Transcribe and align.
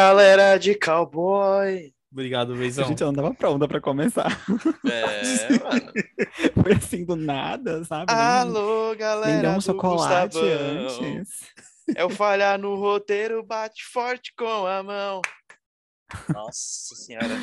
Galera 0.00 0.58
de 0.58 0.74
cowboy. 0.74 1.90
Obrigado, 2.12 2.52
A 2.52 2.56
Veizão. 2.56 2.86
gente 2.86 3.00
não 3.02 3.14
tava 3.14 3.32
pronta 3.32 3.66
pra 3.66 3.80
começar. 3.80 4.28
É, 4.84 5.56
mano. 5.58 5.92
Foi 6.62 6.72
assim 6.74 7.02
do 7.02 7.16
nada, 7.16 7.82
sabe? 7.82 8.12
Nem- 8.12 8.22
Alô, 8.22 8.94
galera. 8.94 9.32
Nem 9.32 9.40
deu 9.40 9.50
um 9.52 9.60
chocolate 9.60 10.38
Gustavão. 10.38 11.16
antes. 11.16 11.50
É 11.96 12.04
o 12.04 12.10
falhar 12.10 12.58
no 12.58 12.74
roteiro, 12.76 13.42
bate 13.42 13.84
forte 13.86 14.34
com 14.36 14.66
a 14.66 14.82
mão. 14.82 15.22
Nossa 16.28 16.94
senhora. 16.94 17.34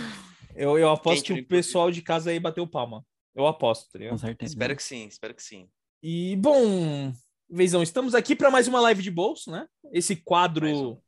Eu, 0.55 0.77
eu 0.77 0.91
aposto 0.91 1.23
Quente 1.25 1.33
que 1.33 1.41
o 1.41 1.47
pessoal 1.47 1.89
de 1.89 2.03
casa 2.03 2.29
aí 2.29 2.39
bateu 2.39 2.67
palma. 2.67 3.03
Eu 3.33 3.47
aposto, 3.47 3.89
tá 3.91 3.97
ligado? 3.97 4.11
Com 4.11 4.17
certeza. 4.19 4.51
Espero 4.53 4.75
que 4.75 4.83
sim, 4.83 5.07
espero 5.07 5.33
que 5.33 5.41
sim. 5.41 5.67
E, 6.03 6.35
bom, 6.35 7.11
Veizão, 7.49 7.81
estamos 7.81 8.13
aqui 8.13 8.35
para 8.35 8.51
mais 8.51 8.67
uma 8.67 8.79
live 8.79 9.01
de 9.01 9.09
bolso, 9.09 9.49
né? 9.49 9.65
Esse 9.91 10.13
Mais 10.13 10.19
um. 10.19 10.23
quadro. 10.23 11.01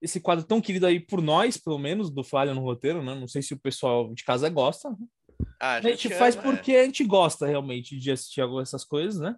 Esse 0.00 0.18
quadro 0.20 0.44
tão 0.44 0.60
querido 0.60 0.86
aí 0.86 0.98
por 0.98 1.20
nós, 1.20 1.56
pelo 1.58 1.78
menos, 1.78 2.10
do 2.10 2.24
Falha 2.24 2.54
no 2.54 2.62
Roteiro, 2.62 3.02
né? 3.02 3.14
Não 3.14 3.28
sei 3.28 3.42
se 3.42 3.52
o 3.54 3.58
pessoal 3.60 4.12
de 4.14 4.24
casa 4.24 4.48
gosta. 4.48 4.88
Ah, 5.60 5.74
A 5.74 5.80
gente 5.80 6.08
faz 6.10 6.34
ama, 6.36 6.44
é. 6.44 6.50
porque 6.50 6.76
a 6.76 6.84
gente 6.84 7.04
gosta 7.04 7.46
realmente 7.46 7.98
de 7.98 8.10
assistir 8.10 8.40
algumas 8.40 8.68
essas 8.68 8.84
coisas, 8.84 9.20
né? 9.20 9.36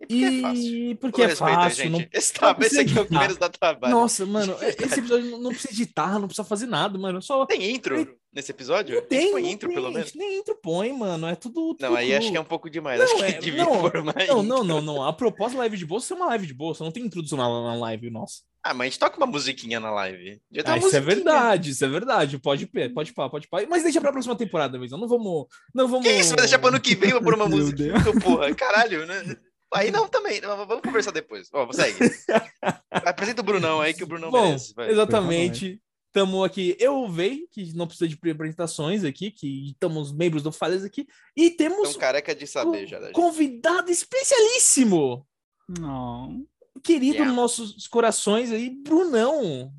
E 0.00 0.06
porque 0.06 0.24
é 0.24 0.40
fácil. 0.42 0.74
E 0.90 0.94
porque 0.96 1.16
Com 1.16 1.22
é 1.22 1.26
respeito, 1.26 1.54
fácil. 1.54 1.76
gente. 1.84 1.92
Não... 1.92 2.08
Esse, 2.12 2.32
tá, 2.34 2.56
esse 2.60 2.80
aqui 2.80 2.98
é 2.98 3.00
o 3.00 3.06
que 3.06 3.16
menos 3.16 3.36
dá 3.36 3.48
trabalho. 3.48 3.94
Nossa, 3.94 4.26
mano, 4.26 4.56
esse 4.62 4.98
episódio 4.98 5.30
não- 5.30 5.38
não 5.40 5.50
precisa 5.50 5.72
editar, 5.72 6.18
não 6.18 6.26
precisa 6.26 6.44
fazer 6.46 6.66
nada, 6.66 6.98
mano. 6.98 7.22
Só 7.22 7.46
Tem 7.46 7.70
intro 7.70 8.16
nesse 8.32 8.50
episódio? 8.50 8.96
não 8.96 9.06
tem, 9.06 9.30
Põe 9.30 9.42
não 9.42 9.48
intro, 9.48 9.68
tem, 9.68 9.76
pelo 9.76 9.92
menos. 9.92 10.12
Nem 10.14 10.38
intro 10.40 10.58
põe, 10.60 10.92
mano. 10.92 11.26
É 11.28 11.36
tudo. 11.36 11.60
Não, 11.68 11.74
tudo 11.76 11.96
aí 11.96 12.08
cru. 12.08 12.18
acho 12.18 12.30
que 12.32 12.36
é 12.36 12.40
um 12.40 12.44
pouco 12.44 12.68
demais. 12.68 12.98
Não, 12.98 13.06
acho 13.06 13.16
que 13.16 13.22
é- 13.22 13.38
devia 13.38 13.64
não, 13.64 13.82
Não, 14.28 14.42
não, 14.42 14.64
não, 14.64 14.80
não. 14.82 15.02
A 15.04 15.12
proposta 15.12 15.52
da 15.54 15.60
live 15.60 15.76
de 15.76 15.86
bolsa 15.86 16.12
é 16.12 16.16
uma 16.16 16.26
live 16.26 16.46
de 16.48 16.54
bolsa, 16.54 16.82
não 16.84 16.90
tem 16.92 17.04
introdução 17.04 17.38
na, 17.38 17.48
na 17.48 17.74
live, 17.76 18.10
nossa. 18.10 18.42
Ah, 18.66 18.72
mas 18.72 18.80
a 18.86 18.90
gente 18.90 18.98
toca 18.98 19.16
uma 19.18 19.26
musiquinha 19.26 19.78
na 19.78 19.90
live. 19.90 20.40
Ah, 20.64 20.70
uma 20.76 20.78
isso 20.78 20.96
é 20.96 21.00
verdade, 21.00 21.70
isso 21.72 21.84
é 21.84 21.88
verdade. 21.88 22.38
Pode 22.38 22.66
pé, 22.66 22.88
pode 22.88 23.12
pá, 23.12 23.28
pode 23.28 23.46
pá. 23.46 23.58
Mas 23.68 23.82
deixa 23.82 24.00
pra 24.00 24.10
próxima 24.10 24.34
temporada 24.34 24.78
mesmo. 24.78 24.96
Não 24.96 25.06
vamos. 25.06 25.46
Não 25.74 25.86
vamos. 25.86 26.06
Que 26.06 26.12
isso? 26.14 26.30
Vai 26.30 26.38
deixar 26.38 26.58
pro 26.58 26.68
ano 26.68 26.80
que 26.80 26.94
vem 26.94 27.10
pra 27.10 27.20
pôr 27.20 27.34
uma 27.34 27.46
música? 27.48 27.82
Porra, 28.22 28.54
caralho, 28.54 29.04
né? 29.04 29.36
Aí 29.74 29.90
não 29.90 30.08
também. 30.08 30.40
Vamos 30.40 30.80
conversar 30.80 31.10
depois. 31.10 31.48
Ó, 31.52 31.70
segue. 31.72 31.98
Apresenta 32.90 33.42
o 33.42 33.44
Brunão 33.44 33.80
aí, 33.82 33.92
que 33.92 34.02
o 34.04 34.06
Brunão 34.06 34.30
Bom, 34.30 34.46
merece. 34.46 34.72
vai. 34.74 34.90
exatamente. 34.90 35.80
Estamos 36.06 36.44
aqui, 36.46 36.76
eu, 36.78 36.94
o 37.02 37.08
Vei, 37.08 37.48
que 37.50 37.74
não 37.76 37.88
precisa 37.88 38.06
de 38.06 38.16
apresentações 38.30 39.02
aqui, 39.02 39.32
que 39.32 39.70
estamos 39.72 40.12
membros 40.12 40.44
do 40.44 40.52
Falhas 40.52 40.84
aqui, 40.84 41.08
e 41.36 41.50
temos 41.50 41.90
Tão 41.90 41.98
careca 42.00 42.32
de 42.32 42.46
saber 42.46 42.84
um 42.84 42.86
já. 42.86 43.00
né? 43.00 43.10
convidado 43.10 43.90
especialíssimo, 43.90 45.26
Não. 45.68 46.46
Querido 46.84 47.14
Yeah. 47.14 47.26
nos 47.32 47.36
nossos 47.36 47.86
corações 47.88 48.52
aí, 48.52 48.70
Brunão. 48.70 49.72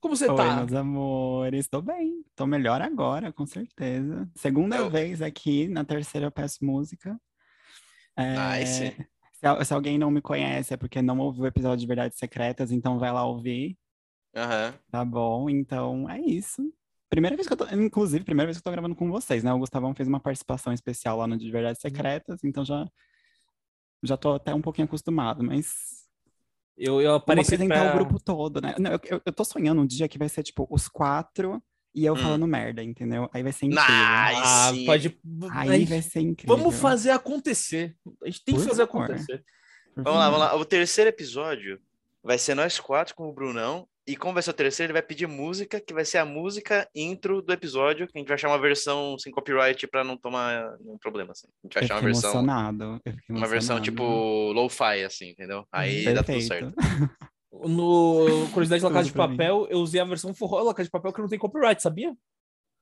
Como 0.00 0.16
você 0.16 0.28
Oi, 0.30 0.36
tá? 0.36 0.56
meus 0.56 0.72
amores. 0.72 1.68
Tô 1.68 1.80
bem. 1.82 2.24
Tô 2.34 2.46
melhor 2.46 2.80
agora, 2.80 3.32
com 3.32 3.44
certeza. 3.46 4.28
Segunda 4.34 4.76
Eu- 4.76 4.90
vez 4.90 5.20
aqui, 5.20 5.68
na 5.68 5.84
terceira 5.84 6.26
eu 6.26 6.32
peço 6.32 6.64
música. 6.64 7.20
É, 8.16 8.58
Nice. 8.60 8.96
Se, 9.34 9.64
se 9.64 9.74
alguém 9.74 9.98
não 9.98 10.10
me 10.10 10.20
conhece, 10.20 10.72
é 10.74 10.76
porque 10.76 11.00
não 11.02 11.18
ouviu 11.18 11.44
o 11.44 11.46
episódio 11.46 11.78
de 11.78 11.86
Verdades 11.86 12.18
Secretas, 12.18 12.70
então 12.72 12.98
vai 12.98 13.12
lá 13.12 13.24
ouvir. 13.24 13.76
Aham. 14.34 14.74
Tá 14.90 15.04
bom? 15.04 15.48
Então 15.50 16.08
é 16.08 16.20
isso. 16.20 16.72
Primeira 17.08 17.36
vez 17.36 17.46
que 17.46 17.52
eu 17.52 17.56
tô, 17.56 17.66
inclusive, 17.74 18.24
primeira 18.24 18.46
vez 18.46 18.56
que 18.56 18.60
eu 18.60 18.64
tô 18.64 18.70
gravando 18.70 18.94
com 18.96 19.10
vocês, 19.10 19.44
né? 19.44 19.52
O 19.52 19.58
Gustavão 19.58 19.94
fez 19.94 20.08
uma 20.08 20.20
participação 20.20 20.72
especial 20.72 21.18
lá 21.18 21.26
no 21.26 21.36
de 21.36 21.50
Verdades 21.50 21.80
Secretas, 21.80 22.42
então 22.42 22.64
já 22.64 22.86
já 24.04 24.16
tô 24.16 24.32
até 24.34 24.52
um 24.54 24.60
pouquinho 24.62 24.86
acostumado, 24.86 25.44
mas 25.44 26.01
Eu, 26.84 27.00
eu 27.00 27.10
vamos 27.10 27.22
apareci 27.22 27.54
apresentar 27.54 27.80
pra... 27.80 27.90
o 27.90 27.94
grupo 27.94 28.18
todo, 28.22 28.60
né? 28.60 28.74
Não, 28.76 28.90
eu, 28.90 29.00
eu, 29.04 29.22
eu 29.24 29.32
tô 29.32 29.44
sonhando 29.44 29.80
um 29.80 29.86
dia 29.86 30.08
que 30.08 30.18
vai 30.18 30.28
ser 30.28 30.42
tipo 30.42 30.66
os 30.68 30.88
quatro 30.88 31.62
e 31.94 32.04
eu 32.04 32.14
Hum. 32.14 32.16
falando 32.16 32.46
merda, 32.46 32.82
entendeu? 32.82 33.30
Aí 33.32 33.42
vai 33.42 33.52
ser 33.52 33.66
incrível. 33.66 33.84
Nice. 33.86 34.42
Ah, 34.44 34.72
pode... 34.86 35.20
Aí 35.52 35.70
Aí, 35.70 35.84
vai 35.84 36.02
ser 36.02 36.20
incrível. 36.20 36.56
Vamos 36.56 36.74
fazer 36.74 37.10
acontecer. 37.10 37.96
A 38.22 38.26
gente 38.26 38.44
tem 38.44 38.54
que 38.56 38.60
Por 38.62 38.68
fazer 38.68 38.86
favor. 38.86 39.04
acontecer. 39.04 39.44
Por 39.94 40.02
Vamos 40.02 40.18
lá, 40.18 40.30
vamos 40.30 40.46
lá. 40.46 40.56
O 40.56 40.64
terceiro 40.64 41.08
episódio 41.10 41.78
vai 42.22 42.38
ser 42.38 42.54
nós 42.54 42.80
quatro 42.80 43.14
com 43.14 43.28
o 43.28 43.32
Brunão. 43.32 43.86
E 44.06 44.16
como 44.16 44.34
vai 44.34 44.42
ser 44.42 44.50
o 44.50 44.54
terceiro, 44.54 44.88
ele 44.90 44.98
vai 44.98 45.02
pedir 45.02 45.28
música, 45.28 45.80
que 45.80 45.94
vai 45.94 46.04
ser 46.04 46.18
a 46.18 46.24
música 46.24 46.88
intro 46.92 47.40
do 47.40 47.52
episódio, 47.52 48.08
que 48.08 48.12
a 48.16 48.18
gente 48.18 48.26
vai 48.26 48.34
achar 48.34 48.48
uma 48.48 48.58
versão 48.58 49.16
sem 49.16 49.30
copyright 49.32 49.86
pra 49.86 50.02
não 50.02 50.16
tomar 50.16 50.76
nenhum 50.80 50.98
problema, 50.98 51.30
assim. 51.30 51.46
A 51.46 51.66
gente 51.66 51.74
vai 51.74 51.84
achar 51.84 51.94
uma 51.94 52.00
versão, 52.02 52.30
emocionado. 52.30 53.00
uma 53.28 53.46
versão 53.46 53.80
tipo 53.80 54.02
lo-fi, 54.52 55.04
assim, 55.04 55.28
entendeu? 55.30 55.64
Aí 55.70 56.04
dá 56.04 56.22
tudo 56.24 56.26
Perfeito. 56.36 56.48
certo. 56.48 56.74
No 57.64 58.48
Curiosidade 58.54 58.82
da 58.82 58.90
Casa 58.90 59.04
de 59.04 59.12
pra 59.12 59.28
mim. 59.28 59.36
Papel, 59.36 59.66
eu 59.68 59.78
usei 59.80 60.00
a 60.00 60.04
versão 60.04 60.32
forró 60.34 60.64
da 60.64 60.72
Casa 60.74 60.86
de 60.86 60.90
Papel 60.90 61.12
que 61.12 61.20
não 61.20 61.28
tem 61.28 61.38
copyright, 61.38 61.82
sabia? 61.82 62.14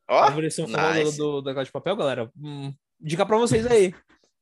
Ó, 0.09 0.17
a 0.23 0.31
versão 0.31 0.67
forró 0.69 0.95
nice. 0.95 1.17
do, 1.19 1.33
do- 1.33 1.43
da 1.43 1.53
Casa 1.53 1.65
de 1.67 1.73
Papel, 1.73 1.97
galera. 1.97 2.31
Hum, 2.41 2.73
dica 3.01 3.27
pra 3.27 3.37
vocês 3.37 3.67
aí. 3.67 3.93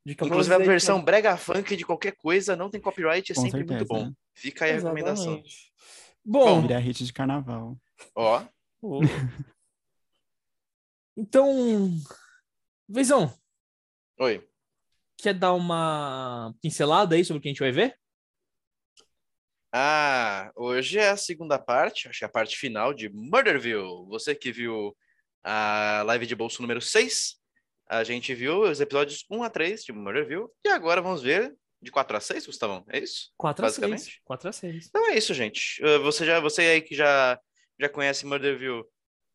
Dica 0.06 0.24
pra 0.24 0.26
Inclusive 0.26 0.54
a 0.54 0.58
vocês 0.58 0.68
aí, 0.68 0.72
versão 0.74 1.02
brega 1.02 1.36
funk 1.38 1.74
de 1.74 1.84
qualquer 1.84 2.12
coisa 2.12 2.54
não 2.54 2.68
tem 2.70 2.78
copyright, 2.80 3.32
é 3.32 3.34
Com 3.34 3.40
sempre 3.40 3.60
certeza. 3.60 3.78
muito 3.78 3.88
bom. 3.88 4.12
Fica 4.34 4.66
aí 4.66 4.72
a 4.72 4.74
recomendação. 4.76 5.42
Bom, 6.30 6.60
Virar 6.60 6.80
hit 6.80 7.06
de 7.06 7.10
carnaval. 7.10 7.74
Ó, 8.14 8.44
ô. 8.82 9.00
então, 11.16 11.90
Veizão, 12.86 13.32
oi. 14.20 14.46
quer 15.16 15.32
dar 15.32 15.54
uma 15.54 16.54
pincelada 16.60 17.14
aí 17.14 17.24
sobre 17.24 17.38
o 17.38 17.40
que 17.40 17.48
a 17.48 17.52
gente 17.52 17.60
vai 17.60 17.72
ver? 17.72 17.98
Ah, 19.72 20.52
hoje 20.54 20.98
é 20.98 21.08
a 21.08 21.16
segunda 21.16 21.58
parte, 21.58 22.08
acho 22.08 22.18
que 22.18 22.24
é 22.26 22.28
a 22.28 22.30
parte 22.30 22.58
final 22.58 22.92
de 22.92 23.08
Murderville. 23.08 24.04
Você 24.08 24.34
que 24.34 24.52
viu 24.52 24.94
a 25.42 26.02
live 26.04 26.26
de 26.26 26.36
bolso 26.36 26.60
número 26.60 26.82
6, 26.82 27.36
a 27.88 28.04
gente 28.04 28.34
viu 28.34 28.64
os 28.64 28.82
episódios 28.82 29.24
1 29.30 29.42
a 29.44 29.48
3 29.48 29.82
de 29.82 29.92
Murderville, 29.92 30.48
e 30.62 30.68
agora 30.68 31.00
vamos 31.00 31.22
ver 31.22 31.56
de 31.80 31.90
4 31.90 32.16
a 32.16 32.20
6, 32.20 32.46
Gustavão, 32.46 32.84
é 32.88 32.98
isso? 32.98 33.30
4 33.36 33.64
a 33.64 33.68
6. 33.68 33.78
Basicamente. 33.80 34.20
4 34.24 34.48
a 34.48 34.52
6. 34.52 34.86
Então 34.88 35.10
é 35.10 35.16
isso, 35.16 35.32
gente. 35.34 35.82
Uh, 35.84 36.02
Você, 36.02 36.26
já, 36.26 36.40
você 36.40 36.62
aí 36.62 36.82
que 36.82 36.94
já, 36.94 37.38
já 37.80 37.88
conhece 37.88 38.26
Murderville, 38.26 38.84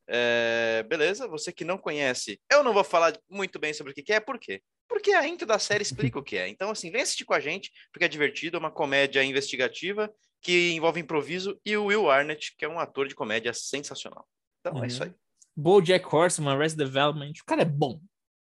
é, 0.07 0.83
beleza. 0.87 1.27
Você 1.27 1.51
que 1.53 1.63
não 1.63 1.77
conhece, 1.77 2.39
eu 2.51 2.63
não 2.63 2.73
vou 2.73 2.83
falar 2.83 3.17
muito 3.29 3.57
bem 3.59 3.73
sobre 3.73 3.91
o 3.91 3.95
que 3.95 4.03
que 4.03 4.13
é, 4.13 4.19
por 4.19 4.37
quê? 4.37 4.61
Porque 4.87 5.11
a 5.13 5.25
intro 5.27 5.47
da 5.47 5.57
série 5.57 5.81
explica 5.81 6.19
o 6.19 6.23
que 6.23 6.37
é. 6.37 6.47
Então, 6.49 6.69
assim, 6.69 6.91
vem 6.91 7.01
assistir 7.01 7.25
com 7.25 7.33
a 7.33 7.39
gente, 7.39 7.71
porque 7.91 8.03
é 8.05 8.07
divertido, 8.09 8.57
é 8.57 8.59
uma 8.59 8.69
comédia 8.71 9.23
investigativa 9.23 10.13
que 10.41 10.73
envolve 10.73 10.99
improviso 10.99 11.57
e 11.65 11.75
o 11.77 11.85
Will 11.85 12.11
Arnett, 12.11 12.53
que 12.57 12.65
é 12.65 12.67
um 12.67 12.77
ator 12.79 13.07
de 13.07 13.15
comédia 13.15 13.53
sensacional. 13.53 14.27
Então, 14.59 14.73
Uhum. 14.75 14.83
é 14.83 14.87
isso 14.87 15.03
aí. 15.03 15.13
BoJack 15.55 16.05
Horseman, 16.13 16.53
Arrested 16.55 16.85
Development. 16.85 17.31
O 17.41 17.45
cara 17.45 17.61
é 17.61 17.65
bom. 17.65 17.93
O 17.93 18.01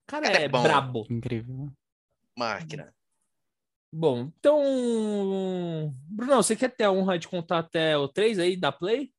cara, 0.07 0.27
cara 0.27 0.41
é, 0.41 0.45
é 0.45 0.49
bom. 0.49 0.63
brabo. 0.63 1.07
Incrível. 1.11 1.73
Máquina. 2.37 2.95
Bom, 3.93 4.31
então, 4.39 5.95
Bruno, 6.09 6.37
você 6.37 6.55
quer 6.55 6.69
ter 6.71 6.85
a 6.85 6.93
honra 6.93 7.19
de 7.19 7.27
contar 7.27 7.59
até 7.61 7.97
o 7.97 8.07
3 8.07 8.39
aí 8.39 8.57
da 8.57 8.71
Play? 8.71 9.11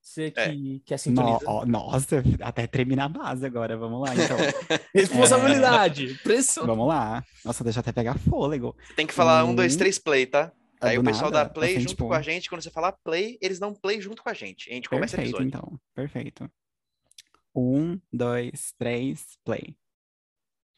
Você 0.00 0.30
que 0.30 0.80
quer 0.84 0.94
No- 0.94 0.98
sintonizar? 0.98 1.40
ó, 1.46 1.64
nossa, 1.64 2.22
até 2.42 2.66
tremi 2.66 2.94
na 2.94 3.08
base 3.08 3.44
agora. 3.44 3.76
Vamos 3.76 4.00
lá, 4.06 4.14
então. 4.14 4.36
Responsabilidade, 4.94 6.14
pressão. 6.22 6.66
Vamos 6.66 6.86
lá. 6.86 7.24
Nossa, 7.44 7.64
deixa 7.64 7.78
eu 7.78 7.80
até 7.80 7.90
pegar 7.90 8.18
fôlego. 8.18 8.76
Tem 8.94 9.06
que 9.06 9.14
falar 9.14 9.44
um, 9.44 9.50
Hum. 9.50 9.54
dois, 9.56 9.74
três 9.76 9.98
play, 9.98 10.26
tá? 10.26 10.52
Ah, 10.80 10.88
Aí 10.88 10.98
o 10.98 11.02
pessoal 11.02 11.30
nada? 11.30 11.44
dá 11.44 11.50
play 11.50 11.70
Assim, 11.72 11.80
junto 11.80 11.90
tipo, 11.90 12.06
com 12.08 12.12
a 12.14 12.20
gente. 12.22 12.48
Quando 12.50 12.62
você 12.62 12.70
falar 12.70 12.92
play, 12.92 13.38
eles 13.40 13.58
dão 13.58 13.72
play 13.74 14.00
junto 14.00 14.22
com 14.22 14.28
a 14.28 14.34
gente. 14.34 14.70
A 14.70 14.74
gente 14.74 14.88
começa 14.88 15.16
o 15.16 15.18
Perfeito, 15.18 15.42
episódio. 15.42 15.48
então. 15.48 15.80
Perfeito. 15.94 16.50
Um, 17.56 17.98
dois, 18.12 18.74
três, 18.78 19.38
play. 19.44 19.74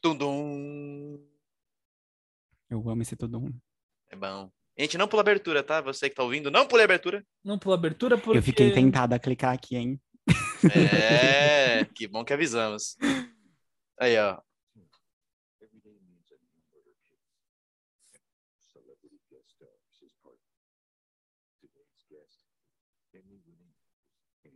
Tudum. 0.01 1.19
Eu 2.69 2.89
amo 2.89 3.01
esse 3.01 3.15
tudo. 3.15 3.53
É 4.09 4.15
bom. 4.15 4.51
A 4.77 4.81
gente 4.81 4.97
não 4.97 5.07
pula 5.07 5.21
abertura, 5.21 5.63
tá? 5.63 5.81
Você 5.81 6.09
que 6.09 6.15
tá 6.15 6.23
ouvindo, 6.23 6.51
não 6.51 6.67
pule 6.67 6.83
abertura. 6.83 7.25
Não 7.43 7.57
pula 7.57 7.75
abertura 7.75 8.17
porque... 8.17 8.37
Eu 8.37 8.43
fiquei 8.43 8.71
tentada 8.71 9.15
a 9.15 9.19
clicar 9.19 9.53
aqui, 9.53 9.75
hein? 9.75 10.01
É, 10.73 11.85
que 11.85 12.07
bom 12.07 12.23
que 12.23 12.33
avisamos. 12.33 12.95
Aí, 13.99 14.17
ó. 14.19 14.39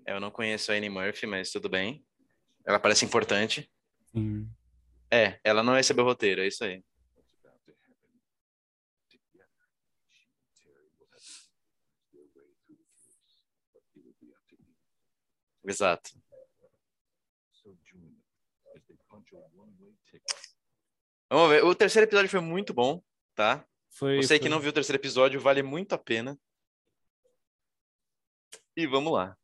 Eu 0.06 0.20
não 0.20 0.30
conheço 0.30 0.72
a 0.72 0.76
Annie 0.76 0.90
Murphy, 0.90 1.26
mas 1.26 1.52
tudo 1.52 1.70
bem. 1.70 2.04
Ela 2.66 2.80
parece 2.80 3.06
importante. 3.06 3.72
Sim. 4.08 4.48
É, 5.10 5.40
ela 5.44 5.64
não 5.64 5.74
recebeu 5.74 6.04
roteiro, 6.04 6.42
é 6.42 6.48
isso 6.48 6.64
aí. 6.64 6.84
Exato. 15.64 16.12
Vamos 21.30 21.50
ver. 21.50 21.64
O 21.64 21.74
terceiro 21.74 22.06
episódio 22.08 22.30
foi 22.30 22.42
muito 22.42 22.74
bom, 22.74 23.02
tá? 23.36 23.66
Foi, 23.90 24.18
Você 24.22 24.36
foi. 24.36 24.40
que 24.40 24.50
não 24.50 24.60
viu 24.60 24.70
o 24.70 24.74
terceiro 24.74 25.00
episódio, 25.00 25.40
vale 25.40 25.64
muito 25.64 25.94
a 25.94 25.98
pena. 25.98 26.38
E 28.76 28.86
vamos 28.88 29.14
lá. 29.14 29.38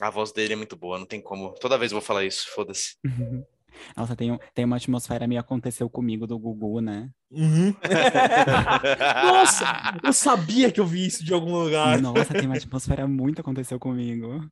A 0.00 0.10
voz 0.10 0.32
dele 0.32 0.52
é 0.52 0.56
muito 0.56 0.76
boa, 0.76 0.98
não 0.98 1.06
tem 1.06 1.20
como. 1.20 1.54
Toda 1.54 1.78
vez 1.78 1.90
eu 1.92 1.98
vou 1.98 2.06
falar 2.06 2.24
isso, 2.24 2.48
foda-se. 2.50 2.96
Nossa, 3.96 4.14
tem, 4.16 4.32
um- 4.32 4.38
tem 4.54 4.64
uma 4.64 4.76
atmosfera 4.76 5.26
meio 5.26 5.40
aconteceu 5.40 5.88
comigo 5.88 6.26
do 6.26 6.38
Gugu, 6.38 6.80
né? 6.80 7.10
Uhum. 7.30 7.74
Nossa, 9.24 9.64
eu 10.02 10.12
sabia 10.12 10.70
que 10.72 10.80
eu 10.80 10.86
vi 10.86 11.06
isso 11.06 11.24
de 11.24 11.32
algum 11.32 11.52
lugar. 11.62 12.00
Nossa, 12.00 12.32
tem 12.34 12.46
uma 12.46 12.56
atmosfera 12.56 13.06
muito 13.06 13.40
aconteceu 13.40 13.78
comigo. 13.78 14.48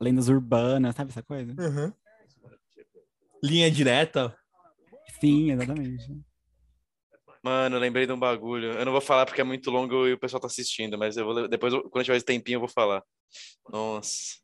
Lendas 0.00 0.28
urbanas, 0.28 0.94
sabe 0.96 1.10
essa 1.10 1.22
coisa? 1.22 1.54
Uhum. 1.58 1.92
Linha 3.42 3.70
direta. 3.70 4.36
Sim, 5.20 5.50
exatamente. 5.52 6.06
Mano, 7.42 7.76
eu 7.76 7.80
lembrei 7.80 8.06
de 8.06 8.12
um 8.12 8.18
bagulho. 8.18 8.72
Eu 8.72 8.84
não 8.84 8.92
vou 8.92 9.00
falar 9.00 9.24
porque 9.24 9.40
é 9.40 9.44
muito 9.44 9.70
longo 9.70 10.06
e 10.06 10.12
o 10.12 10.18
pessoal 10.18 10.40
tá 10.40 10.46
assistindo, 10.46 10.98
mas 10.98 11.16
eu 11.16 11.24
vou 11.24 11.48
depois, 11.48 11.72
quando 11.90 12.04
tiver 12.04 12.16
esse 12.16 12.24
tempinho, 12.24 12.56
eu 12.56 12.60
vou 12.60 12.68
falar. 12.68 13.02
Nossa. 13.70 14.38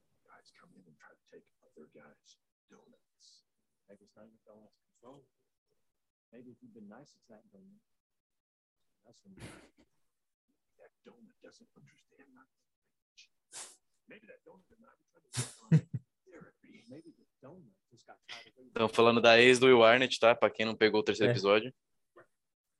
Estão 18.67 18.88
falando 18.88 19.20
da 19.20 19.40
ex 19.40 19.58
do 19.58 19.67
Will 19.67 19.82
Arnett, 19.82 20.19
tá? 20.20 20.34
Pra 20.34 20.50
quem 20.50 20.67
não 20.67 20.76
pegou 20.76 21.00
o 21.00 21.05
terceiro 21.05 21.31
É. 21.31 21.34
episódio. 21.34 21.75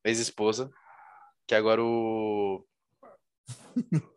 Ex-esposa. 0.05 0.71
Que 1.47 1.55
agora 1.55 1.83
o. 1.83 2.67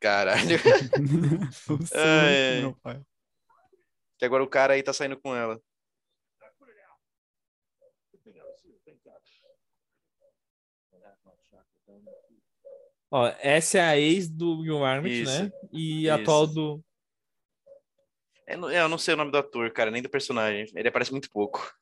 Caralho. 0.00 0.58
pai. 2.82 3.02
Que 4.18 4.24
agora 4.24 4.42
o 4.42 4.48
cara 4.48 4.74
aí 4.74 4.82
tá 4.82 4.92
saindo 4.92 5.20
com 5.20 5.34
ela. 5.34 5.60
Ó, 13.16 13.32
essa 13.40 13.78
é 13.78 13.80
a 13.80 13.98
ex 13.98 14.28
do 14.28 14.58
Will 14.58 15.06
Isso, 15.06 15.42
né? 15.42 15.50
E 15.72 16.10
a 16.10 16.16
isso. 16.16 16.22
atual 16.22 16.46
do. 16.46 16.84
Eu 18.46 18.58
não, 18.58 18.70
eu 18.70 18.88
não 18.90 18.98
sei 18.98 19.14
o 19.14 19.16
nome 19.16 19.32
do 19.32 19.38
ator, 19.38 19.72
cara, 19.72 19.90
nem 19.90 20.02
do 20.02 20.10
personagem. 20.10 20.70
Ele 20.76 20.88
aparece 20.88 21.12
muito 21.12 21.30
pouco. 21.30 21.74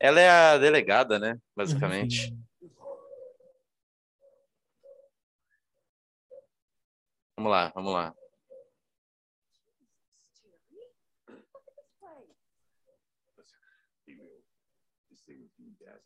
Ela 0.00 0.20
é 0.20 0.28
a 0.28 0.58
delegada, 0.58 1.20
né? 1.20 1.38
Basicamente. 1.54 2.34
Vamos 7.36 7.52
lá, 7.52 7.68
vamos 7.76 7.92
lá. 7.92 8.12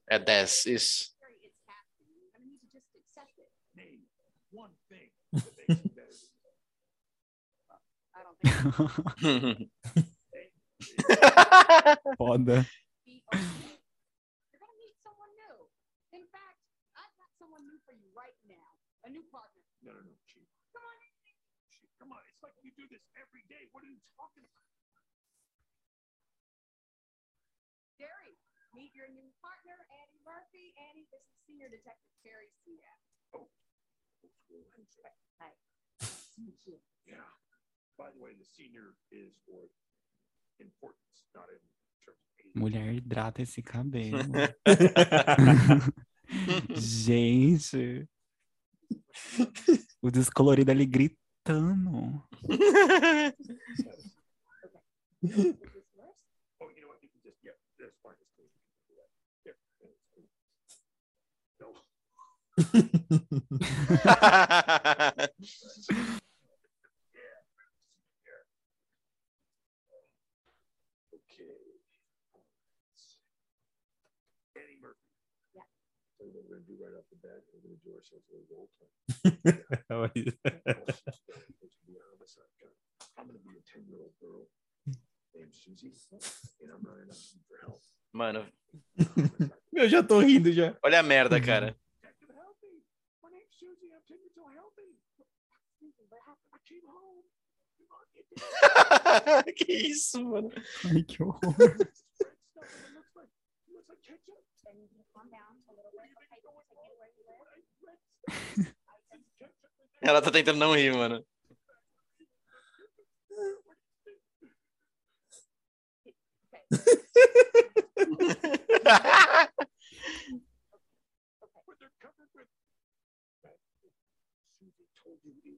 É 0.06 0.18
10, 0.18 0.66
isso. 0.66 1.15
Be 8.42 8.50
okay. 13.32 13.48
You're 14.52 14.60
gonna 14.60 14.76
meet 14.76 14.96
someone 15.00 15.32
new. 15.38 15.56
In 16.12 16.24
fact, 16.28 16.60
I've 16.98 17.14
got 17.16 17.30
someone 17.40 17.64
new 17.64 17.78
for 17.88 17.94
you 17.96 18.12
right 18.12 18.36
now. 18.44 18.76
A 19.06 19.10
new 19.10 19.24
partner. 19.32 19.62
No, 19.80 19.94
no, 19.94 20.02
no, 20.02 20.14
Chief. 20.26 20.44
Come 20.74 20.84
on. 20.84 20.96
Chief, 21.70 21.88
come 21.96 22.10
on. 22.12 22.20
It's 22.28 22.42
like 22.42 22.58
you 22.60 22.74
do 22.76 22.84
this 22.90 23.02
every 23.16 23.46
day. 23.48 23.70
What 23.72 23.86
are 23.86 23.90
you 23.90 24.02
talking 24.18 24.44
about? 24.44 24.66
Jerry, 27.96 28.36
meet 28.76 28.92
your 28.92 29.08
new 29.08 29.32
partner, 29.40 29.78
Annie 30.04 30.20
Murphy. 30.26 30.76
Annie, 30.90 31.08
this 31.08 31.24
is 31.24 31.36
Senior 31.48 31.72
Detective 31.72 32.12
Terry 32.20 32.52
Cia. 32.66 32.92
Hi. 35.40 35.52
Yeah. 37.06 37.24
Mulher 42.54 42.93
hidrata 42.94 43.43
esse 43.43 43.62
cabelo. 43.62 44.19
Gente. 46.75 48.08
O 50.00 50.10
descolorido 50.10 50.70
ali 50.70 50.87
gritando. 50.87 52.22
Is 55.26 55.32
this 55.32 55.88
worse? 55.96 56.14
Oh, 56.60 56.69
you 56.75 56.82
know 56.82 56.88
what? 56.88 57.02
You 57.02 57.08
can 57.08 57.20
just, 57.25 57.38
yeah, 57.42 57.52
that's 57.81 57.99
fine. 58.02 58.14
It's 58.20 58.31
cool. 58.37 58.46
Yeah, 58.94 59.08
that's 59.44 59.58
cool. 59.81 59.90
No. 61.60 61.72
Okay. 71.14 71.50
Annie 74.56 74.78
Murphy. 74.81 75.10
Yeah. 75.54 75.66
What 76.26 76.43
we're 76.43 76.58
gonna 76.58 76.67
do 76.67 76.75
right 76.82 76.90
off 76.99 77.06
the 77.11 77.19
bat, 77.23 77.38
we're 77.55 77.62
gonna 77.62 77.78
do 77.87 77.94
ourselves 77.94 78.26
a 78.26 78.34
little 78.34 78.50
role 78.50 78.69
play. 78.75 78.90
I'm 83.19 83.26
gonna 83.26 83.38
be 83.46 83.55
a 83.56 83.62
ten-year-old 83.70 84.12
girl 84.20 84.49
named 85.34 85.55
Susie, 85.55 85.93
and 86.61 86.70
I'm 86.75 86.82
running 86.82 87.11
up 87.11 87.17
for 87.49 87.58
help. 87.62 87.81
Mano, 88.12 88.46
Eu 89.73 89.88
já 89.88 90.02
tô 90.02 90.19
rindo 90.20 90.50
já. 90.52 90.76
olha 90.82 91.00
a 91.00 91.02
merda, 91.02 91.40
cara. 91.40 91.76
Old. 96.87 97.25
Que 99.56 99.73
isso, 99.73 100.23
mano? 100.25 100.50
Ai, 100.84 101.02
que 101.05 101.23
horror. 101.23 101.55
red 101.58 101.88
stuff, 101.96 102.34
and 102.61 102.84
it 102.84 102.94
looks 102.94 103.14
like 103.17 103.28
it 103.67 103.73
looks 103.73 103.88
like 103.88 104.00
ketchup. 104.02 104.40
Then 104.64 104.76
you 104.93 105.05
calm 105.14 105.28
down 105.31 105.56
a 105.69 105.73
little 105.73 105.90
bit. 105.93 106.00
Okay, 106.05 106.28
take 106.28 106.44
it 106.44 106.52
where 106.52 107.08
you 107.16 107.25
live. 107.25 107.40
Red 107.47 107.64
stuff. 107.78 107.85
I 107.87 107.88
said, 107.88 107.88
Ketchup 107.88 108.12
and 108.12 108.15
Ela 110.02 110.23
tá 110.23 110.30
tentando 110.30 110.59
não 110.59 110.75
rir, 110.75 110.95
mano. 110.95 111.25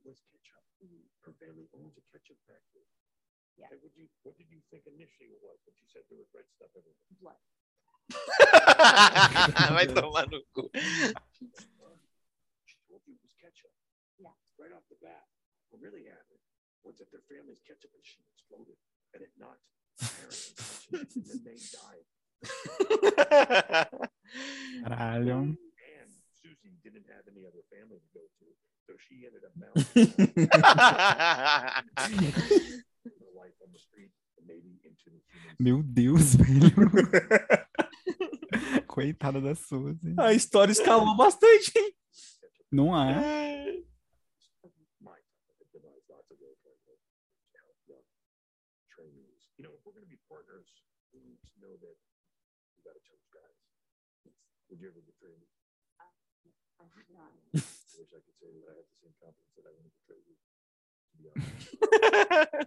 Ketchup. 0.08 0.64
Her 1.24 1.34
family 1.40 1.68
owns 1.74 1.96
a 1.98 2.02
ketchup 2.12 2.38
factory. 2.46 2.86
Yeah. 3.58 3.66
And 3.72 3.82
what 3.82 3.92
did 3.92 3.98
you 3.98 4.08
what 4.22 4.38
did 4.38 4.46
you 4.48 4.62
think 4.70 4.86
initially 4.86 5.34
it 5.34 5.42
was 5.42 5.58
when 5.66 5.74
she 5.74 5.84
said 5.90 6.06
there 6.08 6.16
was 6.16 6.30
red 6.32 6.46
stuff 6.54 6.70
everywhere? 6.72 6.96
blood. 7.20 7.36
Vai 9.74 9.86
tomar 9.86 10.26
no 10.30 10.40
cu. 10.54 10.70
She 12.64 12.76
told 12.88 13.02
you 13.06 13.14
it 13.14 13.22
was 13.22 13.34
ketchup. 13.40 13.72
Yeah. 14.18 14.32
Right 14.58 14.74
off 14.74 14.82
the 14.90 14.96
bat. 15.00 15.22
What 15.70 15.80
really 15.80 16.04
happened 16.04 16.42
was 16.82 16.98
that 16.98 17.12
their 17.12 17.22
family's 17.30 17.62
ketchup 17.62 17.94
machine 17.94 18.26
exploded 18.34 18.74
and 19.14 19.22
it 19.22 19.30
knocked 19.38 19.62
and 20.92 21.06
then 21.14 21.46
they 21.46 21.54
died. 21.70 22.06
Caralho. 24.82 25.54
And 25.54 26.10
Susie 26.42 26.74
didn't 26.82 27.06
have 27.06 27.22
any 27.30 27.46
other 27.46 27.62
family 27.70 28.02
to 28.02 28.10
go 28.10 28.26
to, 28.26 28.46
so 28.82 28.98
she 28.98 29.26
ended 29.26 29.46
up 29.46 29.54
bouncing 29.54 30.10
her 33.14 33.30
life 33.38 33.54
on 33.62 33.70
the 33.72 33.78
street 33.78 34.10
and 34.38 34.46
maybe 34.46 34.80
into 34.82 35.10
the 35.14 35.20
Meu 35.62 35.82
Deus, 35.82 36.34
velho. 36.34 36.70
Coitada 38.88 39.40
da 39.40 39.54
Suzy. 39.54 40.14
A 40.18 40.32
história 40.32 40.72
escalou 40.72 41.16
bastante, 41.16 41.72
hein? 41.76 41.92
Não 42.72 42.96
é? 42.96 43.78
mind. 45.00 45.24
I've 45.60 45.72
devised 45.72 46.06
lots 46.10 46.30
of 46.30 46.38
ways 46.42 46.60
like 46.66 46.78
that 46.86 46.98
to 46.98 47.56
help 47.58 47.76
young 47.88 48.04
trainees. 48.92 49.40
You 49.56 49.64
know, 49.66 49.74
if 49.74 49.80
we're 49.82 49.96
going 49.96 50.06
to 50.06 50.12
be 50.12 50.20
partners, 50.28 50.68
we 51.14 51.24
need 51.24 51.40
to 51.42 51.48
know 51.68 51.76
that 51.84 51.96
we 52.72 52.80
got 52.80 52.96
to 52.96 53.04
change 53.04 53.28
guys. 53.28 53.60
Would 54.72 54.80
you 54.80 54.88
ever 54.88 55.04
betray 55.04 55.36
me? 55.36 55.44
I 56.80 56.88
have 56.96 57.10
not. 57.12 57.28
I 57.28 57.60
wish 58.00 58.14
I 58.16 58.22
could 58.24 58.38
say 58.40 58.48
that 58.48 58.64
I 58.64 58.74
had 58.80 58.86
the 58.88 58.96
same 59.04 59.12
confidence 59.20 59.52
that 59.60 59.66
I 59.68 59.72
wouldn't 59.76 59.92
betray 60.00 60.22
you. 60.24 60.36
To 60.38 61.14
be 61.20 61.26
honest, 61.28 61.68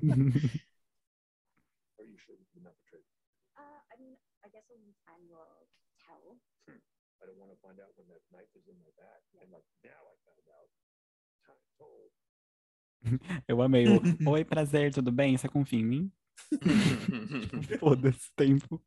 are 1.98 2.06
you 2.06 2.18
sure 2.20 2.36
you 2.36 2.46
would 2.54 2.66
not 2.68 2.76
betray 2.86 3.02
me? 3.02 3.10
Uh, 3.58 3.82
I 3.90 3.96
mean, 3.98 4.20
I 4.46 4.52
guess 4.54 4.68
only 4.70 4.94
time 5.08 5.24
will 5.32 5.66
tell. 6.04 6.38
I 6.68 7.30
don't 7.30 7.40
want 7.40 7.54
to 7.56 7.60
find 7.64 7.80
out 7.80 7.96
when 7.98 8.10
that 8.12 8.22
knife 8.30 8.52
is 8.54 8.68
in 8.68 8.76
my 8.82 8.92
back. 9.00 9.22
And 9.40 9.48
like 9.50 9.66
now 9.82 10.02
I 10.06 10.14
found 10.28 10.46
out. 10.54 10.70
time 11.48 11.64
told. 11.80 12.12
Eu 13.48 13.62
amei 13.62 13.88
o 13.88 14.02
Oi, 14.30 14.44
prazer, 14.46 14.94
tudo 14.94 15.12
bem? 15.12 15.38
Você 15.38 15.48
confia 15.50 15.80
em 15.80 15.86
mim? 15.86 16.12
Foda-se, 17.80 18.30
tempo. 18.36 18.82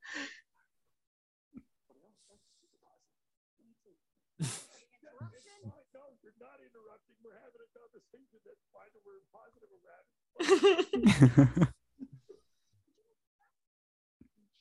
you're 6.25 6.41
not 6.41 6.57
interrupting. 6.57 7.13
We're 7.21 7.37
having 7.37 7.61
a 7.61 7.69
conversation. 7.69 8.41
That's 8.41 8.65
fine. 8.73 8.89
We're 9.05 9.21
positive 9.29 9.69
about 9.77 10.01
it. 10.09 10.17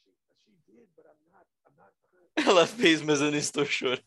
She, 0.05 0.13
she 0.45 0.53
did, 0.69 0.93
but 0.93 1.09
I'm 1.09 1.17
not. 1.33 1.49
I'm 1.65 1.73
not. 1.81 1.97
Ela 2.37 2.67
fez, 2.67 3.01
mas 3.01 3.23
eu 3.23 3.31
não 3.31 3.39
estou 3.39 3.65
chorando. 3.65 4.05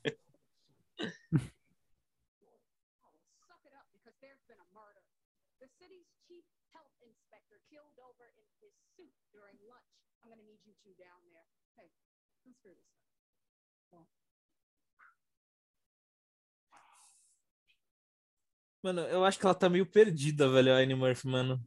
Mano, 18.88 19.02
eu 19.02 19.26
acho 19.26 19.38
que 19.38 19.46
ela 19.46 19.54
tá 19.54 19.68
meio 19.68 19.86
perdida, 19.86 20.50
velho, 20.50 20.72
a 20.72 20.78
Annie 20.78 20.96
Murphy, 20.96 21.28
mano. 21.28 21.62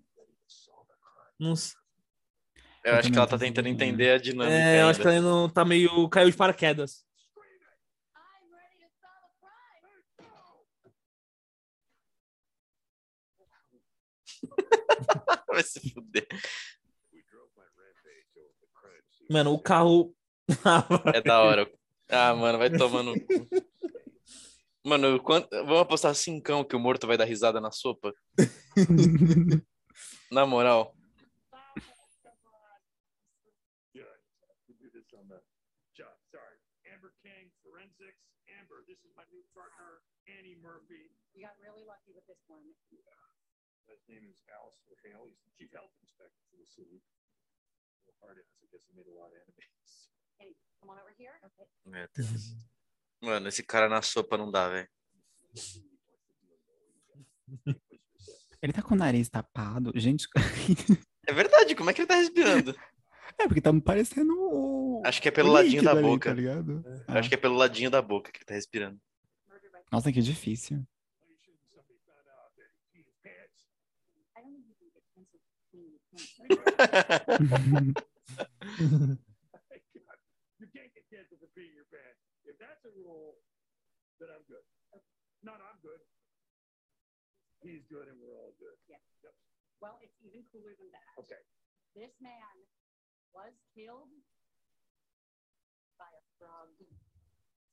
Não 1.38 1.52
Eu 2.82 2.92
Eu 2.92 2.94
acho 2.94 3.12
que 3.12 3.18
ela 3.18 3.26
tá 3.26 3.36
tentando 3.36 3.68
entender 3.68 4.12
a 4.12 4.16
dinâmica. 4.18 4.56
É, 4.56 4.80
eu 4.80 4.88
acho 4.88 5.02
que 5.02 5.06
ainda. 5.06 5.28
ela 5.28 5.42
não 5.42 5.46
tá 5.46 5.62
meio. 5.62 6.08
caiu 6.08 6.30
de 6.30 6.36
paraquedas. 6.38 7.04
Vai 15.46 15.62
se 15.62 15.92
fuder. 15.92 16.26
Mano, 19.28 19.52
o 19.52 19.58
carro. 19.58 20.16
É 21.14 21.20
da 21.20 21.42
hora. 21.42 21.70
Ah, 22.08 22.34
mano, 22.34 22.56
vai 22.58 22.70
tomando. 22.70 23.12
Mano, 24.84 25.20
quant... 25.20 25.44
vamos 25.50 25.80
apostar 25.80 26.14
cincão 26.14 26.64
que 26.64 26.74
o 26.74 26.80
morto 26.80 27.06
vai 27.06 27.16
dar 27.16 27.28
risada 27.28 27.60
na 27.60 27.70
sopa? 27.70 28.14
Na 30.32 30.46
moral. 30.46 30.96
Yeah, 33.92 34.08
we 34.64 34.74
do 34.80 34.88
this 34.88 35.12
on 35.12 35.28
the 35.28 35.36
job. 35.92 36.16
Sorry. 36.32 36.56
Amber 36.88 37.12
King, 37.20 37.52
Forensics. 37.60 38.24
Amber, 38.48 38.80
this 38.88 39.04
is 39.04 39.12
my 39.12 39.26
new 39.28 39.44
partner, 39.52 40.00
Annie 40.24 40.56
Murphy. 40.56 41.12
You 41.36 41.44
got 41.44 41.60
really 41.60 41.84
lucky 41.84 42.16
with 42.16 42.24
this 42.24 42.40
one. 42.48 42.64
His 43.84 44.00
name 44.08 44.24
is 44.24 44.40
Alistair 44.48 44.96
Hale. 45.04 45.28
He's 45.28 45.44
the 45.44 45.52
chief 45.60 45.76
health 45.76 45.92
inspector 46.00 46.40
for 46.48 46.56
the 46.56 46.68
city. 46.70 47.04
Hard 48.24 48.36
ass. 48.36 48.52
I 48.60 48.68
guess 48.72 48.84
he 48.84 48.92
made 48.96 49.08
a 49.08 49.16
lot 49.16 49.32
of 49.32 49.36
enemies. 49.44 50.12
Hey, 50.36 50.56
come 50.80 50.92
on 50.92 51.00
over 51.00 51.12
here. 51.16 51.40
Okay. 51.40 51.68
Meu 51.84 52.04
Deus. 52.12 52.52
Mano, 53.20 53.48
esse 53.48 53.62
cara 53.62 53.88
na 53.88 54.02
sopa 54.02 54.38
não 54.38 54.50
dá, 54.50 54.68
velho. 54.68 54.88
Ele 58.62 58.72
tá 58.72 58.82
com 58.82 58.94
o 58.94 58.98
nariz 58.98 59.28
tapado. 59.28 59.92
Gente, 59.94 60.26
É 61.26 61.32
verdade, 61.32 61.74
como 61.74 61.90
é 61.90 61.94
que 61.94 62.00
ele 62.00 62.08
tá 62.08 62.16
respirando? 62.16 62.74
é 63.38 63.46
porque 63.46 63.60
tá 63.60 63.72
me 63.72 63.80
parecendo 63.80 64.34
o. 64.38 65.02
Acho 65.04 65.22
que 65.22 65.28
é 65.28 65.30
pelo 65.30 65.50
o 65.50 65.52
ladinho 65.52 65.82
da 65.82 65.92
ali, 65.92 66.02
boca. 66.02 66.30
Tá 66.30 66.34
ligado? 66.34 66.84
Acho 67.08 67.28
que 67.28 67.34
é 67.34 67.38
pelo 67.38 67.56
ladinho 67.56 67.90
da 67.90 68.02
boca 68.02 68.30
que 68.30 68.38
ele 68.38 68.44
tá 68.44 68.54
respirando. 68.54 68.98
Nossa, 69.92 70.12
que 70.12 70.20
difícil. 70.20 70.84
If 82.50 82.58
that's 82.58 82.82
a 82.82 82.90
rule, 82.98 83.38
then 84.18 84.34
I'm 84.34 84.42
good. 84.50 84.66
Not 85.46 85.62
I'm 85.62 85.78
good. 85.78 86.02
He's 87.62 87.86
good 87.86 88.10
and 88.10 88.18
we're 88.18 88.34
all 88.34 88.58
good. 88.58 88.74
Well, 89.78 90.02
it's 90.02 90.18
even 90.26 90.42
cooler 90.50 90.74
than 90.74 90.90
that. 90.90 91.14
Okay. 91.22 91.38
This 91.94 92.10
man 92.18 92.52
was 93.30 93.54
killed 93.70 94.10
by 95.94 96.10
a 96.10 96.22
frog. 96.42 96.74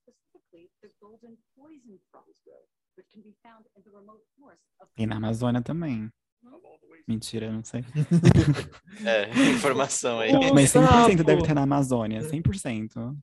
Specifically, 0.05 0.69
the 0.85 0.93
golden 1.01 1.35
poison 1.57 1.97
frog, 2.13 2.29
which 2.95 3.09
can 3.11 3.25
be 3.25 3.35
found 3.43 3.65
in 3.75 3.81
the 3.83 3.91
remote 3.91 4.23
forests 4.37 4.69
of 4.79 4.87
Tem 4.95 5.07
na 5.07 5.17
Amazônia 5.17 5.61
também. 5.61 6.13
Mentira, 7.07 7.51
não 7.51 7.63
sei. 7.63 7.83
É, 9.05 9.29
informação 9.49 10.19
aí. 10.19 10.31
Mas 10.53 10.71
100% 10.71 11.23
deve 11.23 11.43
ter 11.43 11.53
na 11.53 11.63
Amazônia, 11.63 12.21
100%. 12.21 13.17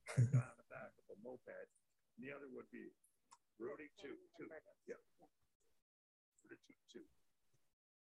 The 2.18 2.30
other 2.33 2.49
would 2.54 2.71
be 2.71 2.94
Rudy 3.59 3.90
two, 3.99 4.16
two. 4.38 4.47
Yeah. 4.87 4.99
Rudy 6.47 6.59
two, 6.66 6.78
two. 6.90 7.06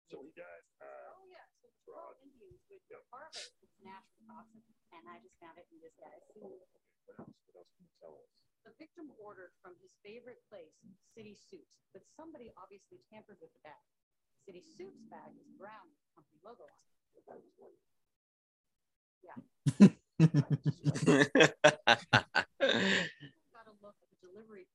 So 0.08 0.24
he 0.24 0.32
died. 0.36 0.64
Uh, 0.80 1.20
Oh, 1.20 1.28
yeah. 1.28 1.44
So 1.60 1.68
the 1.68 1.80
frog 1.84 2.16
Indians 2.24 2.64
would 2.72 2.84
harvest 3.12 3.56
its 3.60 3.76
natural 3.84 4.24
toxin, 4.28 4.64
and 4.96 5.04
I 5.12 5.20
just 5.20 5.36
found 5.40 5.60
it 5.60 5.68
in 5.72 5.80
this 5.84 5.96
guy's 6.00 6.24
suit. 6.32 6.44
what 6.44 7.20
else? 7.20 7.36
What 7.52 7.56
else 7.64 7.72
can 7.76 7.84
you 7.88 7.94
tell 8.00 8.16
us? 8.16 8.28
The 8.64 8.76
victim 8.80 9.12
ordered 9.20 9.56
from 9.64 9.80
his 9.80 9.96
favorite 10.04 10.44
place, 10.52 10.76
City 11.16 11.36
Suits, 11.36 11.88
but 11.96 12.04
somebody 12.20 12.52
obviously 12.60 13.00
tampered 13.08 13.40
with 13.40 13.52
the 13.56 13.64
bag. 13.64 13.80
City 14.44 14.60
Suits 14.60 15.04
bag 15.08 15.32
is 15.40 15.48
brown 15.56 15.88
with 15.88 16.00
the 16.04 16.12
company 16.16 16.40
logo 16.44 16.68
on 16.68 16.84
it. 16.84 17.24
Got 17.28 17.40
a 17.40 17.44
look 17.44 17.72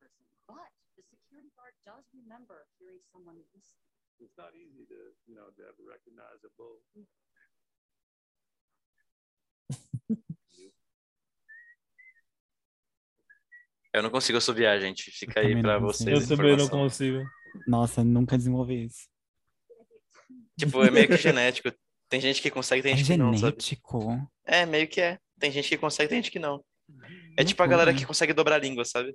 person, 0.00 0.24
but 0.46 0.70
the 0.96 1.02
security 1.08 1.50
guard 1.56 1.74
does 1.84 2.04
remember 2.14 2.66
hearing 2.78 3.00
someone 3.12 3.36
whistle. 3.54 3.82
It's 4.20 4.36
not 4.38 4.54
easy 4.54 4.86
to, 4.86 5.00
you 5.26 5.34
know, 5.34 5.50
to 5.56 5.60
have 5.66 5.74
a 5.80 5.86
recognizable. 5.88 6.78
Eu 13.92 14.02
não 14.02 14.10
consigo 14.10 14.38
assoviar, 14.38 14.80
gente. 14.80 15.10
Fica 15.10 15.40
aí 15.40 15.54
consigo. 15.54 15.80
vocês. 15.80 16.30
Eu 16.30 16.36
também 16.36 16.56
não 16.56 16.68
consigo. 16.68 17.22
Nossa, 17.66 18.02
nunca 18.02 18.38
desenvolvi 18.38 18.84
isso. 18.86 19.06
Tipo, 20.58 20.82
é 20.82 20.90
meio 20.90 21.08
que 21.08 21.16
genético. 21.16 21.70
Tem 22.08 22.20
gente 22.20 22.40
que 22.40 22.50
consegue, 22.50 22.82
tem 22.82 22.92
É 22.92 22.96
gente 22.96 23.06
que 23.06 23.16
não, 23.16 23.32
sabe? 23.36 23.40
genético. 23.62 24.30
É, 24.44 24.64
meio 24.64 24.88
que 24.88 25.00
é. 25.00 25.18
Tem 25.38 25.50
gente 25.50 25.68
que 25.68 25.76
consegue, 25.78 26.08
tem 26.08 26.22
gente 26.22 26.30
que 26.30 26.38
não. 26.38 26.64
É 27.38 27.44
tipo 27.44 27.62
a 27.62 27.66
galera 27.66 27.92
que 27.94 28.06
consegue 28.06 28.32
dobrar 28.32 28.56
a 28.56 28.58
língua, 28.58 28.84
sabe? 28.84 29.14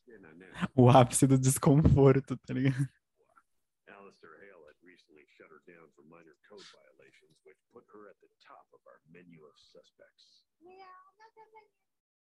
in 0.09 0.25
on 0.25 0.39
that. 0.39 0.71
o 0.75 0.89
ápice 0.91 1.27
do 1.27 1.39
desconforto, 1.39 2.37
tá 2.39 2.55
ligado? 2.55 2.89
Alistair 3.89 4.35
Hale 4.41 4.67
had 4.67 4.77
recently 4.83 5.25
shut 5.37 5.49
her 5.51 5.63
down 5.67 5.89
minor 6.09 6.35
code 6.49 6.65
violations, 6.73 7.37
which 7.45 7.61
put 7.71 7.85
her 7.93 8.09
at 8.09 8.17
the 8.21 8.29
top 8.41 8.67
of 8.73 8.81
our 8.89 8.99
menu 9.19 9.43
of 9.43 9.59
suspects. 9.59 10.47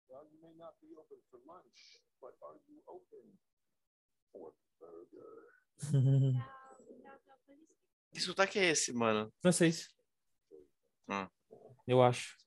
Well, 0.08 0.24
you 0.32 0.40
may 0.40 0.56
not 0.56 0.80
be 0.80 0.96
open 0.96 1.20
for 1.30 1.40
lunch, 1.44 2.00
but 2.22 2.32
are 2.40 2.56
you 2.68 2.80
open 2.88 3.36
for 4.32 4.54
burger? 4.80 5.52
Que 8.14 8.22
sotaque 8.22 8.60
é 8.60 8.72
esse, 8.72 8.94
mano? 8.94 9.34
Francês. 9.42 9.90
Hum. 11.10 11.28
Eu 11.86 12.02
acho. 12.02 12.38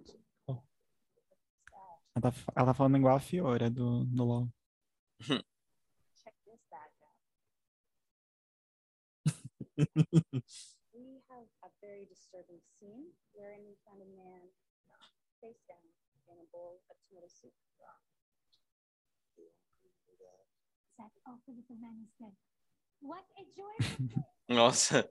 Ela 2.17 2.23
tá, 2.23 2.33
ela 2.57 2.67
tá 2.67 2.75
falando 2.75 2.97
igual 2.97 3.17
a 3.17 3.21
Fiora 3.21 3.71
do, 3.71 4.05
do 4.07 4.25
LoL. 4.25 4.49
Check 5.21 6.35
this 6.45 6.65
bag 6.71 6.93
out. 7.05 7.21
we 10.95 11.23
have 11.29 11.47
a 11.63 11.69
very 11.81 12.07
disturbing 12.07 12.61
scene 12.79 13.13
wherein 13.39 13.63
we 13.63 13.79
found 13.87 14.03
a 14.03 14.11
man 14.19 14.51
face 15.39 15.63
down 15.71 15.87
in 16.27 16.43
a 16.43 16.47
bowl 16.51 16.83
of 16.91 16.99
tomato 17.07 17.31
soup. 17.31 17.55
Zach, 20.99 21.15
oh, 21.31 21.39
the 21.47 21.79
man 21.79 22.03
is 22.03 22.11
dead. 22.19 22.35
What 22.99 23.23
a 23.39 23.47
day. 23.55 23.79
Nossa. 24.51 25.07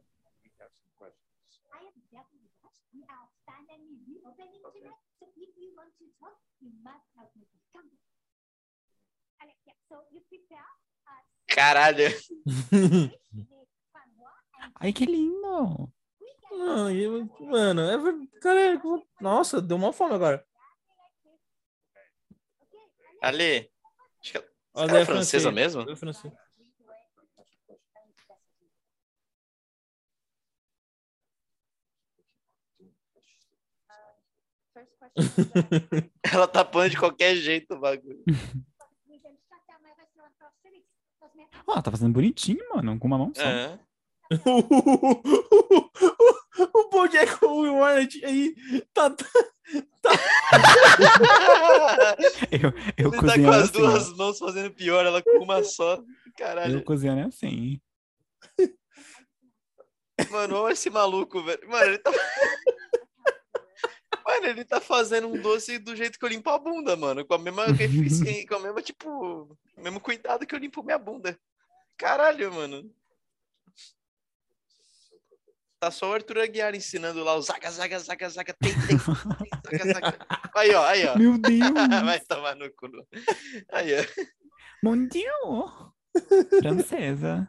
I 1.72 1.80
have 1.80 1.96
definitely 2.12 2.52
watched 2.60 2.84
the 2.92 3.08
outstanding 3.08 4.04
reopening 4.04 4.60
tonight. 4.76 5.00
So 5.16 5.32
if 5.40 5.56
you 5.56 5.72
want 5.80 5.96
to 6.04 6.12
talk, 6.20 6.36
you 6.60 6.76
must 6.84 7.08
help 7.16 7.32
me 7.40 7.48
to 7.48 7.58
come. 7.72 7.88
Yeah, 9.40 9.80
so 9.88 10.04
you 10.12 10.20
prepare 10.28 10.68
uh, 11.08 11.24
Caralho. 11.48 12.12
Ai, 14.82 14.92
que 14.92 15.06
lindo! 15.06 15.88
Mano, 16.52 16.92
eu- 16.92 17.30
mano, 17.40 17.82
é 17.82 18.40
cara, 18.42 18.60
eu- 18.74 19.08
nossa, 19.20 19.62
deu 19.62 19.78
uma 19.78 19.94
fome 19.94 20.16
agora. 20.16 20.46
Ali. 23.22 23.70
Acho 24.22 24.32
que 24.32 24.38
ela, 24.38 24.98
é 24.98 25.02
é 25.02 25.06
francesa 25.06 25.06
francês. 25.06 25.54
mesmo? 25.54 25.82
Ela 25.82 25.92
é 25.94 25.96
francês. 25.96 26.34
That 34.74 34.88
Ela 36.32 36.48
tá 36.48 36.64
pondo 36.64 36.90
de 36.90 36.98
qualquer 36.98 37.36
jeito 37.36 37.74
o 37.74 37.80
bagulho. 37.80 38.24
Ó, 41.66 41.74
ela 41.74 41.82
tá 41.82 41.92
fazendo 41.92 42.14
bonitinho, 42.14 42.64
mano, 42.74 42.98
com 43.00 43.08
uma 43.08 43.18
mão 43.18 43.32
só. 43.36 43.42
É. 43.42 43.80
o 46.74 46.90
Bojack 46.90 47.44
Hornet 47.44 48.24
aí 48.26 48.56
tá, 48.94 49.10
tá- 49.10 49.26
Eu, 52.52 52.72
eu 52.98 53.14
Ele 53.14 53.28
tá 53.28 53.36
com 53.36 53.50
as 53.50 53.64
assim, 53.64 53.72
duas 53.74 54.12
ó. 54.12 54.16
mãos 54.16 54.40
fazendo 54.40 54.72
pior, 54.72 55.06
ela 55.06 55.22
com 55.22 55.44
uma 55.44 55.64
só. 55.64 56.02
Caralho. 56.38 56.78
Eu 56.80 56.84
cozinhando 56.84 57.22
é 57.22 57.26
assim. 57.26 57.80
Mano, 60.32 60.56
olha 60.56 60.74
esse 60.74 60.90
maluco, 60.90 61.44
velho. 61.44 61.60
Mano, 61.70 61.86
ele 61.86 62.00
tá. 62.00 62.12
Mano, 64.26 64.46
ele 64.46 64.66
tá 64.66 64.82
fazendo 64.82 65.28
um 65.28 65.42
doce 65.42 65.78
do 65.80 65.96
jeito 65.96 66.20
que 66.20 66.26
eu 66.26 66.30
limpo 66.30 66.50
a 66.50 66.58
bunda, 66.60 66.98
mano. 66.98 67.26
Com 67.26 67.36
a 67.36 67.38
mesma, 67.38 67.64
com 68.50 68.56
a 68.56 68.60
mesma 68.60 68.82
tipo, 68.82 69.10
o 69.78 69.82
mesmo 69.82 70.02
cuidado 70.02 70.46
que 70.46 70.54
eu 70.54 70.60
limpo 70.60 70.84
minha 70.84 70.98
bunda. 70.98 71.40
Caralho, 71.98 72.54
mano. 72.54 72.92
Tá 75.80 75.92
só 75.92 76.10
o 76.10 76.14
Arthur 76.14 76.40
Aguiar 76.40 76.74
ensinando 76.74 77.24
lá 77.24 77.36
o 77.36 77.42
zaga, 77.42 77.70
zaga, 77.70 78.00
zaga, 78.00 78.30
zaga, 78.30 78.54
tem, 78.60 78.74
tem, 78.74 78.88
tem, 78.88 78.98
zaga, 78.98 79.94
zaga. 79.94 80.28
Aí, 80.56 80.74
ó, 80.74 80.84
aí, 80.86 81.06
ó. 81.06 81.16
Meu 81.16 81.38
Deus! 81.38 81.60
Vai 82.04 82.20
tomar 82.22 82.56
no 82.56 82.68
cu. 82.74 82.88
Aí, 83.72 83.92
ó. 83.94 84.04
Mon 84.84 85.08
Dieu! 85.08 85.94
Francesa. 86.60 87.48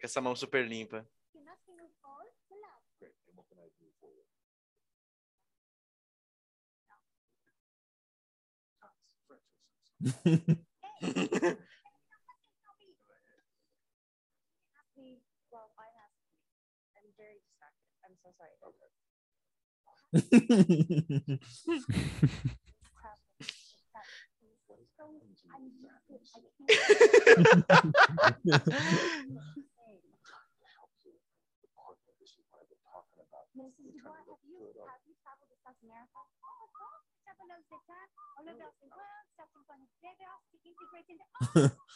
Com 0.00 0.02
essa 0.02 0.20
mão 0.20 0.34
super 0.34 0.66
limpa. 0.66 1.06
Well, 15.52 15.70
I 15.78 15.86
have. 15.98 16.10
I'm 16.98 17.08
very 17.16 17.38
distracted. 17.38 17.86
I'm 18.04 18.16
so 18.22 18.30
sorry. 18.36 18.56
Okay. 18.66 18.90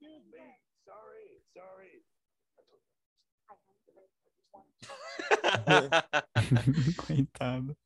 Excuse 0.00 0.30
me. 0.30 0.46
Sorry. 0.86 1.42
Sorry. 1.58 2.06
Coitado. 6.96 7.76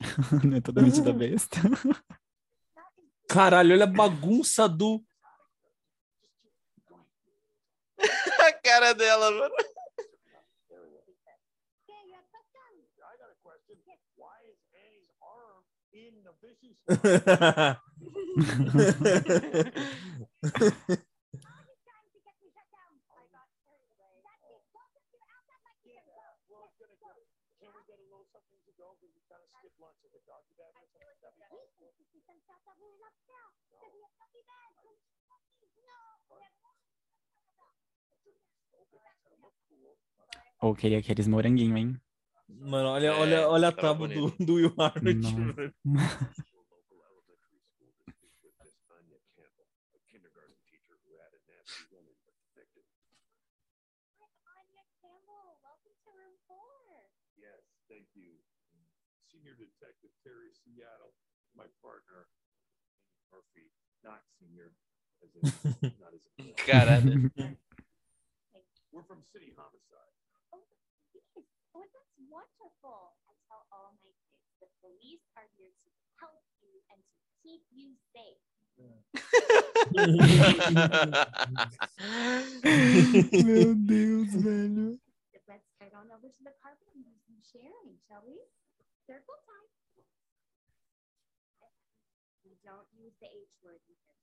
Não 0.44 0.56
é 0.56 0.60
toda 0.60 0.82
metida 0.82 1.12
besta. 1.12 1.56
Caralho, 3.28 3.74
olha 3.74 3.84
a 3.84 3.86
bagunça 3.86 4.68
do. 4.68 5.04
a 8.48 8.52
cara 8.64 8.94
dela, 8.94 9.30
mano. 9.32 9.50
okay, 11.88 12.00
you 12.08 12.14
have 12.16 12.28
questions. 12.30 12.88
I 13.02 13.14
got 13.18 13.30
a 13.30 13.38
question. 13.42 13.76
Why 14.16 14.36
is 14.50 14.58
Annie's 14.74 15.10
arm 15.22 15.64
in 15.92 16.22
the 16.24 16.34
fishy 16.40 16.74
slot? 16.86 17.12
He's 21.66 21.80
trying 21.84 22.08
to 22.12 22.20
get 22.22 22.34
me 22.40 22.48
shut 22.52 22.68
down. 22.72 22.94
I 23.12 23.24
got 23.32 23.48
carried 23.64 23.90
away. 23.94 24.14
That's 24.24 24.44
it. 24.48 24.62
Both 24.72 24.92
of 24.96 25.04
you 25.08 25.18
outside 25.22 25.62
my 25.64 25.74
kitchen. 25.84 26.04
Go. 26.16 26.26
Well, 26.48 26.64
it's 26.68 26.78
gonna 26.80 26.98
go. 26.98 27.12
Can 27.60 27.70
we 27.74 27.82
get 27.86 27.98
a 28.00 28.06
little 28.10 28.26
something 28.32 28.60
to 28.66 28.72
go? 28.74 28.96
Because 28.98 29.14
we 29.14 29.22
kind 29.30 29.42
of 29.42 29.50
skipped 29.58 29.78
lunch 29.80 30.00
at 30.04 30.12
the 30.12 30.22
doggy 30.26 30.54
bag 30.58 30.74
or 30.74 30.86
something. 30.90 31.02
That'd 31.06 31.34
be 31.38 31.42
We 31.42 31.48
cool. 31.50 31.66
need 31.78 31.98
to 31.98 32.06
see 32.10 32.22
some 32.26 32.40
salsa 32.48 32.72
roll 32.80 32.98
up 33.06 33.14
now. 33.28 33.48
Because 33.70 33.92
we 33.94 34.00
have 34.02 34.14
nothing 34.18 34.44
bad. 34.48 34.70
No. 34.82 34.92
We 38.92 38.98
have 40.42 40.51
Ou 40.62 40.76
queria 40.76 40.98
aqueles 40.98 41.26
moranguinhos, 41.26 41.76
hein? 41.76 42.00
Mano, 42.48 42.88
olha, 42.90 43.08
É, 43.08 43.10
olha, 43.10 43.48
olha 43.48 43.68
a 43.68 43.72
tava 43.72 44.06
tábua 44.06 44.08
do, 44.08 44.30
do 44.38 44.54
Will 44.54 44.74
Arnett. 44.78 45.18
Senior 59.32 59.56
Detective 59.58 60.12
Terry 60.22 60.52
Seattle, 60.52 61.12
my 61.56 61.66
partner, 61.82 62.28
Murphy, 63.32 63.66
not 64.04 64.22
senior, 64.38 64.70
as 65.24 65.34
in, 65.34 65.42
not 65.98 66.14
as 66.14 66.22
in. 66.38 66.54
Caralho. 66.54 67.30
We're 68.92 69.08
from 69.08 69.24
City 69.32 69.56
Homicide. 69.56 70.12
Oh, 70.52 70.60
yes. 71.16 71.48
Oh, 71.72 71.80
that's 71.96 72.12
wonderful. 72.32 73.12
I 73.28 73.36
tell 73.46 73.62
all 73.68 73.92
my 74.00 74.00
kids 74.00 74.16
the 74.64 74.68
police 74.80 75.20
are 75.36 75.44
here 75.60 75.68
to 75.68 75.88
help 76.16 76.40
you 76.64 76.72
and 76.88 76.98
to 77.04 77.14
keep 77.44 77.60
you 77.68 77.92
safe. 78.16 78.40
Meu 83.44 83.74
Deus, 83.86 84.32
velho. 84.40 84.96
Let's 85.46 85.68
head 85.78 85.92
on 85.92 86.08
over 86.08 86.28
to 86.32 86.42
the 86.42 86.54
carpet 86.62 86.88
and 86.96 87.04
do 87.04 87.12
some 87.28 87.36
sharing, 87.52 88.00
shall 88.08 88.24
we? 88.24 88.40
Circle 89.06 89.36
time. 89.44 89.68
We 92.48 92.56
don't 92.64 92.88
use 92.96 93.12
the 93.20 93.28
H 93.28 93.52
word 93.62 93.84
in 93.84 93.96
here. 94.08 94.16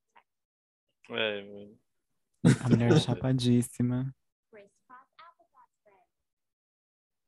É, 1.12 1.41
mano. 1.45 1.78
A 2.65 2.69
mulher 2.69 3.00
chapadíssima. 3.00 4.13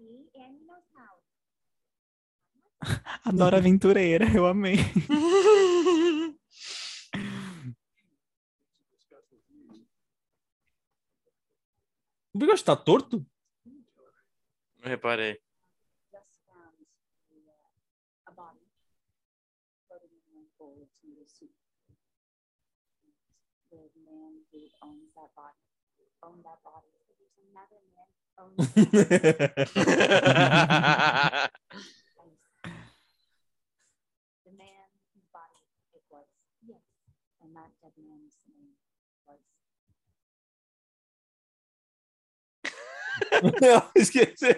How. 0.02 1.22
Adoro 3.26 3.58
aventureira, 3.58 4.26
eu 4.36 4.46
amei. 4.48 4.78
O 12.34 12.38
bigode 12.40 12.64
tá 12.64 12.78
torto? 12.78 13.26
Não 14.80 14.88
reparei. 14.88 15.38
The 28.42 28.66
man 34.58 34.90
whose 35.14 35.28
body 35.32 35.62
it 35.94 36.02
was. 36.10 36.26
Yes. 36.66 36.82
And 37.42 37.56
that 37.56 37.70
dead 37.82 37.94
man's 38.02 38.36
name 38.50 38.74
was 39.28 39.42
Não, 43.62 43.92
esqueci. 43.96 44.56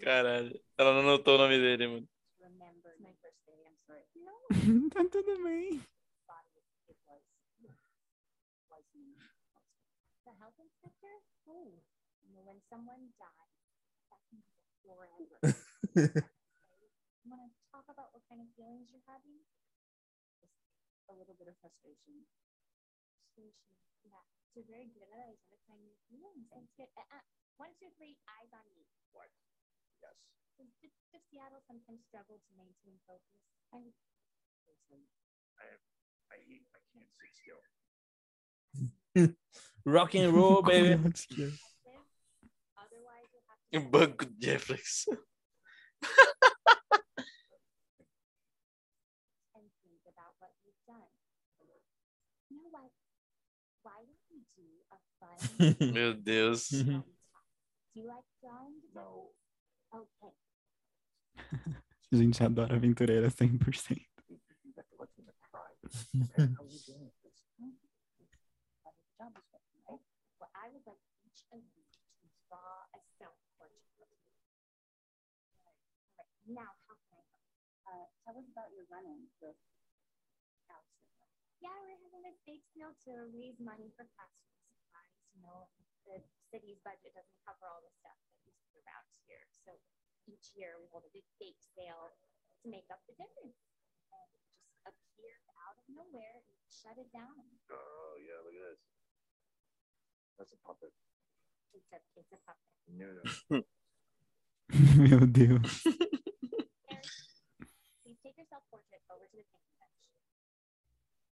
Caralho. 0.00 0.60
Ela 0.78 0.94
não 0.94 1.02
notou 1.02 1.34
o 1.34 1.38
nome 1.38 1.58
dele, 1.58 1.86
mano. 1.86 2.08
tá 4.90 5.04
tudo 5.10 5.42
bem. 5.44 5.80
The 10.28 10.34
health 10.36 10.56
inspector? 10.60 11.14
Oh, 11.48 11.80
you 12.20 12.30
know, 12.36 12.44
when 12.44 12.60
someone 12.68 13.10
dies, 13.16 13.56
that 14.12 14.20
can 14.28 14.40
be 14.44 14.52
forever. 14.84 15.38
you 17.24 17.26
want 17.28 17.42
to 17.44 17.50
talk 17.72 17.88
about 17.88 18.12
what 18.12 18.22
kind 18.28 18.44
of 18.44 18.48
feelings 18.54 18.92
you're 18.92 19.04
having? 19.08 19.40
Just 20.44 20.54
a 21.08 21.14
little 21.16 21.34
bit 21.40 21.48
of 21.48 21.56
frustration. 21.64 22.28
Frustration, 23.32 23.76
yeah. 24.04 24.24
So 24.52 24.60
very 24.68 24.92
good 24.92 25.06
at 25.08 25.12
identifying 25.14 25.88
your 25.88 26.00
feelings. 26.12 26.46
And 26.52 26.68
it's 26.68 26.74
good. 26.76 26.90
Uh, 26.94 27.06
uh, 27.16 27.24
one, 27.56 27.72
two, 27.80 27.88
three, 27.96 28.18
eyes 28.28 28.52
on 28.52 28.66
me. 28.76 28.84
What? 29.16 29.32
Yes. 30.04 30.16
Does, 30.60 30.68
does, 30.84 30.92
does 31.16 31.24
Seattle 31.32 31.64
sometimes 31.64 32.04
struggle 32.04 32.36
to 32.36 32.50
maintain 32.60 33.00
focus? 33.08 33.40
I 33.72 33.80
Listen, 34.70 35.02
I 35.58 35.66
I 36.30 36.38
I 36.38 36.80
can't 36.94 37.10
sit 37.18 37.30
still. 37.34 37.62
Rock 39.84 40.14
and 40.14 40.32
roll, 40.36 40.62
baby. 40.62 40.90
Have 40.90 41.06
O 41.06 41.10
to. 41.10 41.52
banco 43.90 44.24
de 44.26 44.46
Netflix. 44.46 45.06
and 49.54 49.66
think 49.82 50.02
about 50.06 50.34
what 50.40 50.50
you've 50.64 50.84
done. 50.86 51.08
You 52.50 52.56
know 52.62 52.68
what? 52.70 52.90
Why 53.82 54.02
don't 54.04 54.26
we 54.30 54.42
do 54.56 54.68
a 54.90 54.98
fun 55.18 55.92
Meu 55.92 56.14
Deus. 56.14 56.68
drawing 56.70 56.92
talk? 56.92 57.06
Do 57.94 58.00
you 58.00 58.06
like 58.08 58.24
drawing? 58.42 58.80
together? 58.82 59.06
No. 59.06 59.30
Okay. 59.94 60.34
A 62.12 62.16
gente 62.16 62.42
adora 62.42 62.74
aventureira 62.76 63.30
100%. 63.30 64.06
tell 78.24 78.36
us 78.36 78.48
about 78.52 78.70
your 78.74 78.84
run-in 78.92 79.28
with 79.40 79.56
Alex. 80.68 80.88
Yeah, 81.60 81.76
we're 81.84 82.00
having 82.00 82.24
this 82.24 82.40
bake 82.48 82.64
sale 82.72 82.96
to 83.08 83.28
raise 83.32 83.60
money 83.60 83.92
for 83.96 84.08
classroom 84.16 84.56
supplies. 84.64 85.20
You 85.36 85.40
know, 85.44 85.68
the 86.08 86.20
city's 86.48 86.80
budget 86.80 87.12
doesn't 87.12 87.40
cover 87.44 87.68
all 87.68 87.84
the 87.84 87.92
stuff 88.00 88.16
that 88.16 88.40
we 88.48 88.52
see 88.68 88.80
around 88.80 89.06
here. 89.28 89.44
So 89.64 89.76
each 90.24 90.56
year 90.56 90.80
we 90.80 90.88
hold 90.88 91.04
a 91.04 91.12
big 91.12 91.26
bake 91.36 91.60
sale 91.76 92.16
to 92.62 92.66
make 92.68 92.88
up 92.88 93.04
the 93.04 93.16
difference. 93.16 93.60
And 94.12 94.28
it 94.32 94.40
just 94.88 95.00
appeared 95.12 95.44
out 95.68 95.76
of 95.76 95.84
nowhere 95.92 96.40
and 96.40 96.56
shut 96.72 96.96
it 96.96 97.12
down. 97.12 97.44
Oh 97.68 98.14
yeah, 98.20 98.40
look 98.40 98.56
at 98.56 98.64
this. 98.72 98.80
That's 100.40 100.56
a 100.56 100.60
puppet. 100.64 100.96
It's 101.76 101.92
a, 101.92 102.00
it's 102.16 102.32
a 102.32 102.40
puppet. 102.48 102.72
No, 102.88 103.08
no. 103.12 103.24
Meu 104.96 105.28
Deus. 105.28 105.84
Eric, 108.40 108.48
please 108.48 108.48
take 108.48 108.48
your 108.48 108.48
self 108.48 108.64
portrait 108.72 109.04
over 109.12 109.28
to 109.28 109.36
the 109.36 109.44
painting 109.52 109.76
bench. 109.76 110.08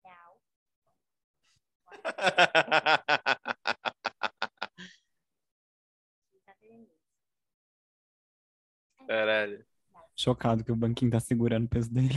Now. 0.05 0.37
Choose 6.29 6.45
under 6.45 6.67
your 6.69 6.85
knees. 6.85 7.01
And 9.01 9.09
Caralho. 9.09 9.65
Chocado 10.15 10.65
que 10.65 10.73
o 10.73 10.77
banquinho 10.77 11.11
tá 11.11 11.21
segurando 11.21 11.65
o 11.65 11.69
peso 11.69 11.91
dele. 11.91 12.13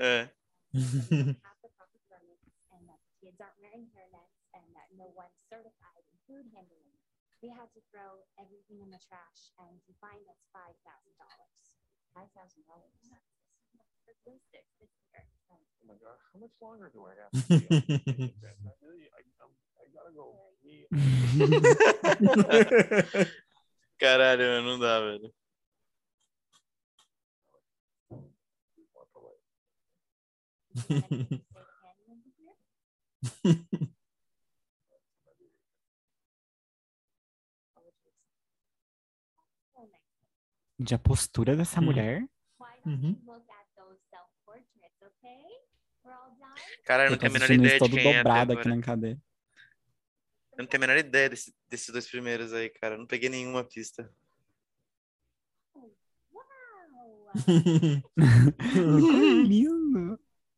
É. 0.00 0.30
have 0.72 1.60
the 1.60 1.68
proper 1.76 2.00
permits 2.08 2.48
and 2.72 2.88
that 2.88 2.96
kids 3.20 3.36
aren't 3.36 3.60
wearing 3.60 3.84
hairnets 3.92 4.40
and 4.56 4.64
that 4.72 4.88
no 4.96 5.12
one's 5.12 5.36
certified 5.52 6.00
in 6.08 6.16
food 6.24 6.48
handling. 6.56 6.96
We 7.44 7.52
had 7.52 7.68
to 7.76 7.82
throw 7.92 8.24
everything 8.40 8.80
in 8.80 8.88
the 8.88 8.96
trash 9.04 9.52
and 9.60 9.76
you 9.84 9.92
find 10.00 10.24
us 10.32 10.40
five 10.56 10.72
thousand 10.88 11.12
dollars. 11.20 11.76
Five 12.16 12.28
thousand 12.36 12.64
dollars. 12.68 12.92
This 14.26 14.40
year. 14.52 14.62
So 14.78 14.84
Oh 15.52 15.58
my 15.86 15.94
god, 16.00 16.16
how 16.32 16.38
much 16.40 16.54
longer 16.60 16.88
do 16.92 17.06
I 17.06 17.14
have 17.20 17.30
to 17.32 17.36
be? 17.48 17.66
I 17.68 17.70
really, 18.84 19.06
I, 19.12 19.20
I'm, 19.42 19.52
I 19.80 19.82
gotta 19.92 20.12
go. 20.14 20.26
Caralho, 23.98 24.62
não 24.62 24.78
dá, 24.78 25.00
velho. 25.00 25.32
A 40.92 40.98
postura 40.98 41.56
dessa 41.56 41.80
Hum. 41.80 41.86
mulher. 41.86 42.28
Why 42.58 42.76
don't 42.84 42.98
Mhm. 42.98 43.14
we 43.14 43.20
look 43.26 43.48
at 43.48 43.66
those 43.76 43.98
self-portraits, 44.10 44.66
okay? 44.76 44.82
We're 44.82 44.90
all 44.90 44.98
done? 44.98 45.11
Caralho, 46.84 47.06
eu 47.06 47.06
Eu 47.06 47.10
não 47.12 47.18
tenho 47.18 47.30
a 47.30 47.32
menor 47.32 47.50
ideia 47.50 47.66
isso 47.66 47.74
de 47.74 47.78
todo 47.78 47.96
quem 47.96 48.10
é 48.12 48.16
dobrado 48.18 48.52
aqui 48.52 48.60
agora. 48.60 48.76
na 48.76 48.82
cadeira. 48.82 49.20
Eu 50.52 50.58
não 50.58 50.66
tenho 50.66 50.82
a 50.82 50.86
menor 50.86 50.98
ideia 50.98 51.30
desse- 51.30 51.54
desses 51.68 51.88
dois 51.90 52.08
primeiros 52.08 52.52
aí, 52.52 52.68
cara. 52.70 52.94
Eu 52.94 52.98
não 52.98 53.06
peguei 53.06 53.28
nenhuma 53.28 53.64
pista. 53.64 54.12
Lindo. 59.48 60.18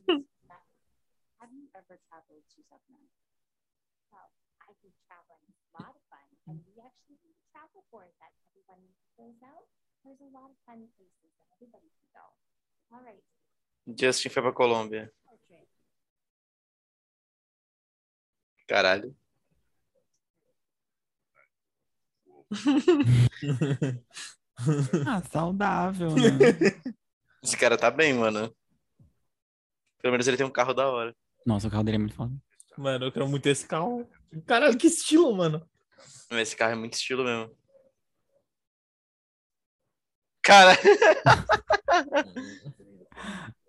ever 1.74 1.98
traveled 2.08 2.44
to 2.54 2.58
South 2.66 2.82
America? 2.90 3.22
Well, 4.10 4.28
I 4.62 4.74
think 4.82 4.94
traveling 5.06 5.42
is 5.46 5.54
a 5.54 5.82
lot 5.82 5.94
of 5.94 6.02
fun, 6.10 6.26
and 6.48 6.58
we 6.66 6.78
actually 6.82 7.18
need 7.22 7.34
a 7.34 7.46
travel 7.54 7.82
board 7.90 8.10
that 8.18 8.32
everyone 8.50 8.82
fills 9.14 9.38
out. 9.42 9.66
There's 10.02 10.22
a 10.22 10.30
lot 10.32 10.50
of 10.50 10.56
fun 10.66 10.88
places 10.96 11.30
that 11.38 11.48
everybody 11.54 11.88
can 11.92 12.08
go. 12.14 12.24
All 12.90 13.02
right, 13.04 13.22
Justin 13.86 14.30
foi 14.30 14.42
pra 14.42 14.52
Colômbia. 14.52 15.12
Caralho. 18.66 19.14
Ah, 25.06 25.22
saudável, 25.30 26.10
né? 26.14 26.20
Esse 27.42 27.56
cara 27.56 27.76
tá 27.78 27.90
bem, 27.90 28.12
mano. 28.12 28.54
Pelo 30.02 30.12
menos 30.12 30.28
ele 30.28 30.36
tem 30.36 30.46
um 30.46 30.50
carro 30.50 30.74
da 30.74 30.88
hora. 30.88 31.16
Nossa, 31.44 31.68
o 31.68 31.70
carro 31.70 31.84
dele 31.84 31.96
é 31.96 31.98
muito 31.98 32.14
foda. 32.14 32.34
Mano, 32.76 33.06
eu 33.06 33.12
quero 33.12 33.28
muito 33.28 33.46
esse 33.46 33.66
carro. 33.66 34.08
Caralho, 34.46 34.76
que 34.76 34.86
estilo, 34.86 35.34
mano. 35.34 35.66
Esse 36.30 36.56
carro 36.56 36.72
é 36.72 36.76
muito 36.76 36.94
estilo 36.94 37.24
mesmo. 37.24 37.54
Cara. 40.42 40.76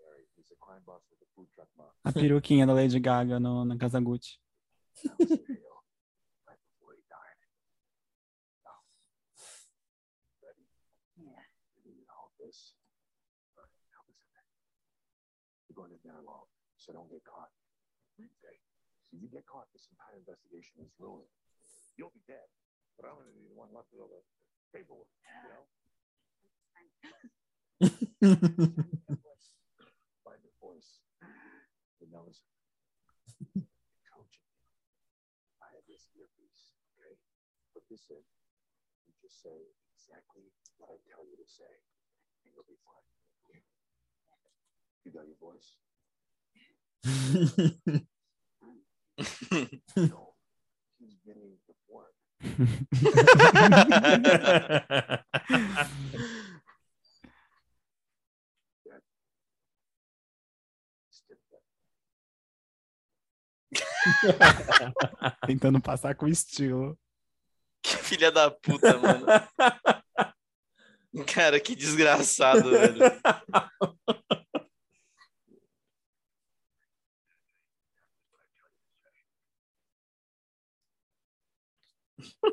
A 2.04 2.12
peruquinha 2.12 2.66
da 2.66 2.74
Lady 2.74 3.00
Gaga 3.00 3.40
no, 3.40 3.64
na 3.64 3.78
Casa 3.78 4.00
Gucci. 4.00 4.40
So 19.12 19.20
you 19.20 19.28
get 19.28 19.44
caught, 19.44 19.68
this 19.76 19.92
entire 19.92 20.24
investigation 20.24 20.80
is 20.80 20.96
ruined. 20.96 21.28
You'll 22.00 22.16
be 22.16 22.24
dead, 22.32 22.48
but 22.96 23.12
I'm 23.12 23.20
gonna 23.20 23.36
be 23.36 23.44
the 23.44 23.60
one 23.60 23.68
left 23.76 23.92
with 23.92 24.00
all 24.00 24.08
the 24.08 24.24
paperwork, 24.72 25.12
you 25.44 25.52
know? 25.52 25.68
Find 30.24 30.40
your 30.40 30.56
voice. 30.64 31.04
The 32.00 32.08
nose. 32.08 32.48
Coaching. 34.08 34.48
I 35.60 35.68
have 35.76 35.84
this 35.92 36.08
earpiece, 36.16 36.72
okay? 36.96 37.20
Put 37.76 37.84
this 37.92 38.08
in. 38.16 38.24
You 38.24 39.14
just 39.20 39.44
say 39.44 39.60
exactly 39.92 40.48
what 40.80 40.88
I 40.88 40.96
tell 41.04 41.28
you 41.28 41.36
to 41.36 41.48
say, 41.52 41.84
and 42.48 42.56
you'll 42.56 42.64
be 42.64 42.80
fine. 42.88 43.04
You 45.04 45.12
got 45.12 45.28
your 45.28 45.36
voice? 45.44 45.76
Tentando 65.46 65.82
passar 65.82 66.16
com 66.16 66.28
estilo. 66.28 66.98
Que 67.82 67.98
filha 67.98 68.32
da 68.32 68.52
puta, 68.52 68.98
mano. 68.98 69.26
Cara, 71.28 71.60
que 71.60 71.76
desgraçado, 71.76 72.70
velho. 72.70 73.00
Uh, 82.42 82.50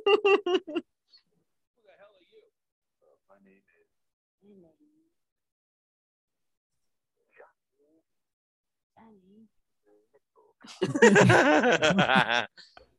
my 3.24 3.40
name 3.40 3.64
is 3.80 3.88
Danny. 4.44 5.08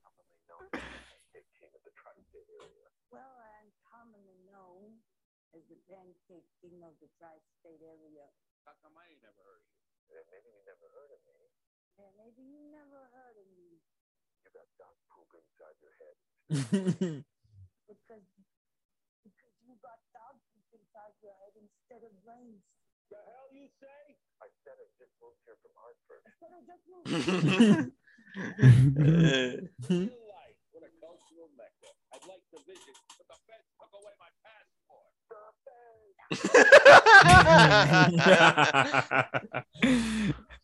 commonly 0.01 0.41
known 0.49 0.65
as 1.13 1.21
the 1.29 1.45
king 1.61 1.69
of 1.77 1.81
the 1.85 1.93
tri-state 1.93 2.49
area. 2.57 2.89
Well, 3.13 3.37
I'm 3.37 3.69
commonly 3.85 4.41
known 4.49 4.97
as 5.53 5.61
the 5.69 5.77
pancake 5.85 6.49
king 6.57 6.81
of 6.81 6.97
the 6.97 7.09
tri-state 7.21 7.85
area. 7.85 8.25
Uh, 10.09 10.25
maybe 10.33 10.49
you 10.49 10.65
never 10.65 10.89
heard 10.89 11.11
of 11.13 11.21
me. 11.29 11.37
Yeah, 12.01 12.09
maybe 12.17 12.41
you 12.41 12.57
never 12.73 13.05
heard 13.13 13.37
of 13.37 13.45
me 13.53 13.77
You 14.41 14.49
got 14.55 14.65
dog 14.81 14.95
poop 15.13 15.29
inside 15.37 15.77
your 15.83 15.93
head. 16.01 16.17
Instead 16.49 17.23
of. 22.03 22.09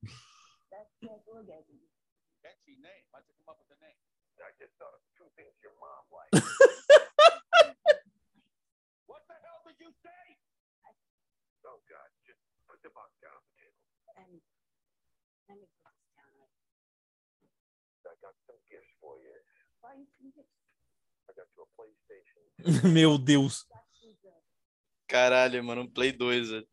Meu 22.85 23.18
Deus. 23.18 23.64
got 23.68 23.83
you 24.03 24.14
the 24.22 24.31
Caralho, 25.07 25.62
mano, 25.62 25.83
um 25.83 25.88
Play 25.88 26.12
2, 26.12 26.51
velho. 26.51 26.66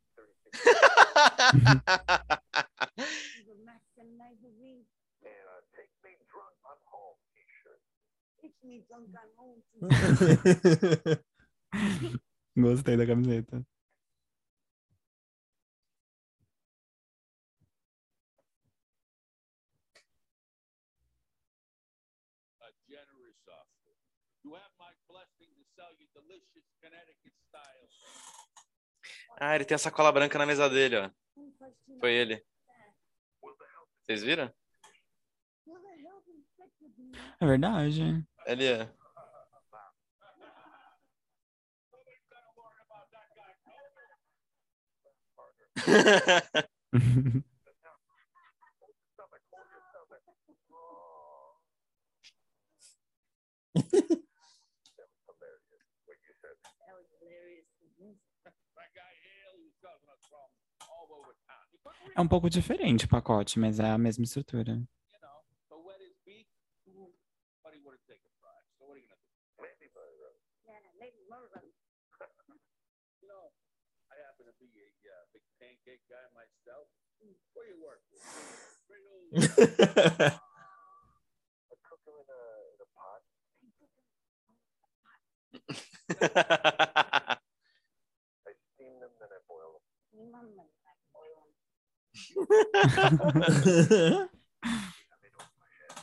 delicious 26.26 26.66
Connecticut 26.82 27.34
style. 27.48 27.90
Ah, 29.40 29.56
ele 29.56 29.66
tem 29.66 29.76
a 29.76 29.80
sacola 29.80 30.12
branca 30.12 30.38
na 30.38 30.46
mesa 30.46 30.70
dele, 30.70 30.98
ó. 30.98 31.12
Foi 32.00 32.14
ele. 32.14 32.44
Vocês 34.02 34.24
viram? 34.24 34.54
É 37.40 37.46
verdade. 37.46 38.26
Ele 38.46 38.66
é. 38.66 38.90
É 62.16 62.22
um 62.22 62.28
pouco 62.28 62.50
diferente 62.50 63.06
o 63.06 63.10
pacote, 63.10 63.60
mas 63.60 63.80
é 63.80 63.90
a 63.90 63.98
mesma 63.98 64.24
estrutura. 64.24 64.82
Big 75.86 76.02
guy 76.10 76.26
myself. 76.34 76.90
Where 77.54 77.70
you 77.70 77.78
work? 77.78 78.02
with? 78.10 78.26
I 79.38 80.34
cook 81.86 82.02
her 82.10 82.18
in 82.18 82.26
a, 82.26 82.42
in 82.74 82.82
a 82.82 82.90
pot. 82.98 83.22
I 88.50 88.58
steam 88.74 88.98
them, 88.98 89.14
then 89.22 89.30
I 89.30 89.38
boil 89.46 89.78
them. 89.78 89.86
Your 90.10 90.26
mama 90.34 90.58
like 90.58 90.74
oil. 91.14 91.54
I 92.34 92.42
made 95.22 95.38
over 95.38 95.54
my 95.62 95.70
head. 95.70 95.94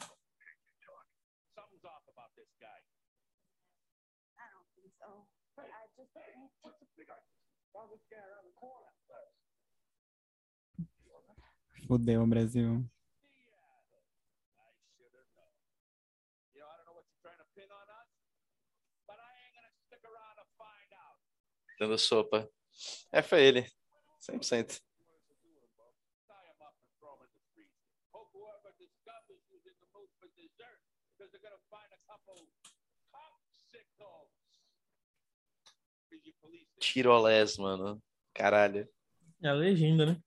Talk. 0.87 1.11
Something's 1.59 1.83
off 1.83 2.07
about 2.07 2.31
this 2.39 2.55
guy? 2.63 2.87
I 4.39 4.47
don't 4.55 4.71
think 4.79 4.95
so. 4.95 5.27
But 5.59 5.75
I 5.75 5.91
just 5.99 6.15
What's 6.63 6.79
the 6.79 6.87
big 6.95 7.11
idea? 7.11 7.35
Why 7.75 7.91
was 7.91 7.99
guy 8.07 8.23
around 8.23 8.47
the 8.47 8.55
corner? 8.55 8.92
Fudeu, 11.93 12.27
Brasil. 12.27 12.89
Dando 21.79 21.99
sopa. 21.99 22.49
É, 23.13 23.21
foi 23.21 23.43
ele. 23.43 23.67
100%. 24.21 24.81
Tie 24.81 24.81
him 26.49 26.63
up 26.63 26.73
and 26.81 26.89
throw 26.99 27.13
him 27.13 27.25
in 27.25 27.31
the 27.35 27.41
freezer. 27.53 27.77
Hope 28.15 28.31
whoever 28.33 28.73
discovers 28.79 29.45
who's 29.51 29.67
in 29.67 29.77
the 29.77 29.89
mood 29.93 30.09
for 30.19 30.31
dessert, 30.35 30.81
because 31.13 31.31
they're 31.31 31.45
gonna 31.45 31.61
find 31.69 31.93
a 31.93 32.01
couple 32.09 32.41
popsicles. 33.13 34.33
Did 36.09 36.25
you 36.25 36.33
police 36.41 36.69
this? 36.75 36.87
Tirolés, 36.87 37.59
mano. 37.59 38.03
Caralho. 38.33 38.89
É 39.43 39.49
a 39.49 39.53
legenda, 39.53 40.07
né? 40.07 40.23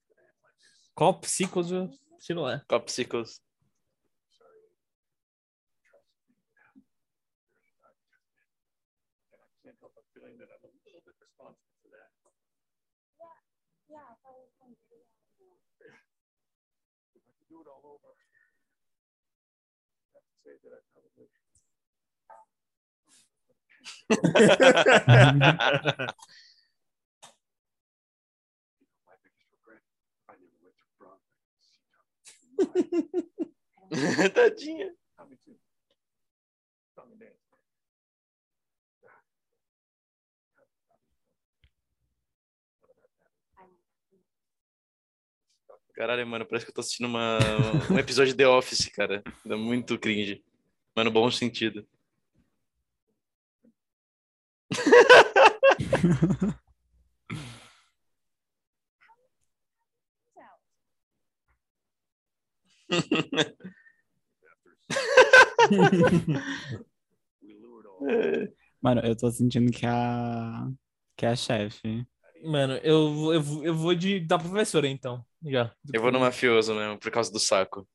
Copsicos 0.95 1.71
Cirolé. 2.19 2.61
Copsicles. 2.67 3.41
And 9.31 9.41
I 9.43 9.47
can't 9.61 9.75
help 9.79 9.91
but 9.95 10.05
feeling 10.15 10.37
that 10.39 10.47
I'm 10.47 10.63
a 10.63 10.71
little 10.87 11.01
bit 11.03 11.15
responsible 11.19 11.75
for 11.83 11.89
that. 11.91 12.07
yeah, 13.91 14.07
if 14.15 14.23
I 14.23 14.31
was 14.39 14.47
going 14.55 14.71
to 14.71 14.79
do 14.89 14.95
that. 14.95 15.11
yeah. 15.83 15.99
If 17.15 17.23
I 17.27 17.31
could 17.35 17.49
do 17.51 17.59
it 17.59 17.67
all 17.67 17.83
over, 17.99 18.15
I 18.15 18.23
have 20.15 20.23
to 20.23 20.35
say 20.47 20.55
that 20.63 20.71
I 20.71 20.79
probably. 20.95 21.27
My 29.05 29.13
biggest 29.21 29.45
regret, 29.51 29.83
I 30.29 30.33
never 30.39 30.57
went 30.63 30.77
to 30.77 30.85
Broadway. 30.97 31.19
See 31.61 31.81
Tommy. 31.91 32.23
Tadinha. 34.33 34.93
Tommy 36.95 37.15
dance. 37.17 37.35
Caralho, 45.93 46.27
mano, 46.27 46.45
parece 46.45 46.65
que 46.65 46.71
eu 46.71 46.75
tô 46.75 46.81
assistindo 46.81 47.07
uma, 47.07 47.39
um 47.89 47.97
episódio 47.97 48.33
de 48.33 48.37
The 48.37 48.47
Office, 48.47 48.89
cara. 48.89 49.23
Dá 49.45 49.55
muito 49.55 49.97
cringe. 49.97 50.43
Mas 50.95 51.05
no 51.05 51.11
bom 51.11 51.31
sentido. 51.31 51.87
out. 60.45 60.59
We 62.84 62.84
lured 62.84 62.84
all. 62.84 62.84
É. 62.84 62.84
Mano, 68.81 69.01
eu 69.01 69.15
tô 69.15 69.31
sentindo 69.31 69.71
que 69.71 69.85
a. 69.85 70.67
que 71.17 71.25
é 71.25 71.29
a 71.29 71.35
chefe. 71.35 72.05
Mano, 72.43 72.73
eu, 72.83 73.13
vou- 73.13 73.33
eu, 73.33 73.41
vou- 73.41 73.65
eu 73.65 73.73
vou 73.73 73.95
de 73.95 74.19
da 74.19 74.37
professora, 74.37 74.87
então. 74.87 75.25
Já. 75.43 75.73
Eu 75.93 76.01
vou 76.01 76.11
no 76.11 76.19
mafioso 76.19 76.75
mesmo, 76.75 76.99
por 76.99 77.11
causa 77.11 77.31
do 77.31 77.39
saco. 77.39 77.87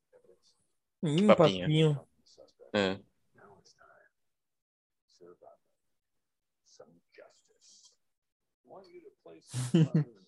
Hum, 1.03 1.29
papinho. 1.29 1.61
papinho. 1.63 2.01
É. 2.75 2.99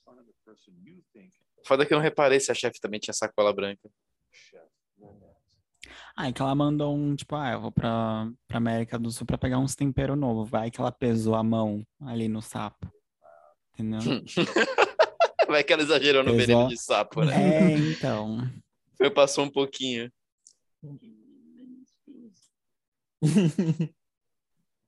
Foda 1.64 1.87
que 1.87 1.94
eu 1.94 1.98
não 1.98 2.02
reparei 2.02 2.40
se 2.40 2.50
a 2.50 2.54
chefe 2.54 2.80
também 2.80 3.00
tinha 3.00 3.14
sacola 3.14 3.52
branca. 3.52 3.88
Mendes. 6.12 6.16
Ah, 6.16 6.29
é 6.29 6.33
que 6.33 6.42
ela 6.42 6.55
mandou 6.55 6.94
um, 6.94 7.14
tipo, 7.16 7.35
ah, 7.35 7.53
eu 7.53 7.61
vou 7.61 7.72
pra, 7.72 8.31
pra 8.46 8.59
América 8.59 8.98
do 8.98 9.11
Sul 9.11 9.27
pra 9.27 9.38
pegar 9.38 9.59
uns 9.59 9.75
tempero 9.75 10.14
novo. 10.16 10.44
Vai 10.44 10.70
que 10.70 10.81
ela 10.81 10.92
pesou 10.92 11.35
a 11.35 11.42
mão 11.42 11.83
ali 12.01 12.29
no 12.29 12.42
sapo. 12.42 12.92
Entendeu? 13.75 14.01
Vai 15.48 15.64
que 15.64 15.72
ela 15.72 15.83
exagerou 15.83 16.22
no 16.22 16.31
Pesou. 16.33 16.46
veneno 16.46 16.68
de 16.68 16.79
sapo, 16.81 17.25
né? 17.25 17.72
É, 17.72 17.72
então. 17.77 18.38
Foi, 18.96 19.11
passou 19.11 19.44
um 19.44 19.51
pouquinho. 19.51 20.11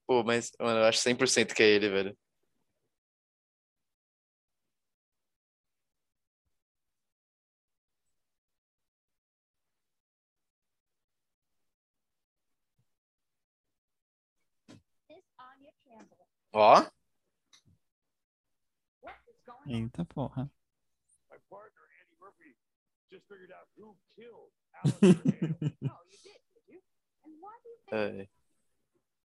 Pô, 0.06 0.22
mas, 0.22 0.52
mano, 0.60 0.80
eu 0.80 0.84
acho 0.84 1.00
100% 1.00 1.54
que 1.54 1.62
é 1.62 1.68
ele, 1.68 1.88
velho. 1.88 2.16
Do 27.62 27.68
you 27.70 27.74
think? 27.80 27.90
é, 27.92 28.28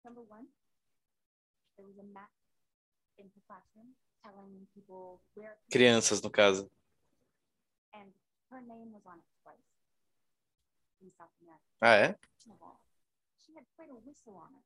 Number 0.05 0.23
one, 0.23 0.47
there 1.77 1.87
was 1.87 1.99
a 1.99 2.03
map 2.03 2.31
in 3.19 3.27
the 3.35 3.41
classroom 3.47 3.95
telling 4.23 4.67
people 4.75 5.21
where. 5.35 5.57
crianças, 5.71 6.23
no 6.23 6.31
caso. 6.31 6.71
And 7.93 8.11
her 8.51 8.61
name 8.63 8.93
was 8.93 9.05
on 9.07 9.19
it 9.19 9.25
twice. 9.43 9.59
In 11.03 11.11
South 11.13 11.31
America. 11.43 11.63
Ah, 11.83 11.97
é? 11.97 12.17
She 13.37 13.53
had 13.55 13.65
quite 13.77 13.91
a 13.91 13.95
whistle 13.95 14.37
on 14.37 14.53
her. 14.53 14.63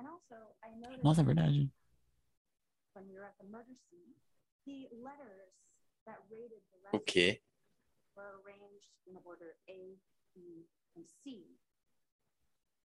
And 0.00 0.08
also, 0.08 0.56
I 0.64 0.72
noticed 0.80 1.04
Nossa, 1.04 1.20
é 1.20 1.24
verdade. 1.24 1.68
when 2.96 3.04
we 3.04 3.20
were 3.20 3.28
at 3.28 3.36
the 3.36 3.44
murder 3.52 3.76
scene, 3.92 4.16
the 4.64 4.88
letters 4.96 5.52
that 6.08 6.16
rated 6.32 6.64
the 6.72 6.80
rest 6.88 7.04
quê? 7.04 7.44
were 8.16 8.40
arranged 8.40 8.88
in 9.04 9.20
order 9.28 9.60
A, 9.68 10.00
B, 10.32 10.64
and 10.96 11.04
C, 11.04 11.44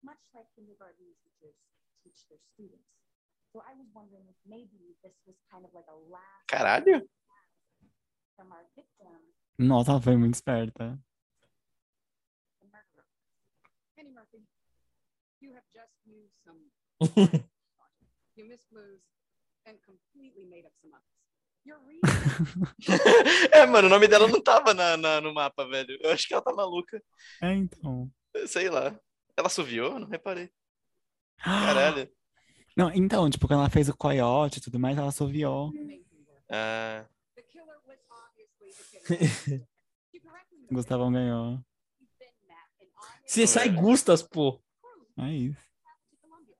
much 0.01 0.23
like 0.31 0.47
kindergarten 0.55 1.03
teachers 1.19 1.59
teach 1.99 2.23
their 2.31 2.39
students. 2.55 2.87
So 3.51 3.59
I 3.67 3.75
was 3.75 3.91
wondering 3.91 4.23
if 4.31 4.39
maybe 4.47 4.95
this 5.03 5.19
was 5.27 5.35
kind 5.51 5.67
of 5.67 5.75
like 5.75 5.91
a 5.91 5.97
last 6.07 6.47
Caralho. 6.47 7.03
from 8.39 8.55
our 8.55 8.63
victim, 8.71 9.19
Nossa, 9.59 9.99
foi 9.99 10.15
muito 10.15 10.35
esperta. 10.35 10.97
Penny 13.97 14.09
Murphy, 14.15 14.47
you 15.41 15.51
have 15.53 15.67
just 15.75 15.91
used 16.07 16.33
some. 16.47 16.71
You 18.35 18.45
and 19.65 19.77
completely 19.85 20.45
made 20.49 20.65
up 20.65 20.73
some 20.81 20.93
others. 20.93 21.07
É, 23.51 23.65
mano, 23.67 23.87
o 23.87 23.89
nome 23.89 24.07
dela 24.07 24.27
não 24.27 24.41
tava 24.41 24.73
na, 24.73 24.97
na- 24.97 25.21
no 25.21 25.33
mapa, 25.33 25.67
velho. 25.67 25.97
Eu 26.01 26.11
acho 26.11 26.27
que 26.27 26.33
ela 26.33 26.41
tá 26.43 26.51
maluca. 26.53 27.01
É, 27.41 27.53
então. 27.53 28.11
Sei 28.47 28.69
lá. 28.69 28.99
Ela 29.37 29.47
assoviou? 29.47 29.99
Não 29.99 30.07
reparei. 30.07 30.49
Caralho. 31.43 32.09
Não, 32.75 32.91
então, 32.93 33.29
tipo, 33.29 33.47
quando 33.47 33.59
ela 33.59 33.69
fez 33.69 33.89
o 33.89 33.95
coiote 33.97 34.57
e 34.57 34.61
tudo 34.61 34.79
mais, 34.79 34.97
ela 34.97 35.09
work. 35.09 35.71
Ah, 36.49 37.05
Gustavão 40.71 41.11
ganhou. 41.11 41.59
Se 43.25 43.45
sai 43.47 43.69
Gustas, 43.69 44.23
pô. 44.23 44.61
É 45.19 45.31
isso. 45.33 45.59
to 46.09 46.17
Columbia, 46.21 46.55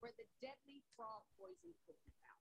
where 0.00 0.12
the 0.16 0.24
deadly 0.40 0.82
frog 0.96 1.24
poison 1.36 1.72
could 1.84 1.96
be 2.04 2.12
found. 2.20 2.40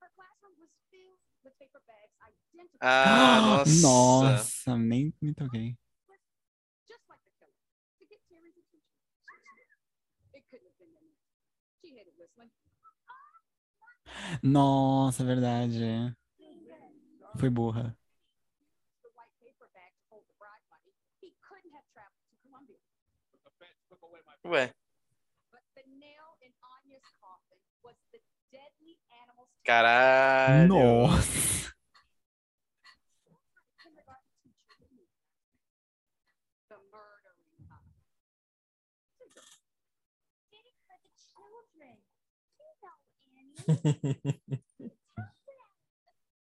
Her 0.00 0.08
classroom 0.16 0.52
was 0.60 0.68
filled 0.90 1.18
with 1.44 1.52
paper 1.58 1.80
bags 1.88 2.12
identical, 2.20 2.73
ah 2.86 3.64
nossa. 3.66 3.82
Nossa, 3.82 4.76
nem 4.76 5.12
me 5.20 5.32
toquei. 5.34 5.76
just 6.86 7.04
like 7.08 7.20
the 7.24 7.30
killer, 7.38 7.56
to 7.98 8.04
get 8.06 8.20
Terry's 8.28 8.56
attention. 8.60 8.84
It 10.34 10.44
couldn't 10.50 10.66
have 10.68 10.78
been 10.78 10.92
them. 10.92 11.06
She 11.80 11.88
hated 11.96 12.14
whistling. 12.18 12.50
Nossa, 14.42 15.22
é 15.22 15.26
verdade. 15.26 16.14
Fui 17.38 17.50
burra. 17.50 17.96
the 19.02 19.10
white 19.16 19.34
paper 19.42 19.68
bag 19.74 19.90
to 19.98 20.04
hold 20.10 20.24
the 20.28 20.34
bribe 20.38 20.62
money, 20.70 20.92
he 21.20 21.34
couldn't 21.42 21.72
have 21.74 21.82
traveled 21.92 22.22
to 22.30 22.36
Columbia. 22.46 22.78
the 23.44 23.50
feds 23.58 23.80
took 23.90 23.98
away 24.06 24.20
my 24.26 24.34
Ué, 24.46 24.70
But 25.50 25.62
the 25.74 25.82
nail 25.98 26.38
in 26.46 26.52
Anya's 26.62 27.02
coffin 27.20 27.58
was 27.82 27.96
the 28.12 28.20
deadly 28.52 28.94
animal's 29.22 29.50
tail. 29.50 29.64
caralho. 29.66 31.08
Nossa. 31.10 31.74
Kindergarten 33.82 34.30
teacher 34.42 34.74
didn't 34.78 34.98
he? 35.02 35.06
The 36.70 36.78
murdering 36.94 37.50
kind. 37.66 37.90
Getting 40.54 40.78
for 40.86 40.96
the 41.02 41.10
children. 41.18 41.98
You 42.58 42.70
know, 42.78 42.94
Annie. 43.34 43.53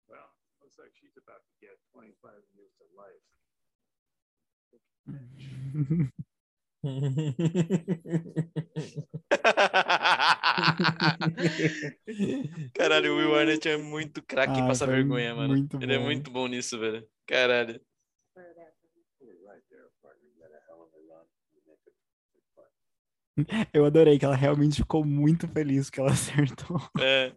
Well, 0.10 0.28
looks 0.62 0.78
like 0.80 0.92
she's 1.00 1.16
about 1.18 1.42
to 1.48 1.54
get 1.62 1.78
25 1.94 2.32
years 2.56 2.72
to 2.80 2.86
life. 2.98 3.24
Caralho, 12.74 13.14
o 13.14 13.18
Will 13.18 13.36
Arnett 13.36 13.68
é 13.68 13.76
muito 13.78 14.22
craque 14.24 14.60
Ah, 14.62 14.68
passar 14.68 14.86
foi 14.86 14.96
vergonha, 14.96 15.36
mano. 15.36 15.68
Ele 15.82 15.94
é 15.94 15.98
bom. 15.98 16.04
muito 16.06 16.32
bom 16.32 16.48
nisso, 16.48 16.80
velho. 16.80 17.06
Caralho. 17.28 17.80
You're 18.36 19.38
right 19.48 19.64
there, 19.70 19.88
partner. 20.02 20.28
You 20.28 20.34
got 20.40 20.52
a 20.52 20.60
hell 20.68 20.82
of 20.84 20.92
a 20.94 20.98
run. 21.08 21.26
You 21.54 21.62
make 21.68 21.80
it- 21.88 21.96
it 22.36 22.44
fun. 22.56 22.66
Eu 23.74 23.86
adorei 23.86 24.20
que 24.20 24.26
ela 24.26 24.36
realmente 24.36 24.78
ficou 24.78 25.04
muito 25.04 25.48
feliz 25.48 25.90
que 25.90 26.00
ela 26.00 26.12
acertou. 26.14 26.80
É. 27.00 27.34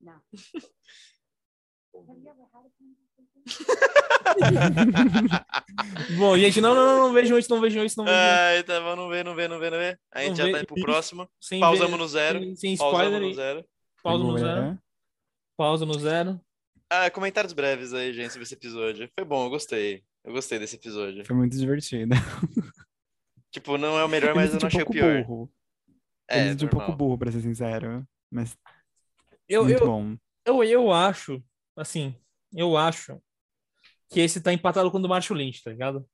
No. 0.00 0.12
Bom, 6.18 6.36
gente, 6.38 6.60
não, 6.60 6.74
não, 6.74 6.86
não, 6.86 6.98
não 7.08 7.12
vejam 7.12 7.38
isso, 7.38 7.50
não 7.50 7.60
vejam 7.60 7.84
isso, 7.84 7.98
não 7.98 8.04
vejam 8.04 8.20
isso. 8.20 8.30
Ai, 8.30 8.62
tá 8.62 8.80
bom, 8.80 8.96
não 8.96 9.08
vê, 9.08 9.24
não 9.24 9.34
vê, 9.34 9.48
não 9.48 9.58
vê, 9.58 9.70
não 9.70 9.78
vê. 9.78 9.98
A 10.12 10.20
gente 10.20 10.30
Não 10.30 10.36
já 10.36 10.44
vê 10.44 10.52
tá 10.52 10.58
indo 10.58 10.66
pro 10.66 10.82
próximo. 10.82 11.28
Sem 11.40 11.60
Pausamos 11.60 11.92
ver- 11.92 11.98
no 11.98 12.08
zero. 12.08 12.38
Sem, 12.40 12.56
sem 12.56 12.76
Pausamos 12.76 13.02
spoiler. 13.06 13.20
no 13.20 13.30
e- 13.30 13.34
zero. 13.34 13.64
Pausa 14.02 14.24
no 14.24 14.38
zero. 14.38 14.78
Pausa 15.56 15.86
no 15.86 15.94
zero. 15.94 16.40
Ah, 16.90 17.10
comentários 17.10 17.52
breves 17.52 17.94
aí, 17.94 18.12
gente, 18.12 18.30
sobre 18.32 18.42
esse 18.42 18.54
episódio. 18.54 19.08
Foi 19.16 19.24
bom, 19.24 19.44
eu 19.44 19.50
gostei. 19.50 20.02
Eu 20.24 20.32
gostei 20.32 20.58
desse 20.58 20.76
episódio. 20.76 21.24
Foi 21.24 21.36
muito 21.36 21.56
divertido. 21.56 22.14
Tipo, 23.52 23.76
não 23.76 23.98
é 23.98 24.04
o 24.04 24.08
melhor, 24.08 24.32
mas 24.34 24.54
eu 24.54 24.60
não 24.60 24.68
achei 24.68 24.80
um 24.80 24.84
o 24.84 24.90
pior. 24.90 25.24
burro. 25.24 25.52
É, 26.28 26.44
eu 26.46 26.50
senti 26.50 26.64
um 26.66 26.68
pouco 26.68 26.92
burro, 26.92 27.18
pra 27.18 27.32
ser 27.32 27.40
sincero. 27.40 28.06
Mas 28.30 28.56
Eu, 29.48 29.64
muito 29.64 29.82
eu, 29.82 29.86
bom. 29.86 30.16
eu, 30.46 30.62
eu 30.62 30.92
acho, 30.92 31.42
assim, 31.76 32.14
eu 32.54 32.76
acho 32.76 33.20
que 34.08 34.20
esse 34.20 34.40
tá 34.40 34.52
empatado 34.52 34.88
com 34.90 34.98
o 34.98 35.02
do 35.02 35.08
Marshall 35.08 35.36
Lynch, 35.36 35.64
tá 35.64 35.70
ligado? 35.72 36.08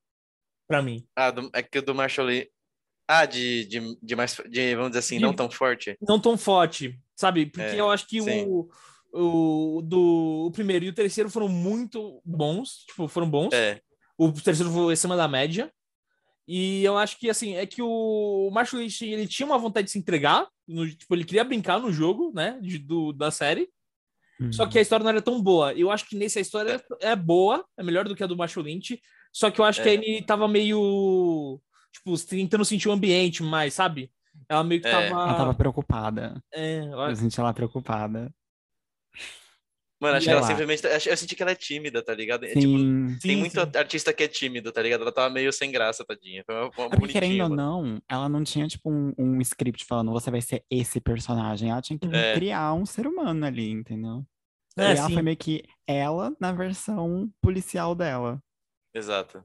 Pra 0.66 0.81
mim. 0.83 1.07
Ah, 1.14 1.31
do- 1.31 1.51
é 1.53 1.62
que 1.62 1.79
o 1.79 1.83
do 1.83 1.95
Marshall 1.95 2.27
Lee... 2.27 2.51
Ah, 3.07 3.27
de, 3.27 3.66
de, 3.66 3.99
de 4.03 4.16
mais... 4.16 4.35
De, 4.49 4.74
vamos 4.74 4.93
dizer 4.93 5.01
assim, 5.01 5.16
De- 5.18 5.22
não 5.22 5.35
tão 5.35 5.51
forte. 5.51 5.95
Não 6.01 6.18
tão 6.18 6.39
forte, 6.39 6.99
sabe? 7.14 7.45
Porque 7.45 7.77
É, 7.77 7.81
eu 7.81 7.91
acho 7.91 8.07
que 8.09 8.22
sim. 8.22 8.47
o, 8.49 8.66
o, 9.17 9.83
do, 9.83 10.47
o 10.47 10.51
primeiro 10.51 10.85
e 10.85 10.89
o 10.89 10.95
terceiro 10.95 11.31
foram 11.31 11.49
muito 11.49 12.21
bons, 12.25 12.85
tipo, 12.89 13.09
foram 13.09 13.29
bons. 13.29 13.53
É, 13.53 13.81
O 14.19 14.31
terceiro 14.33 14.71
foi 14.71 14.93
acima 14.95 15.17
da 15.17 15.27
média. 15.29 15.71
E 16.49 16.85
eu 16.85 16.97
acho 16.97 17.19
que, 17.19 17.29
assim, 17.29 17.55
é 17.57 17.67
que 17.67 17.83
o 17.83 18.49
Marshall 18.53 18.81
Lynch, 18.83 19.05
ele 19.05 19.27
tinha 19.27 19.47
uma 19.47 19.59
vontade 19.59 19.87
de 19.87 19.91
se 19.91 19.99
entregar, 19.99 20.47
no- 20.67 20.89
tipo, 20.89 21.12
ele 21.14 21.25
queria 21.25 21.43
brincar 21.45 21.81
no 21.81 21.93
jogo, 21.93 22.31
né, 22.35 22.59
de- 22.62 22.79
do, 22.79 23.12
da 23.12 23.31
série, 23.33 23.69
só 24.53 24.62
Uhum. 24.64 24.69
que 24.71 24.79
a 24.79 24.83
história 24.83 25.03
não 25.03 25.11
era 25.11 25.21
tão 25.23 25.43
boa. 25.43 25.73
Eu 25.75 25.91
acho 25.91 26.09
que 26.09 26.14
nesse 26.17 26.39
a 26.39 26.43
história 26.43 26.81
é 27.01 27.17
boa, 27.17 27.64
é 27.77 27.83
melhor 27.83 28.07
do 28.07 28.14
que 28.14 28.23
a 28.23 28.27
do 28.29 28.37
Marshall 28.37 28.64
Lynch, 28.64 29.01
só 29.33 29.51
que 29.51 29.61
eu 29.61 29.64
acho 29.64 29.83
que 29.83 29.89
É. 29.89 29.95
ele 29.95 30.23
tava 30.23 30.47
meio, 30.47 31.61
tipo, 31.93 32.17
tentando 32.27 32.64
sentir 32.64 32.89
o 32.89 32.93
ambiente 32.93 33.43
mais, 33.43 33.75
sabe? 33.75 34.11
Ela 34.49 34.62
meio 34.62 34.81
que 34.81 34.87
É. 34.87 34.91
tava... 34.93 35.07
Ela 35.23 35.35
tava 35.35 35.55
preocupada. 35.55 36.41
é, 36.55 36.79
eu 36.81 36.93
Eu 37.01 37.17
senti 37.17 37.41
ela 37.41 37.53
preocupada. 37.53 38.33
Mano, 39.99 40.17
acho 40.19 40.25
E 40.25 40.29
que 40.29 40.31
ela 40.31 40.41
ela- 40.41 40.47
simplesmente. 40.49 40.85
Eu 40.85 40.91
eu 41.12 41.17
senti 41.17 41.35
que 41.35 41.43
ela 41.43 41.53
é 41.53 41.55
tímida, 41.55 42.03
tá 42.05 42.14
ligado? 42.14 42.45
É, 42.45 42.49
tipo, 42.49 42.61
Sim. 42.61 43.19
tem 43.23 43.31
Sim, 43.33 43.37
muito 43.37 43.53
sim. 43.59 43.79
artista 43.79 44.12
que 44.12 44.25
é 44.25 44.29
tímido, 44.29 44.71
tá 44.71 44.83
ligado? 44.83 45.01
Ela 45.01 45.12
tava 45.12 45.31
meio 45.33 45.51
sem 45.53 45.73
graça, 45.73 46.05
tadinha. 46.05 46.43
Foi 46.45 46.55
uma, 46.55 46.64
uma 46.64 46.69
É 46.69 46.89
porque, 46.91 47.12
querendo 47.14 47.31
bonitinha, 47.39 47.45
ou 47.45 47.51
mano. 47.51 47.62
não, 47.93 48.03
ela 48.07 48.29
não 48.29 48.45
tinha, 48.45 48.69
tipo, 48.69 48.91
um, 48.91 49.14
um 49.19 49.41
script 49.41 49.87
falando 49.87 50.12
você 50.12 50.31
vai 50.31 50.43
ser 50.43 50.62
esse 50.71 51.01
personagem. 51.01 51.71
Ela 51.71 51.81
tinha 51.81 51.99
que 51.99 52.07
É. 52.14 52.35
criar 52.35 52.75
um 52.75 52.85
ser 52.85 53.07
humano 53.07 53.47
ali, 53.47 53.71
entendeu? 53.71 54.23
É, 54.77 54.93
e 54.93 54.97
ela 54.99 55.09
sim. 55.09 55.14
foi 55.14 55.23
meio 55.23 55.37
que 55.39 55.64
ela 55.87 56.37
na 56.39 56.53
versão 56.53 57.33
policial 57.41 57.95
dela. 57.95 58.39
Exato. 58.95 59.43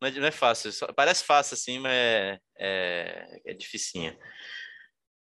Não 0.00 0.06
é, 0.08 0.12
não 0.12 0.26
é 0.28 0.30
fácil. 0.30 0.70
só- 0.70 0.92
parece 0.92 1.24
fácil 1.24 1.54
assim, 1.54 1.80
mas 1.80 1.90
é, 1.92 2.38
é, 2.56 3.40
é 3.46 3.54
dificinha. 3.54 4.16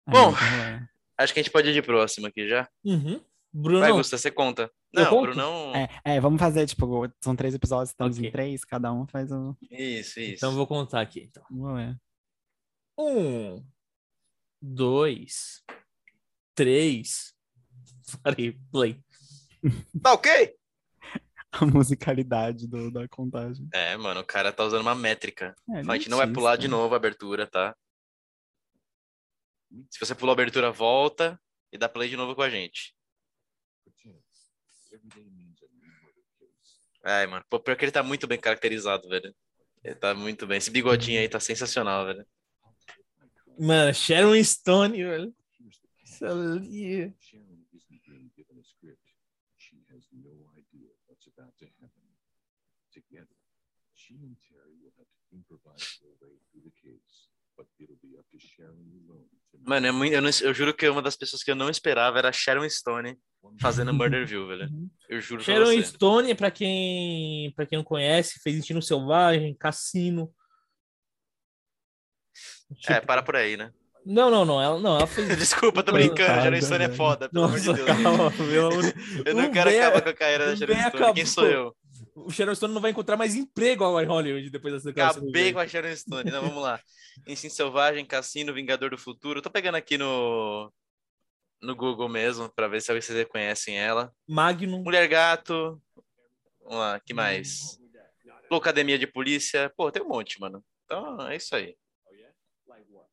Aí, 0.05 0.13
Bom. 0.13 0.31
é. 0.31 0.87
Acho 1.17 1.33
que 1.33 1.39
a 1.39 1.43
gente 1.43 1.51
pode 1.51 1.69
ir 1.69 1.73
de 1.73 1.81
próximo 1.81 2.27
aqui 2.27 2.47
já. 2.47 2.69
Uhum. 2.85 3.19
Bruno, 3.53 3.79
Vai, 3.79 3.91
Gusta, 3.91 4.17
você 4.17 4.29
conta. 4.29 4.71
Não? 4.93 5.21
Brunão. 5.21 5.75
É, 5.75 5.89
é, 6.03 6.19
vamos 6.19 6.39
fazer, 6.39 6.65
tipo, 6.67 7.07
são 7.21 7.35
três 7.35 7.53
episódios, 7.53 7.89
estamos 7.89 8.17
Ok. 8.17 8.27
em 8.27 8.31
três, 8.31 8.63
cada 8.63 8.91
um 8.93 9.07
faz 9.07 9.31
o. 9.31 9.55
Isso, 9.69 10.19
isso. 10.19 10.35
então 10.35 10.51
eu 10.51 10.55
vou 10.55 10.67
contar 10.67 11.01
aqui, 11.01 11.21
então. 11.21 11.43
Vamos 11.49 11.75
ver. 11.75 11.97
Um, 12.99 13.65
dois, 14.61 15.63
três. 16.55 17.33
Parei, 18.23 18.57
play. 18.71 18.99
Tá 20.01 20.13
ok? 20.13 20.55
A 21.51 21.65
musicalidade 21.65 22.67
do, 22.67 22.91
da 22.91 23.07
contagem. 23.07 23.67
É, 23.73 23.97
mano, 23.97 24.21
o 24.21 24.25
cara 24.25 24.53
tá 24.53 24.63
usando 24.63 24.81
uma 24.81 24.93
métrica. 24.95 25.55
É, 25.69 25.79
a 25.79 25.93
gente 25.97 26.09
não 26.09 26.17
vai 26.17 26.31
pular 26.31 26.55
de 26.55 26.67
novo 26.67 26.93
a 26.93 26.97
abertura, 26.97 27.47
tá? 27.47 27.75
Se 29.89 29.99
você 29.99 30.13
pulou 30.13 30.31
a 30.31 30.33
abertura, 30.33 30.71
volta 30.71 31.39
e 31.71 31.77
dá 31.77 31.89
play 31.89 32.09
de 32.09 32.15
novo 32.15 32.35
com 32.35 32.41
a 32.41 32.49
gente. 32.49 32.95
Ai, 37.03 37.25
mano, 37.25 37.45
pô, 37.49 37.59
pior 37.59 37.77
que 37.77 37.85
ele 37.85 37.91
tá 37.91 38.03
muito 38.03 38.27
bem 38.27 38.39
caracterizado, 38.39 39.07
velho. 39.07 39.33
Ele 39.83 39.95
tá 39.95 40.13
muito 40.13 40.45
bem. 40.45 40.57
Esse 40.57 40.71
bigodinho 40.71 41.19
aí 41.21 41.29
tá 41.29 41.39
sensacional, 41.39 42.05
velho. 42.05 42.25
Mano, 43.57 43.93
Sharon 43.93 44.43
Stone, 44.43 45.03
velho. 45.03 45.35
Isso 46.03 46.25
ali. 46.25 47.15
Sharon 47.19 47.65
isn't 47.73 48.01
being 48.05 48.29
given 48.35 48.59
a 48.59 48.63
script. 48.63 49.15
She 49.57 49.85
has 49.89 50.03
no 50.11 50.51
idea 50.57 50.91
what's 51.07 51.27
about 51.27 51.53
to 51.59 51.65
happen. 51.79 52.03
Together, 52.91 53.37
she 53.95 54.15
and 54.15 54.35
Terry 54.41 54.75
will 54.81 54.93
have 54.97 55.07
to 55.07 55.35
improvise 55.35 55.99
their 56.01 56.11
way 56.19 56.35
through 56.49 56.63
the 56.63 56.71
case. 56.71 57.29
But 57.55 57.67
it'll 57.79 58.01
be 58.01 58.17
up 58.17 58.25
to 58.31 58.39
Sharon 58.39 58.91
alone 59.07 59.36
Mano, 59.65 59.87
é 59.87 59.91
muito, 59.91 60.13
eu, 60.13 60.21
não- 60.21 60.29
eu 60.41 60.53
juro 60.53 60.73
que 60.73 60.87
uma 60.87 61.01
das 61.01 61.15
pessoas 61.15 61.43
que 61.43 61.51
eu 61.51 61.55
não 61.55 61.69
esperava 61.69 62.17
era 62.19 62.31
Sharon 62.31 62.67
Stone 62.69 63.17
One 63.41 63.57
fazendo 63.61 63.93
Murderville, 63.93 64.47
velho. 64.47 64.69
Eu 65.09 65.19
juro 65.21 65.43
pra 65.43 65.53
Sharon 65.53 65.65
você. 65.65 65.83
Stone, 65.83 66.35
pra 66.35 66.49
quem, 66.51 67.51
pra 67.55 67.65
quem 67.65 67.77
não 67.77 67.83
conhece, 67.85 68.39
fez 68.41 68.55
Instinto 68.55 68.81
Selvagem, 68.81 69.55
Cassino. 69.55 70.31
É, 72.71 72.75
Tipo, 72.95 73.07
para 73.07 73.23
por 73.23 73.35
aí, 73.35 73.55
né? 73.57 73.71
Não, 74.05 74.29
não, 74.31 74.45
não. 74.45 74.61
Ela, 74.61 74.79
não, 74.79 74.97
ela 74.97 75.07
fez. 75.07 75.27
Desculpa, 75.37 75.83
tô 75.83 75.91
brincando. 75.91 76.41
Sharon 76.41 76.61
Stone 76.61 76.83
é 76.85 76.89
foda, 76.89 77.29
pelo 77.29 77.45
amor 77.45 77.59
de 77.59 77.67
Nossa, 77.67 77.83
Deus. 77.85 78.01
calma, 78.03 78.31
pelo 78.31 78.67
amor 78.67 78.83
Eu 79.25 79.35
não 79.35 79.51
quero 79.51 79.69
acabar 79.69 80.01
com 80.01 80.09
a 80.09 80.13
carreira 80.13 80.45
da 80.47 80.55
Sharon 80.55 80.73
Stone. 80.73 80.91
Quem 80.91 81.01
acabou. 81.01 81.25
sou 81.25 81.45
eu? 81.45 81.75
O 82.25 82.31
Sharon 82.31 82.55
Stone 82.55 82.73
não 82.73 82.81
vai 82.81 82.89
encontrar 82.89 83.15
mais 83.15 83.35
emprego 83.35 83.83
agora 83.83 84.03
em 84.03 84.09
Hollywood 84.09 84.49
depois 84.49 84.73
dessa 84.73 84.87
declaração 84.87 85.21
Acabei 85.21 85.53
com 85.53 85.59
a 85.59 85.67
Sharon 85.67 85.95
Stone. 85.95 86.31
Não, 86.31 86.41
vamos 86.41 86.63
lá. 86.63 86.81
Instinto 87.27 87.53
Selvagem, 87.53 88.05
Cassino, 88.05 88.53
Vingador 88.53 88.89
do 88.89 88.97
Futuro. 88.97 89.39
Tô 89.39 89.51
pegando 89.51 89.75
aqui 89.75 89.99
no, 89.99 90.73
no 91.61 91.75
Google 91.75 92.09
mesmo, 92.09 92.49
pra 92.49 92.67
ver 92.67 92.81
se 92.81 92.87
vocês 92.87 93.15
reconhecem 93.15 93.77
ela. 93.77 94.11
Magnum. 94.27 94.81
Mulher 94.81 95.07
Gato. 95.07 95.79
Vamos 96.63 96.79
lá, 96.79 96.99
que 96.99 97.13
mais? 97.13 97.79
Loucademia 98.49 98.97
de 98.97 99.05
Polícia. 99.05 99.71
Pô, 99.77 99.91
tem 99.91 100.01
um 100.01 100.07
monte, 100.07 100.39
mano. 100.39 100.65
Então, 100.85 101.27
é 101.27 101.35
isso 101.35 101.55
aí. 101.55 101.77
Yeah? 102.11 102.35
Like 102.65 102.91
what? 102.91 103.09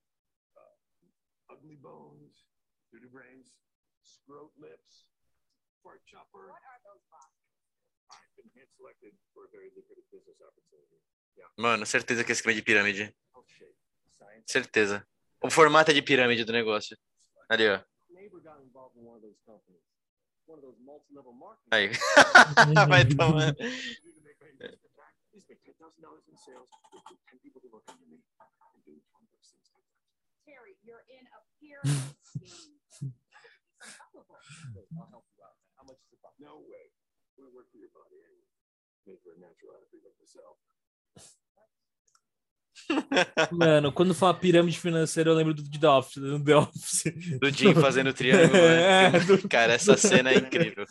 Ugly 1.50 1.76
bones, 1.76 2.46
dirty 2.90 3.08
brains, 3.08 3.52
scrote 4.02 4.58
lips, 4.58 5.04
fart 5.82 6.00
chopper. 6.06 6.48
What 6.48 6.64
are 6.64 6.80
those 6.84 7.04
I've 8.10 8.36
been 8.36 8.50
hand 8.54 8.68
selected 8.68 8.73
for 8.73 8.73
a 8.73 8.73
very 8.73 8.73
lucrative 8.73 8.73
business 8.73 8.73
opportunity. 8.73 8.73
Mano, 11.56 11.86
certeza 11.86 12.24
que 12.24 12.32
é 12.32 12.34
de 12.52 12.62
pirâmide. 12.62 13.14
Science. 14.10 14.44
Certeza. 14.46 15.06
O 15.40 15.50
formato 15.50 15.90
é 15.90 15.94
de 15.94 16.02
pirâmide 16.02 16.44
do 16.44 16.52
negócio. 16.52 16.96
Ali, 17.48 17.68
ó. 17.68 17.80
Aí. 21.70 21.90
Vai 22.88 23.04
tomar. 23.06 23.54
No 36.44 36.58
way. 36.66 36.90
Work 37.38 37.70
for 37.70 37.78
your 37.78 37.88
body 37.94 38.18
anyway. 38.20 38.43
Mano, 43.52 43.92
quando 43.92 44.14
fala 44.14 44.34
pirâmide 44.34 44.78
financeira, 44.78 45.30
eu 45.30 45.34
lembro 45.34 45.54
do 45.54 45.62
The 45.78 45.88
Office. 45.88 46.16
Do 46.22 46.42
The 46.44 46.56
Office. 46.56 47.02
Do 47.40 47.50
Jim 47.50 47.74
fazendo 47.74 48.12
triângulo. 48.12 48.58
É, 48.58 49.10
né? 49.10 49.18
do- 49.20 49.48
Cara, 49.48 49.72
essa 49.74 49.96
cena 49.96 50.30
é 50.32 50.36
incrível. 50.36 50.84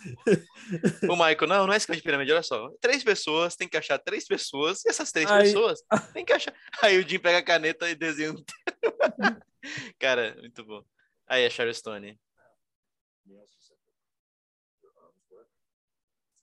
O 1.10 1.16
Michael, 1.16 1.48
não, 1.48 1.68
não 1.68 1.74
é 1.74 1.78
esquema 1.78 1.96
de 1.98 2.02
pirâmide, 2.04 2.32
olha 2.32 2.42
só. 2.44 2.70
Três 2.82 3.04
pessoas, 3.04 3.56
tem 3.56 3.68
que 3.68 3.78
achar 3.78 4.00
três 4.00 4.26
pessoas, 4.26 4.84
e 4.86 4.90
essas 4.90 5.12
três 5.12 5.30
Aí- 5.30 5.44
pessoas 5.44 5.82
tem 6.14 6.26
que 6.26 6.34
achar. 6.34 6.54
Aí 6.82 6.98
o 6.98 7.08
Jim 7.08 7.20
pega 7.20 7.38
a 7.40 7.44
caneta 7.44 7.88
e 7.90 7.96
desenha 7.96 8.32
um. 8.32 8.36
Cara, 10.00 10.36
muito 10.40 10.64
bom. 10.66 10.84
Aí 11.28 11.46
a 11.46 11.50
Sharon 11.50 11.74
Stone. 11.74 12.18
He 13.26 13.38
also 13.38 13.56
said 13.62 13.78
that 13.78 13.94
your 14.84 14.92
arms 15.00 15.24
work 15.32 15.48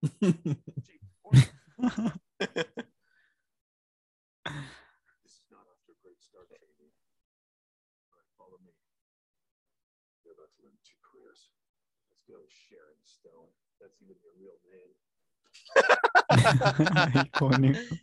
Icônico. 17.26 17.96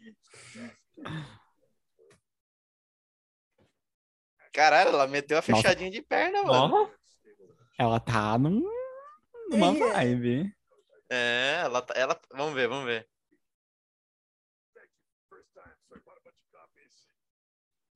Caralho, 4.52 4.90
ela 4.90 5.06
meteu 5.06 5.38
a 5.38 5.42
fechadinha 5.42 5.90
de 5.90 6.02
perna, 6.02 6.42
mano. 6.42 6.90
Ela 7.78 8.00
tá 8.00 8.38
num, 8.38 8.62
numa 9.48 9.72
vibe. 9.72 10.54
É, 11.10 11.60
ela, 11.64 11.82
tá- 11.82 11.94
ela. 11.96 12.20
Vamos 12.32 12.54
ver, 12.54 12.68
vamos 12.68 12.84
ver. 12.86 13.08
Thank 14.74 14.88
you. 14.88 15.02
First 15.28 15.52
time, 15.54 15.74
so 15.88 15.96
I 15.96 16.00
bought 16.04 16.18
a 16.18 16.22
bunch 16.22 16.38
of 16.38 16.48
copies. 16.52 17.08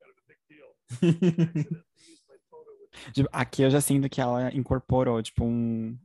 Kind 0.01 0.11
of 0.11 0.19
a 0.19 0.27
big 0.27 0.39
deal. 0.49 0.75
Accidentally 0.91 2.11
used 2.11 2.25
my 2.29 2.37
photo 2.51 2.71
with 2.81 3.12
Tipo, 3.15 3.29
Aqui 3.33 3.62
eu 3.62 3.71
já 3.71 3.81
sinto 3.81 4.09
que 4.09 4.21
ela 4.21 4.53
incorporou, 4.53 5.23
tipo, 5.23 5.45
um, 5.45 5.97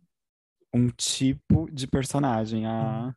um 0.73 0.89
tipo 0.89 1.69
de 1.71 1.87
personagem. 1.87 2.65
A... 2.67 3.15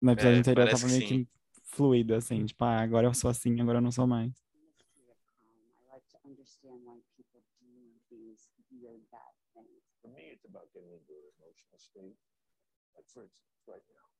No 0.00 0.12
episódio 0.12 0.36
É, 0.36 0.38
anterior 0.40 0.68
tava 0.68 0.80
que 0.80 0.86
meio 0.86 1.00
sim. 1.08 1.24
que 1.24 1.28
fluida, 1.64 2.16
assim, 2.16 2.44
tipo, 2.46 2.64
ah, 2.64 2.80
agora 2.80 3.06
eu 3.06 3.14
sou 3.14 3.30
assim, 3.30 3.60
agora 3.60 3.78
eu 3.78 3.82
não 3.82 3.92
sou 3.92 4.06
mais. 4.06 4.32
Mystery 4.54 5.08
of 5.10 5.20
crime. 5.38 5.68
I 5.78 5.94
like 5.94 6.06
to 6.08 6.18
understand 6.26 6.80
why 6.84 7.00
people 7.16 7.40
do 7.60 7.92
these 8.10 8.48
weird 8.70 9.02
bad 9.12 9.32
things. 9.54 9.84
For 10.00 10.10
me, 10.10 10.32
it's 10.32 10.44
about 10.44 10.66
getting 10.74 10.90
into 10.92 11.12
an 11.12 11.28
emotional 11.38 11.78
state. 11.78 12.16
Like, 12.96 13.08
for 13.12 13.22
instance, 13.22 13.62
right 13.68 13.84
now. 13.88 14.02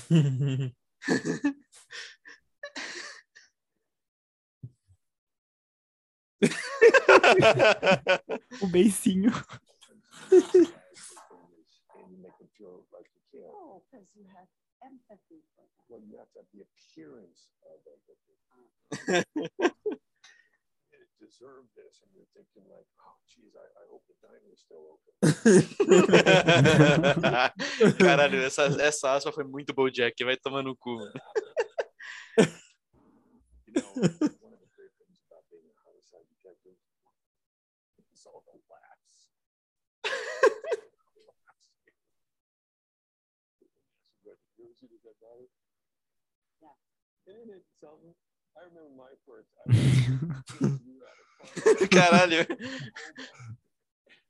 O 8.62 8.66
beicinho. 8.68 9.32
and 10.32 12.06
you 12.10 12.18
make 12.22 12.36
them 12.38 12.48
feel 12.58 12.84
like 12.92 13.06
you 13.14 13.20
care. 13.32 13.50
Oh, 13.52 13.82
because 13.90 14.06
you 14.14 14.24
have 14.36 14.48
empathy 14.84 15.40
for 15.54 15.64
them. 15.64 15.84
Well, 15.88 16.00
you 16.04 16.16
have 16.18 16.30
to 16.32 16.38
have 16.40 16.50
the 16.52 16.62
appearance 16.66 17.48
of 17.64 17.78
empathy. 17.86 18.36
It 21.26 21.34
deserved 21.34 21.74
this, 21.74 21.98
and 22.02 22.10
you're 22.14 22.30
thinking 22.38 22.62
like, 22.70 22.86
oh, 23.02 23.18
geez, 23.26 23.50
I, 23.58 23.66
I 23.66 23.84
hope 23.90 24.06
the 24.06 24.14
diner 24.22 24.46
is 24.54 24.62
still 24.62 24.94
open. 24.94 25.10
Caralho, 27.98 28.42
essa, 28.42 28.64
essa 28.80 29.14
aspa 29.14 29.32
foi 29.32 29.42
muito 29.44 29.74
Bojack, 29.74 30.22
vai 30.24 30.36
tomar 30.36 30.62
no 30.62 30.76
cu. 30.76 30.94
mano. 30.94 31.12
You 33.66 33.82
know, 33.82 33.92
one 33.92 34.54
of 34.54 34.60
the 34.62 34.70
great 34.72 34.94
things 34.96 35.20
about 35.26 35.42
being 35.50 35.66
a 35.68 35.76
homicide 35.84 36.24
detective 36.32 36.78
is 38.14 38.24
all 38.24 38.40
the 38.46 38.56
laughs. 38.70 39.28
Isn't 47.26 47.50
it 47.50 47.66
something? 47.82 48.14
I 48.56 48.64
remember 48.64 48.92
my 48.96 49.12
first. 49.28 49.48
I 49.60 49.62
was 49.68 50.80
you 50.84 51.02
at. 51.04 51.90
Caralho. 51.90 52.46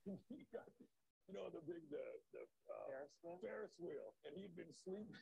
He 0.31 0.47
got, 0.55 0.67
you 1.27 1.35
know, 1.35 1.51
the 1.51 1.59
big, 1.67 1.83
the, 1.91 1.99
the 2.31 2.43
uh, 2.71 2.87
Ferris 2.87 3.11
wheel? 3.23 3.39
Ferris 3.43 3.75
wheel, 3.83 4.15
and 4.27 4.33
he'd 4.39 4.55
been 4.55 4.71
sleeping. 4.85 5.19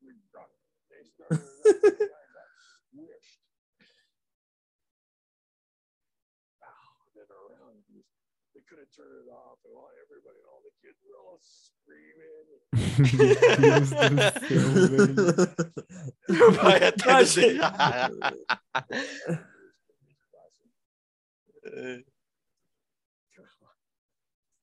We 0.00 0.16
got- 0.32 0.48
they 0.88 1.04
started, 1.04 1.44
the 1.44 2.08
guy 2.08 2.24
got 2.32 2.48
squished. 2.64 3.44
Ow, 6.64 6.88
and 7.04 7.12
then 7.12 7.28
around, 7.28 7.84
he 7.92 8.00
was- 8.00 8.08
they 8.58 8.64
couldn't 8.66 8.90
turn 8.90 9.06
it 9.06 9.30
off, 9.30 9.58
and 9.64 9.70
all, 9.78 9.86
everybody, 10.02 10.34
and 10.42 10.50
all 10.50 10.58
the 10.66 10.74
kids 10.82 10.98
were 11.06 11.14
all 11.22 11.38
screaming. 11.38 12.58
Deus 13.62 13.90
do 13.90 14.18
céu, 14.18 14.58
velho. 14.98 16.50
Vai 16.58 16.82
até 16.82 17.10
Achei- 17.12 17.54
desenhar. 17.54 18.10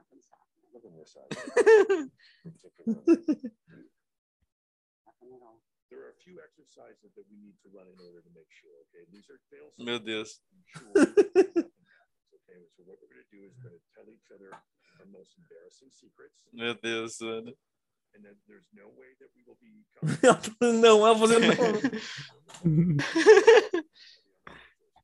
This. 0.04 0.28
There 5.90 6.02
are 6.02 6.10
a 6.10 6.20
few 6.20 6.42
exercises 6.42 7.14
that 7.14 7.24
we 7.30 7.38
need 7.38 7.54
to 7.62 7.70
run 7.70 7.86
in 7.86 7.94
order 8.02 8.18
to 8.20 8.30
make 8.34 8.50
sure, 8.50 8.74
okay? 8.90 9.06
These 9.14 9.30
are 9.30 9.38
fail 9.46 9.70
Meu 9.78 10.02
Deus. 10.02 10.42
Okay, 10.84 12.60
so 12.74 12.82
what 12.84 12.98
we're 12.98 13.14
gonna 13.14 13.30
do 13.30 13.46
is 13.46 13.54
we're 13.56 13.70
gonna 13.70 13.86
tell 13.94 14.10
each 14.10 14.28
other 14.34 14.50
our 14.52 15.06
most 15.08 15.38
embarrassing 15.38 15.94
secrets, 15.94 16.42
Meu 16.52 16.74
Deus, 16.74 17.22
mano. 17.22 17.54
And 18.14 18.24
then 18.24 18.34
there's 18.46 18.68
no 18.72 18.86
way 18.96 19.16
that 19.20 19.28
we 19.34 19.42
will 19.46 19.58
be. 19.60 19.84
não, 20.80 21.06
ela 21.06 21.18
fazendo 21.18 21.46
não. 21.46 21.54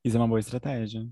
Isso 0.04 0.16
é 0.16 0.20
uma 0.20 0.28
boa 0.28 0.40
estratégia. 0.40 1.06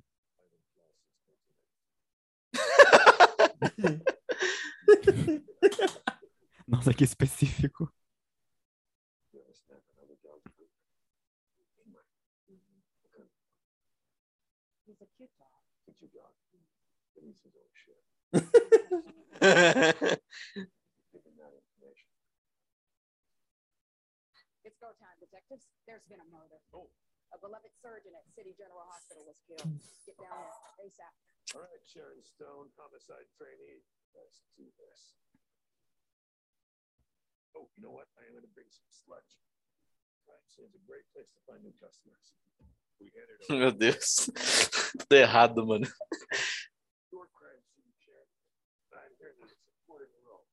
Nossa, 6.67 6.95
que 6.95 7.05
específico. 7.05 7.93
There's 25.89 26.05
been 26.05 26.21
a 26.21 26.29
murder. 26.29 26.61
Oh. 26.77 26.93
A 27.33 27.41
beloved 27.41 27.73
surgeon 27.81 28.13
at 28.13 28.29
City 28.37 28.53
General 28.61 28.85
Hospital 28.93 29.25
was 29.25 29.41
killed. 29.49 29.73
Get 30.05 30.21
down 30.21 30.37
there 30.37 30.85
ASAP. 30.85 31.13
All 31.57 31.65
right, 31.65 31.81
Sharon 31.89 32.21
Stone, 32.21 32.69
homicide 32.77 33.25
trainee. 33.41 33.81
Let's 34.13 34.45
do 34.53 34.69
this. 34.77 35.17
Oh, 37.57 37.73
you 37.73 37.81
know 37.81 37.93
what? 37.97 38.09
I 38.21 38.29
am 38.29 38.37
gonna 38.37 38.53
bring 38.53 38.69
some 38.69 38.85
sludge. 38.93 39.41
Crime 40.29 40.45
scene's 40.45 40.77
a 40.77 40.83
great 40.85 41.09
place 41.17 41.33
to 41.33 41.41
find 41.49 41.65
new 41.65 41.73
customers. 41.81 42.37
We 43.01 43.09
handed 43.17 43.41
over 43.49 43.57
Meu 43.57 43.73
Deus. 43.73 44.29
Tudo 44.93 45.17
errado, 45.17 45.65
mano. 45.65 45.89
your 47.09 47.29
crime 47.33 47.65
scene, 47.65 47.93
Sharon. 47.97 48.29
I'm 48.93 49.13
here 49.17 49.33
to 49.41 49.49
support 49.49 50.05
the 50.05 50.21
role. 50.21 50.45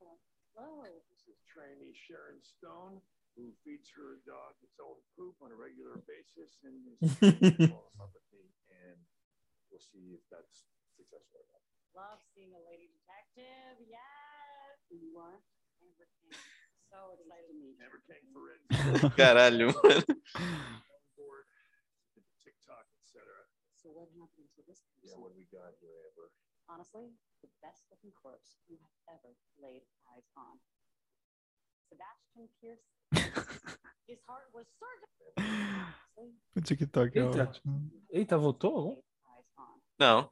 Whoa. 0.00 0.88
This 1.12 1.28
is 1.28 1.36
trainee 1.44 1.92
Sharon 1.92 2.40
Stone, 2.40 3.04
who 3.36 3.52
feeds 3.64 3.88
her 3.96 4.20
dog 4.28 4.52
its 4.60 4.76
own 4.82 5.00
poop 5.16 5.36
on 5.40 5.48
a 5.52 5.58
regular 5.58 5.96
basis 6.04 6.60
and 6.64 6.76
is 7.00 7.00
follows 7.72 7.96
up 8.00 8.12
with 8.12 8.26
me, 8.32 8.44
and 8.68 8.98
we'll 9.72 9.80
see 9.82 10.12
if 10.16 10.22
that's 10.28 10.68
successful 10.96 11.40
or 11.40 11.46
not. 11.48 11.62
Love 11.96 12.20
seeing 12.36 12.52
a 12.56 12.62
lady 12.64 12.88
detective. 12.92 13.80
Yes. 13.88 14.76
You 14.92 15.16
are? 15.20 15.40
Amber 15.80 16.08
Cairns. 16.20 16.40
So 16.92 17.16
excited 17.16 17.48
to 17.48 17.56
meet 17.56 17.72
you. 17.72 17.80
Hammer 17.80 18.00
King 18.04 18.24
Forensic 18.36 19.16
Caralho, 19.18 19.72
mano. 19.72 19.96
on 22.16 22.24
TikTok, 22.44 22.84
etc. 23.00 23.24
So 23.80 23.88
what 23.96 24.12
happened 24.12 24.52
to 24.56 24.62
this 24.68 24.84
Yeah, 25.00 25.16
what 25.16 25.32
we 25.32 25.48
got 25.48 25.72
here, 25.80 25.96
Amber? 26.12 26.28
Honestly, 26.68 27.16
the 27.40 27.48
best 27.64 27.88
looking 27.88 28.12
corpse 28.12 28.60
you 28.68 28.76
have 28.80 28.92
ever 29.18 29.32
laid 29.56 29.88
eyes 30.12 30.28
on. 30.36 30.60
Sebastian 31.92 32.48
Pierce. 32.60 32.80
His 34.08 34.16
heart 34.24 34.48
was 34.56 34.64
surgically 34.80 35.36
O 36.56 36.60
TikTok 36.60 37.12
é 37.16 37.20
Eita. 37.20 37.44
ótimo. 37.44 37.92
Eita, 38.10 38.36
voltou? 38.38 39.04
laid 39.28 39.44
eyes. 39.60 39.82
Não. 40.00 40.30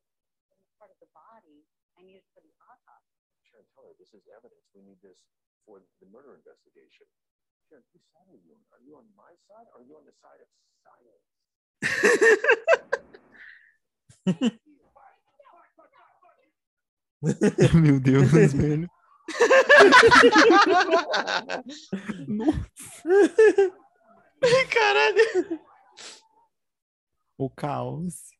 It's 0.51 0.75
part 0.77 0.91
of 0.91 0.99
the 0.99 1.07
body. 1.15 1.63
I 1.97 2.03
need 2.03 2.19
it 2.19 2.27
for 2.35 2.43
the 2.43 2.51
autopsy. 2.59 3.23
Sharon, 3.47 3.65
tell 3.71 3.87
her 3.87 3.95
this 3.97 4.11
is 4.13 4.27
evidence. 4.29 4.67
We 4.75 4.83
need 4.83 4.99
this 5.01 5.23
for 5.63 5.81
the 6.03 6.07
murder 6.11 6.35
investigation. 6.37 7.07
Sharon, 7.65 7.87
whose 7.95 8.03
side 8.13 8.27
are 8.29 8.37
you 8.37 8.51
on? 8.53 8.61
Are 8.75 8.83
you 8.83 8.99
on 8.99 9.07
my 9.15 9.31
side 9.47 9.65
or 9.73 9.81
are 9.81 9.87
you 9.87 9.95
on 9.97 10.05
the 10.05 10.13
side 10.19 10.43
of 10.43 10.49
science? 10.83 11.23
Meu 17.73 17.97
Deus, 17.99 18.29
velho. 18.29 18.85
Nossa, 22.27 23.75
Caralho. 24.71 25.59
o 27.37 27.49
caos. 27.49 28.33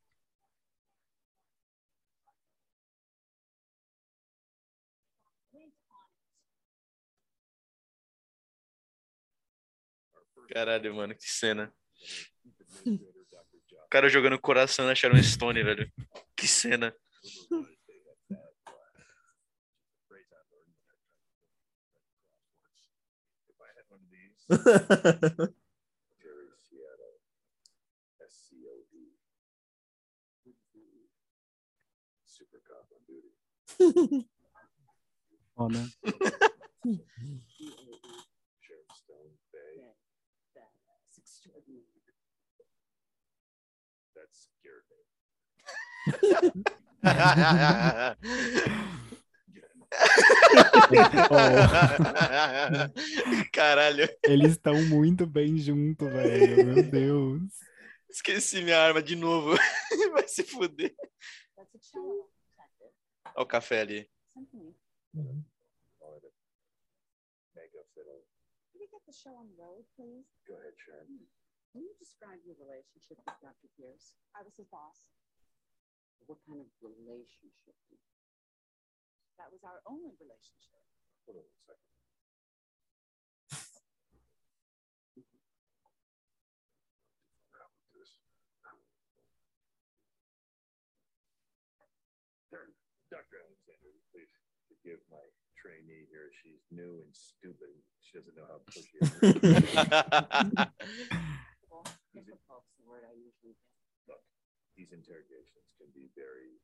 Caralho, 10.50 10.96
mano, 10.96 11.16
que 11.16 11.28
cena. 11.28 11.74
O 12.86 13.90
cara 13.90 14.10
jogando 14.10 14.40
coração 14.40 14.86
na 14.86 14.94
Sharon 14.94 15.22
Stone, 15.22 15.64
velho. 15.64 15.92
Que 16.36 16.48
cena. 16.48 16.96
Jerry 24.50 24.62
Seattle, 26.62 27.18
SCOD. 28.22 28.94
Super 32.26 32.62
cop 32.68 32.86
on 32.94 33.02
duty. 33.08 34.26
Oh, 35.58 35.70
Foda. 35.70 35.84
Sharon 38.60 38.92
Stone 38.94 39.32
Bay. 39.54 39.76
That's 40.54 41.18
extraordinary. 41.18 41.88
That's 44.14 44.50
scared 44.52 44.86
me. 44.92 46.64
Caralho, 53.52 54.08
Eles 54.24 54.52
estão 54.52 54.82
muito 54.86 55.26
bem 55.26 55.58
junto, 55.58 56.06
velho. 56.06 56.66
Meu 56.66 56.84
Deus. 56.84 57.42
esqueci 58.10 58.62
minha 58.62 58.80
arma 58.80 59.02
de 59.02 59.16
novo. 59.16 59.56
Vai 60.14 60.28
se 60.28 60.44
fuder. 60.44 60.96
Olha 63.36 63.44
o 63.44 63.46
café 63.46 63.82
ali. 63.82 64.10
Can 71.76 71.84
you 71.84 71.92
describe 72.00 72.40
your 72.48 72.56
relationship 72.56 73.20
with 73.20 73.36
Dr. 73.44 73.68
Pierce? 73.76 74.16
I 74.32 74.42
was 74.44 74.56
his 74.56 74.68
boss. 74.72 75.12
What 76.26 76.40
kind 76.48 76.64
of 76.64 76.68
relationship? 76.80 77.76
That 79.38 79.52
was 79.52 79.62
our 79.68 79.84
only 79.86 80.16
relationship. 80.20 80.80
Hold 81.28 81.44
on 81.44 81.44
a. 81.44 81.76
Dr. 93.14 93.38
Alexander, 93.48 93.96
please 94.12 94.28
forgive 94.68 95.00
my 95.08 95.24
trainee 95.56 96.04
here. 96.12 96.32
She's 96.44 96.64
new 96.68 97.00
and 97.00 97.12
stupid. 97.16 97.72
She 98.04 98.18
doesn't 98.20 98.36
know 98.36 98.44
how 98.50 98.60
pushy. 98.68 99.00
I 99.08 100.44
am. 100.44 100.52
Difficult's 102.12 102.72
the 102.76 102.84
word 102.88 103.08
I 103.08 103.16
usually. 103.16 103.56
Look, 104.08 104.20
these 104.76 104.92
interrogations 104.92 105.68
can 105.80 105.88
be 105.96 106.12
very 106.16 106.60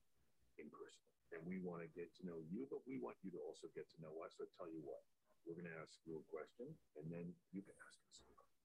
impersonal, 0.59 1.10
and 1.31 1.41
we 1.47 1.63
want 1.63 1.79
to 1.83 1.89
get 1.95 2.11
to 2.19 2.27
know 2.27 2.39
you, 2.51 2.67
but 2.67 2.83
we 2.83 2.99
want 2.99 3.15
you 3.23 3.31
to 3.31 3.39
also 3.39 3.71
get 3.71 3.87
to 3.95 3.97
know 4.03 4.11
us. 4.23 4.35
So 4.35 4.47
tell 4.59 4.67
you 4.67 4.83
what, 4.83 4.99
we're 5.47 5.55
going 5.55 5.69
to 5.71 5.79
ask 5.79 5.95
you 6.03 6.19
a 6.19 6.25
question, 6.27 6.67
and 6.99 7.07
then 7.07 7.31
you 7.55 7.63
can 7.63 7.75
ask 7.87 7.97
us. 8.11 8.19
a 8.19 8.27
question. 8.35 8.61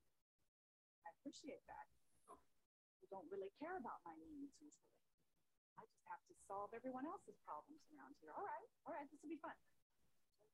I 1.07 1.11
appreciate 1.23 1.62
that. 1.71 1.87
You 3.01 3.07
don't 3.09 3.29
really 3.31 3.55
care 3.62 3.79
about 3.79 4.03
my 4.03 4.19
needs 4.19 4.51
usually. 4.59 4.99
I 5.79 5.87
just 5.87 6.03
have 6.11 6.19
to 6.27 6.35
solve 6.49 6.75
everyone 6.75 7.07
else's 7.07 7.39
problems 7.47 7.87
around 7.95 8.19
here. 8.19 8.35
All 8.35 8.43
right, 8.43 8.69
all 8.83 8.93
right, 8.97 9.07
this 9.14 9.23
will 9.23 9.31
be 9.31 9.39
fun. 9.39 9.55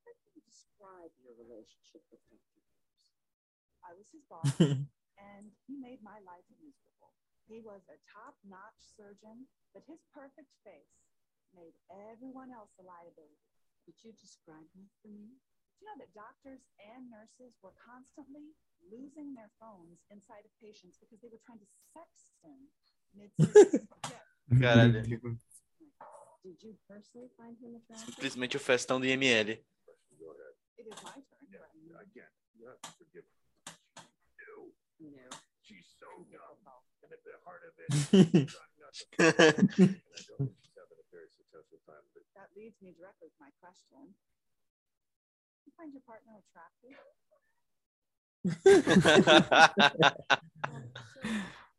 How 0.04 0.12
can 0.12 0.28
you 0.36 0.42
describe 0.44 1.14
your 1.22 1.32
relationship 1.38 2.04
with 2.12 2.20
Dr. 2.28 2.60
Pierce? 2.76 3.16
I 3.86 3.96
was 3.96 4.04
his 4.12 4.26
boss, 4.30 4.52
and 4.60 5.48
he 5.64 5.80
made 5.80 6.02
my 6.04 6.20
life 6.28 6.44
miserable. 6.60 7.14
He 7.48 7.62
was 7.62 7.82
a 7.88 7.98
top-notch 8.10 8.80
surgeon, 8.98 9.48
but 9.72 9.86
his 9.86 10.02
perfect 10.12 10.50
face 10.66 11.01
made 11.56 11.74
everyone 12.12 12.50
else 12.50 12.72
a 12.80 12.84
liability. 12.84 13.40
Could 13.84 13.98
you 14.02 14.12
describe 14.16 14.68
him 14.74 14.86
for 15.02 15.08
me? 15.10 15.32
Do 15.32 15.78
you 15.82 15.86
know 15.90 15.98
that 15.98 16.14
doctors 16.14 16.62
and 16.78 17.10
nurses 17.10 17.58
were 17.62 17.74
constantly 17.78 18.54
losing 18.86 19.34
their 19.34 19.50
phones 19.58 19.98
inside 20.10 20.46
of 20.46 20.52
patients 20.62 20.98
because 21.02 21.18
they 21.20 21.30
were 21.30 21.42
trying 21.42 21.58
to 21.58 21.68
sext 21.90 22.30
them 22.46 22.70
mid 23.14 23.30
yeah. 23.38 24.22
Caralho. 24.62 25.02
Did 25.02 26.58
you 26.62 26.74
personally 26.90 27.30
find 27.36 27.54
him 27.58 27.74
attractive? 27.78 28.14
Simplesmente 28.14 28.56
o 28.56 28.60
festão 28.60 28.98
do 29.00 29.06
IML. 29.06 29.50
It 29.50 30.86
is 30.86 30.98
my 31.02 31.14
turn. 31.14 31.46
Yeah, 31.50 31.58
but- 31.60 32.02
again, 32.02 32.30
you 32.58 32.66
have 32.66 32.80
to 32.82 32.90
forgive 32.98 33.22
her. 33.26 34.02
No, 34.48 34.72
No. 34.98 35.30
she's 35.62 35.86
so 36.00 36.06
dumb. 36.30 36.58
And 37.02 37.12
at 37.12 37.22
the 37.22 37.38
heart 37.46 37.62
of 37.66 37.74
it, 37.78 37.90
That 42.52 42.60
leads 42.60 42.76
me 42.84 42.92
directly 42.92 43.32
to 43.32 43.40
my 43.40 43.48
question. 43.64 44.12
Do 44.12 45.64
You 45.64 45.72
find 45.72 45.88
your 45.88 46.04
partner 46.04 46.36
attractive? 46.36 47.00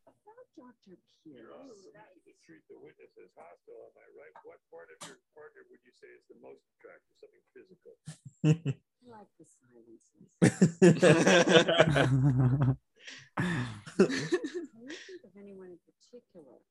About 0.09 0.49
Dr. 0.57 0.97
you're 1.29 1.45
Pierce. 1.45 1.93
to 2.25 2.33
treat 2.41 2.65
the 2.73 2.81
witness 2.81 3.13
as 3.21 3.29
hostile, 3.37 3.93
am 3.93 4.01
I 4.01 4.09
right? 4.17 4.33
What 4.41 4.57
part 4.73 4.89
of 4.89 4.97
your 5.05 5.21
partner 5.37 5.61
would 5.69 5.85
you 5.85 5.93
say 6.01 6.09
is 6.09 6.25
the 6.25 6.41
most 6.41 6.65
attractive? 6.73 7.21
Something 7.21 7.45
physical? 7.53 7.93
I 8.41 8.65
like 9.13 9.29
the 9.37 9.45
silences. 9.45 10.09
Can 14.73 14.89
you 14.89 14.97
think 15.05 15.21
of 15.21 15.37
anyone 15.37 15.69
in 15.69 15.77
particular 15.85 16.65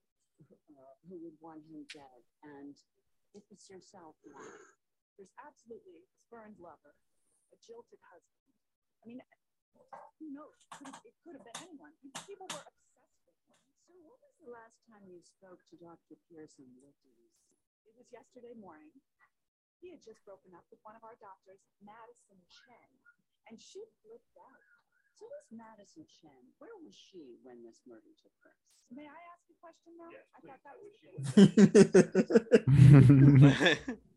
uh, 0.74 0.98
who 1.07 1.22
would 1.22 1.38
want 1.38 1.62
him 1.70 1.86
dead? 1.94 2.26
And 2.42 2.74
if 3.34 3.44
it's 3.50 3.68
yourself. 3.68 4.16
There's 5.16 5.32
absolutely 5.40 6.00
a 6.00 6.04
spurned 6.08 6.56
lover, 6.60 6.96
a 7.52 7.56
jilted 7.60 8.00
husband. 8.08 8.48
I 9.00 9.04
mean, 9.08 9.20
who 10.18 10.32
knows? 10.32 10.56
It 11.04 11.14
could 11.20 11.36
have 11.36 11.44
been 11.44 11.60
anyone. 11.68 11.92
People 12.24 12.48
were 12.48 12.64
obsessed 12.64 13.20
with 13.28 13.38
him. 13.48 13.58
So, 13.88 13.92
what 14.04 14.18
was 14.24 14.34
the 14.40 14.50
last 14.52 14.78
time 14.88 15.04
you 15.04 15.20
spoke 15.20 15.60
to 15.72 15.76
Dr. 15.76 16.16
Pearson? 16.30 16.68
It 17.84 17.94
was 17.98 18.08
yesterday 18.08 18.54
morning. 18.56 18.94
He 19.82 19.90
had 19.90 20.00
just 20.00 20.22
broken 20.22 20.54
up 20.54 20.62
with 20.70 20.78
one 20.86 20.94
of 20.94 21.02
our 21.02 21.18
doctors, 21.18 21.58
Madison 21.82 22.38
Chen, 22.46 22.88
and 23.50 23.58
she 23.58 23.82
flipped 24.00 24.38
out. 24.38 24.81
So, 25.18 25.24
this 25.28 25.44
Madison 25.52 26.06
Chen, 26.08 26.52
where 26.58 26.74
was 26.82 26.94
she 26.96 27.36
when 27.44 27.62
this 27.62 27.80
murder 27.86 28.12
took 28.22 28.32
place? 28.40 28.56
May 28.90 29.06
I 29.08 29.20
ask 29.32 29.42
a 29.48 29.54
question 29.60 29.96
now? 30.00 30.08
Yes, 30.12 30.24
I 30.32 30.34
please. 30.40 30.48
thought 30.48 30.62
that 30.64 30.76
was 30.76 30.82
wish 30.88 30.98
the 31.00 31.04
you 31.04 31.10
case. 31.12 31.24
would. 31.36 31.52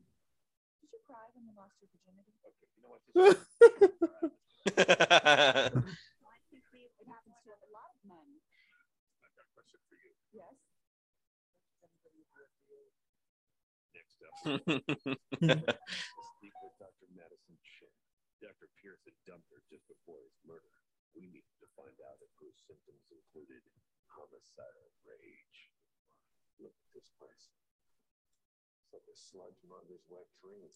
Did 0.82 0.90
you 0.92 1.00
cry 1.08 1.26
when 1.36 1.44
you 1.48 1.54
lost 1.56 1.76
your 1.80 1.88
virginity? 1.92 2.36
Okay, 2.44 2.68
you 2.76 2.82
know 2.84 2.90
what? 2.92 3.00
This 3.08 3.16
Well, 4.76 4.92
I 6.32 6.40
think 6.52 6.64
it 6.74 6.92
happens 7.08 7.38
to 7.46 7.50
a 7.56 7.70
lot 7.72 7.88
of 7.92 7.98
men. 8.04 8.28
I've 9.24 9.32
got 9.36 9.46
a 9.48 9.52
question 9.56 9.80
for 9.88 9.96
you. 10.00 10.12
Yes. 10.36 10.56
Next 13.96 14.20
up. 14.28 14.36
Let's 14.44 14.60
Dr. 16.76 17.08
Madison 17.16 17.56
Chen. 17.64 17.88
Dr. 18.44 18.68
Pierce 18.84 19.00
had 19.08 19.16
dumped 19.24 19.48
her 19.56 19.64
just 19.72 19.88
before 19.88 20.20
his 20.28 20.36
murder. 20.44 20.75
We 21.16 21.32
needed 21.32 21.56
to 21.64 21.68
find 21.80 21.96
out 22.04 22.20
if 22.20 22.28
her 22.44 22.52
symptoms 22.52 23.08
included 23.08 23.64
homicidal 24.12 24.92
rage. 25.08 25.72
Look 26.60 26.76
at 26.76 26.92
this 26.92 27.08
place. 27.16 27.56
It's 28.84 28.92
like 28.92 29.08
a 29.08 29.16
sludge 29.16 29.64
monger's 29.64 30.04
wet 30.12 30.28
dream. 30.44 30.68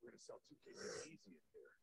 We're 0.00 0.16
gonna 0.16 0.24
sell 0.24 0.40
two 0.48 0.56
cases 0.64 1.04
easy 1.04 1.36
in 1.36 1.44
here. 1.52 1.76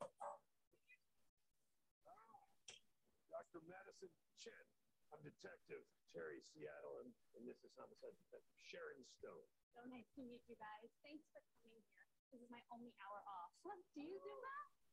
Dr. 3.30 3.62
Madison 3.70 4.10
Chen. 4.42 4.66
I'm 5.14 5.22
Detective 5.22 5.86
Terry 6.10 6.42
Seattle, 6.42 7.06
and, 7.06 7.14
and 7.38 7.46
this 7.46 7.62
is 7.62 7.78
Homicide 7.78 8.18
Detective 8.26 8.58
Sharon 8.58 9.06
Stone. 9.06 9.48
So 9.78 9.86
nice 9.86 10.10
to 10.18 10.26
meet 10.26 10.42
you 10.50 10.58
guys. 10.58 10.90
Thanks 11.06 11.30
for 11.30 11.46
coming 11.62 11.86
here. 11.94 12.10
This 12.34 12.42
is 12.42 12.50
my 12.50 12.60
only 12.74 12.90
hour 13.06 13.22
off. 13.24 13.54
Do 13.94 14.02
you 14.02 14.18
do 14.18 14.34
that? 14.42 14.87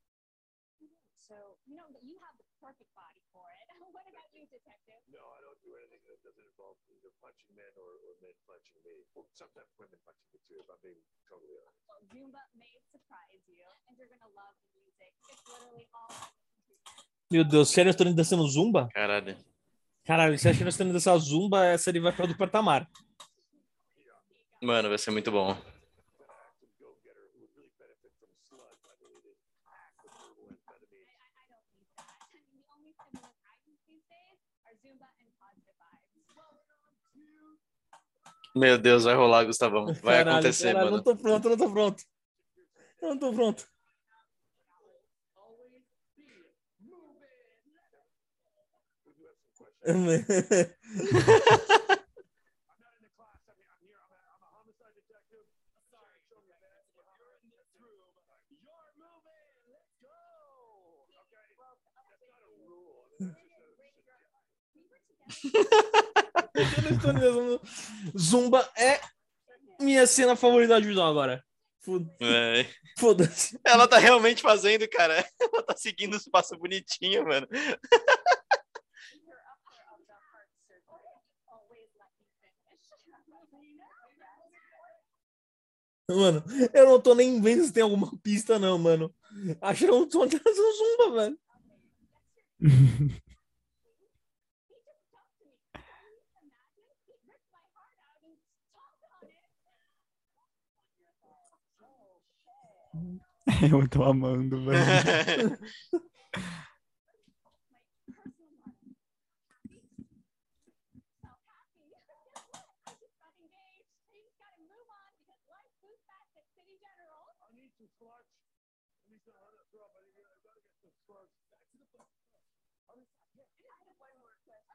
So, 1.24 1.57
you 1.64 1.76
know, 1.80 1.89
you 2.05 2.20
have 2.20 2.37
the 2.37 2.45
perfect 2.61 2.93
body 2.93 3.22
for 3.32 3.45
it. 3.49 3.64
What 3.95 4.05
about 4.11 4.28
you, 4.35 4.45
detective? 4.51 5.01
No, 5.09 5.22
I 5.32 5.41
don't 5.41 5.57
do 5.64 5.72
anything 5.78 6.03
that 6.11 6.20
doesn't 6.20 6.45
involve 6.45 6.76
either 6.91 7.09
punching 7.22 7.53
men 7.57 7.72
or, 7.78 7.91
or 8.05 8.12
men 8.20 8.35
punching 8.45 8.80
me. 8.85 9.07
Well, 9.14 9.24
sometimes 9.32 9.70
women 9.78 9.97
punching 10.05 10.28
me 10.35 10.39
too, 10.45 10.59
if 10.61 10.68
I'm 10.68 10.80
being 10.82 11.01
totally 11.30 11.57
honest. 11.62 11.80
Well, 11.89 12.03
Zumba 12.12 12.43
may 12.59 12.74
surprise 12.93 13.41
you, 13.49 13.64
and 13.89 13.97
you're 13.97 14.11
gonna 14.11 14.28
love 14.35 14.53
the 14.61 14.68
music. 14.76 15.14
It's 15.30 15.45
literally 15.49 15.87
all 15.95 16.11
to. 16.11 16.74
Meu 17.30 17.45
Deus, 17.45 17.70
sério, 17.70 17.89
nós 17.89 17.95
estamos 17.97 18.14
dançando 18.14 18.47
zumba? 18.49 18.89
Caralho. 18.93 19.37
Caralho, 20.05 20.37
você 20.39 20.49
acha 20.51 20.59
que 20.59 20.64
nós 20.64 20.74
estamos 20.74 20.93
dançando 20.93 21.20
zumba? 21.24 21.64
Essa 21.64 21.89
ele 21.91 22.01
vai 22.01 22.12
para 22.12 22.24
outro 22.24 22.37
patamar. 22.37 22.89
Mano, 24.62 24.89
vai 24.89 24.99
ser 24.99 25.11
muito 25.11 25.30
bom. 25.30 25.51
An 25.51 25.57
active 25.57 26.72
go-getter 26.80 27.24
who 27.32 27.41
would 27.41 27.53
really 27.57 27.72
benefit 27.78 28.12
from 28.18 28.28
sludge, 28.49 28.80
I 28.85 28.95
believe 29.01 29.24
it. 29.28 29.37
Affordable 30.09 30.49
amphetamines. 30.53 31.11
I, 31.20 31.28
I 31.43 31.45
don't 31.53 31.68
need 31.72 31.89
that. 31.97 32.09
I 32.09 32.32
mean, 32.32 32.49
the 32.53 32.64
only 32.72 32.93
stimulants 32.97 33.45
I 33.45 33.57
use 33.68 33.82
these 33.89 34.05
days 34.09 34.39
are 34.64 34.74
Zumba 34.80 35.09
and 35.20 35.28
positive 35.41 35.76
vibes. 35.80 36.05
Meu 38.55 38.79
Deus, 38.79 39.05
vai 39.05 39.17
rolar, 39.17 39.45
Gustavão. 39.45 39.87
Vai 39.87 40.19
Caralho, 40.19 40.39
acontecer, 40.39 40.73
caralho, 40.73 40.85
mano. 40.85 40.97
Não 40.99 41.03
tô 41.03 41.17
pronto, 41.17 41.49
não 41.49 41.57
tô 41.57 41.71
pronto. 41.71 42.05
Eu 43.03 43.09
não 43.11 43.19
tô 43.19 43.33
pronto. 43.33 43.67
Zumba 68.17 68.69
é 68.77 69.01
minha 69.81 70.07
cena 70.07 70.37
favorita 70.37 70.81
de 70.81 70.89
visão 70.89 71.07
agora. 71.07 71.45
Foda-se. 72.99 73.59
Ela 73.65 73.87
tá 73.87 73.99
realmente 73.99 74.41
fazendo, 74.41 74.89
cara. 74.89 75.15
Ela 75.41 75.63
tá 75.63 75.77
seguindo 75.77 76.15
os 76.15 76.25
passos 76.25 76.59
bonitinho, 76.59 77.25
mano. 77.27 77.47
Mano, 86.07 86.45
eu 86.75 86.87
não 86.87 87.01
tô 87.01 87.15
nem 87.15 87.41
vendo 87.41 87.65
se 87.65 87.73
tem 87.73 87.83
alguma 87.83 88.15
pista, 88.23 88.59
não, 88.59 88.79
mano. 88.79 89.13
Acho 89.61 89.85
que 89.87 89.91
eu 89.91 90.01
não 90.01 90.09
tô 90.09 90.27
dançando 90.27 90.73
zumba, 90.73 91.13
velho. 91.13 91.39
He 94.65 94.83
just 94.85 95.03
talked 95.11 95.35
to 95.41 95.47
me. 95.47 95.59
Can 95.83 96.45
you 96.47 96.47
imagine? 96.47 96.95
He 97.05 97.15
ripped 97.27 97.51
my 97.51 97.67
heart 97.75 97.99
out 98.07 98.23
and 98.23 98.39
stomped 98.39 99.03
on 99.11 99.27
it. 99.27 99.35
Eu 103.71 103.89
tô 103.89 104.05
amando, 104.05 104.65
velho. 104.65 105.59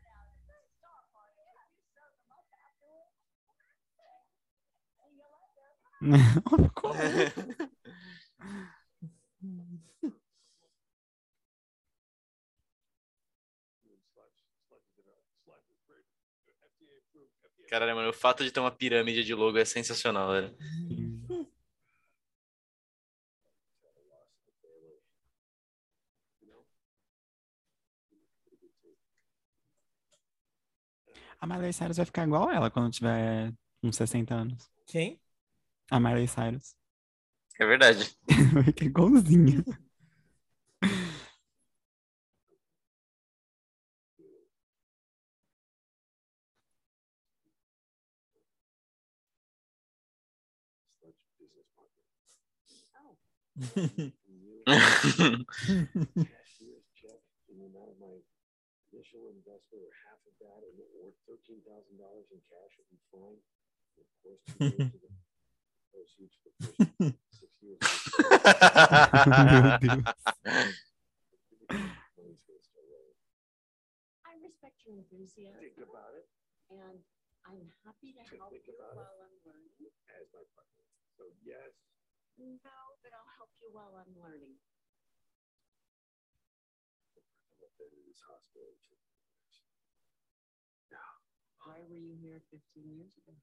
Caralho, 17.68 17.96
mano, 17.96 18.10
o 18.10 18.12
fato 18.12 18.44
de 18.44 18.52
ter 18.52 18.60
uma 18.60 18.70
pirâmide 18.70 19.24
de 19.24 19.34
logo 19.34 19.58
é 19.58 19.64
sensacional, 19.64 20.30
velho. 20.32 20.56
A 31.40 31.46
Miley 31.46 31.72
Cyrus 31.72 31.96
vai 31.96 32.06
ficar 32.06 32.24
igual 32.24 32.50
ela 32.50 32.70
quando 32.70 32.90
tiver 32.90 33.52
uns 33.82 33.96
60 33.96 34.34
anos. 34.34 34.70
Quem? 34.86 35.20
a 35.90 36.00
Miley 36.00 36.26
Cyrus. 36.26 36.74
É 37.58 37.66
verdade. 37.66 38.16
que 38.76 38.84
é 38.84 38.86
igualzinha. 38.86 39.64
half 53.66 53.84
of 60.26 60.34
that 60.38 61.82
cash 64.60 65.16
I 74.26 74.32
respect 74.42 74.76
your 74.84 74.96
enthusiasm, 75.00 75.60
Think 75.62 75.78
about 75.80 76.12
it 76.18 76.26
and 76.68 76.98
I'm 77.46 77.70
happy 77.86 78.10
to 78.12 78.22
help 78.36 78.50
you 78.52 78.74
about 78.74 78.92
it. 78.92 78.98
while 78.98 79.22
I'm 79.22 79.38
learning. 79.46 79.70
as 80.18 80.26
my 80.34 80.42
partner. 80.52 80.84
So 81.16 81.30
yes, 81.46 81.70
No, 82.36 82.52
but 83.00 83.14
I'll 83.14 83.32
help 83.38 83.54
you 83.62 83.70
while 83.72 83.94
I'm 83.96 84.12
learning. 84.18 84.58
I'm 87.16 87.64
up 87.64 87.72
there 87.78 87.88
in 87.88 88.02
hospital. 88.26 88.74
in. 90.92 91.00
Why 91.64 91.80
were 91.88 91.98
you 91.98 92.14
here 92.20 92.42
15 92.50 92.60
years 92.92 93.14
ago? 93.24 93.34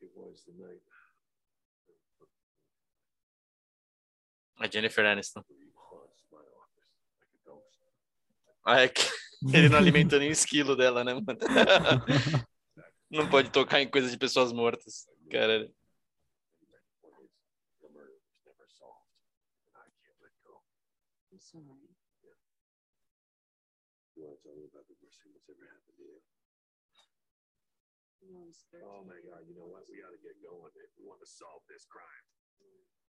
It 0.00 0.10
was 0.16 0.42
the 0.44 0.52
night 0.58 0.82
A 4.58 4.66
Jennifer 4.66 5.04
Aniston. 5.04 5.44
Ah, 8.64 8.80
é 8.80 8.88
que 8.88 9.02
ele 9.54 9.68
não 9.68 9.78
alimenta 9.78 10.18
nem 10.18 10.28
o 10.28 10.32
esquilo 10.32 10.74
dela, 10.74 11.04
né, 11.04 11.14
mano? 11.14 11.38
Não 13.08 13.30
pode 13.30 13.50
tocar 13.52 13.80
em 13.80 13.88
coisas 13.88 14.10
de 14.10 14.18
pessoas 14.18 14.50
mortas. 14.52 15.06
Cara, 15.30 15.62
The 15.62 15.70
point 16.98 17.22
is, 17.22 17.30
the 17.78 17.86
murder 17.94 18.18
was 18.18 18.42
never 18.42 18.66
solved, 18.66 19.06
and 19.70 19.78
I 19.78 19.86
can't 20.02 20.18
let 20.18 20.34
go. 20.42 20.58
I'm 21.30 21.38
sorry. 21.38 21.86
You 24.18 24.26
want 24.26 24.34
to 24.34 24.42
tell 24.42 24.58
me 24.58 24.66
about 24.66 24.90
the 24.90 24.98
worst 24.98 25.22
thing 25.22 25.30
that's 25.30 25.46
ever 25.46 25.62
happened 25.70 25.94
to 25.94 26.02
you? 26.02 26.18
No, 28.26 28.50
it's 28.50 28.66
13 28.74 28.82
Oh 28.82 29.06
my 29.06 29.22
God! 29.22 29.46
You 29.46 29.54
know 29.54 29.70
what? 29.70 29.86
We 29.86 30.02
got 30.02 30.10
to 30.10 30.18
get 30.18 30.34
going 30.42 30.74
if 30.74 30.90
we 30.98 31.06
want 31.06 31.22
to 31.22 31.30
solve 31.30 31.62
this 31.70 31.86
crime. 31.86 32.26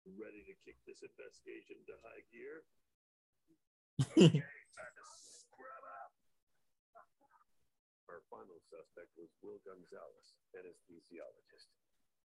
You 0.08 0.16
ready 0.16 0.40
to 0.40 0.56
kick 0.64 0.80
this 0.88 1.04
investigation 1.04 1.76
to 1.84 1.92
high 2.00 2.24
gear? 2.32 2.64
Okay, 4.16 4.40
time 4.72 4.94
to 4.96 5.04
scrub 5.04 5.84
up. 6.00 6.16
Our 8.08 8.24
final 8.32 8.56
suspect 8.72 9.12
was 9.20 9.28
Will 9.44 9.60
Gonzalez, 9.68 10.32
anesthesiologist. 10.56 11.68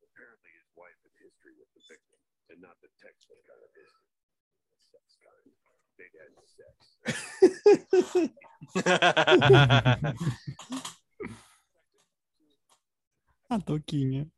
Apparently, 0.05 0.53
his 0.61 0.69
wife 0.77 0.93
had 1.01 1.17
history 1.25 1.57
with 1.57 1.73
the 1.73 1.81
victim, 1.89 2.21
and 2.53 2.61
not 2.61 2.77
the 2.85 2.93
textbook 3.01 3.41
kind 3.49 3.65
of 3.65 3.73
history. 3.73 4.13
The 4.77 4.85
sex 4.93 5.17
kind. 5.25 5.49
They'd 5.97 6.13
had 6.21 6.37
sex. 6.45 6.77
A 13.49 13.57
Toquinha. 13.57 14.29
Eh. 14.29 14.37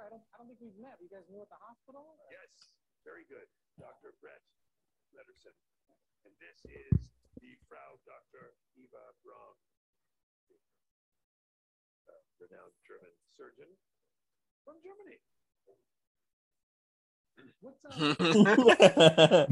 I 0.00 0.08
don't, 0.08 0.22
I 0.34 0.38
don't 0.42 0.48
think 0.48 0.59
we've 0.70 0.78
met. 0.86 1.02
You 1.02 1.10
guys 1.10 1.26
knew 1.26 1.42
at 1.42 1.50
the 1.50 1.58
hospital? 1.66 2.14
Yes, 2.30 2.70
very 3.02 3.26
good. 3.26 3.50
Dr. 3.74 4.14
Brett 4.22 4.38
Letterson. 5.10 5.50
And 6.22 6.30
this 6.38 6.62
is 6.70 6.94
the 7.42 7.58
Frau 7.66 7.98
Dr. 8.06 8.54
Eva 8.78 9.02
Braun, 9.26 9.58
a 12.06 12.14
renowned 12.38 12.78
German 12.86 13.10
surgeon 13.34 13.66
from 14.62 14.78
Germany. 14.78 15.18
What's 17.58 17.82
uh, 17.82 18.14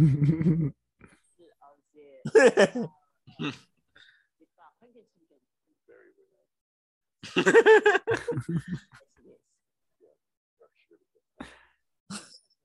Very 5.89 6.13
renowned. 6.15 6.53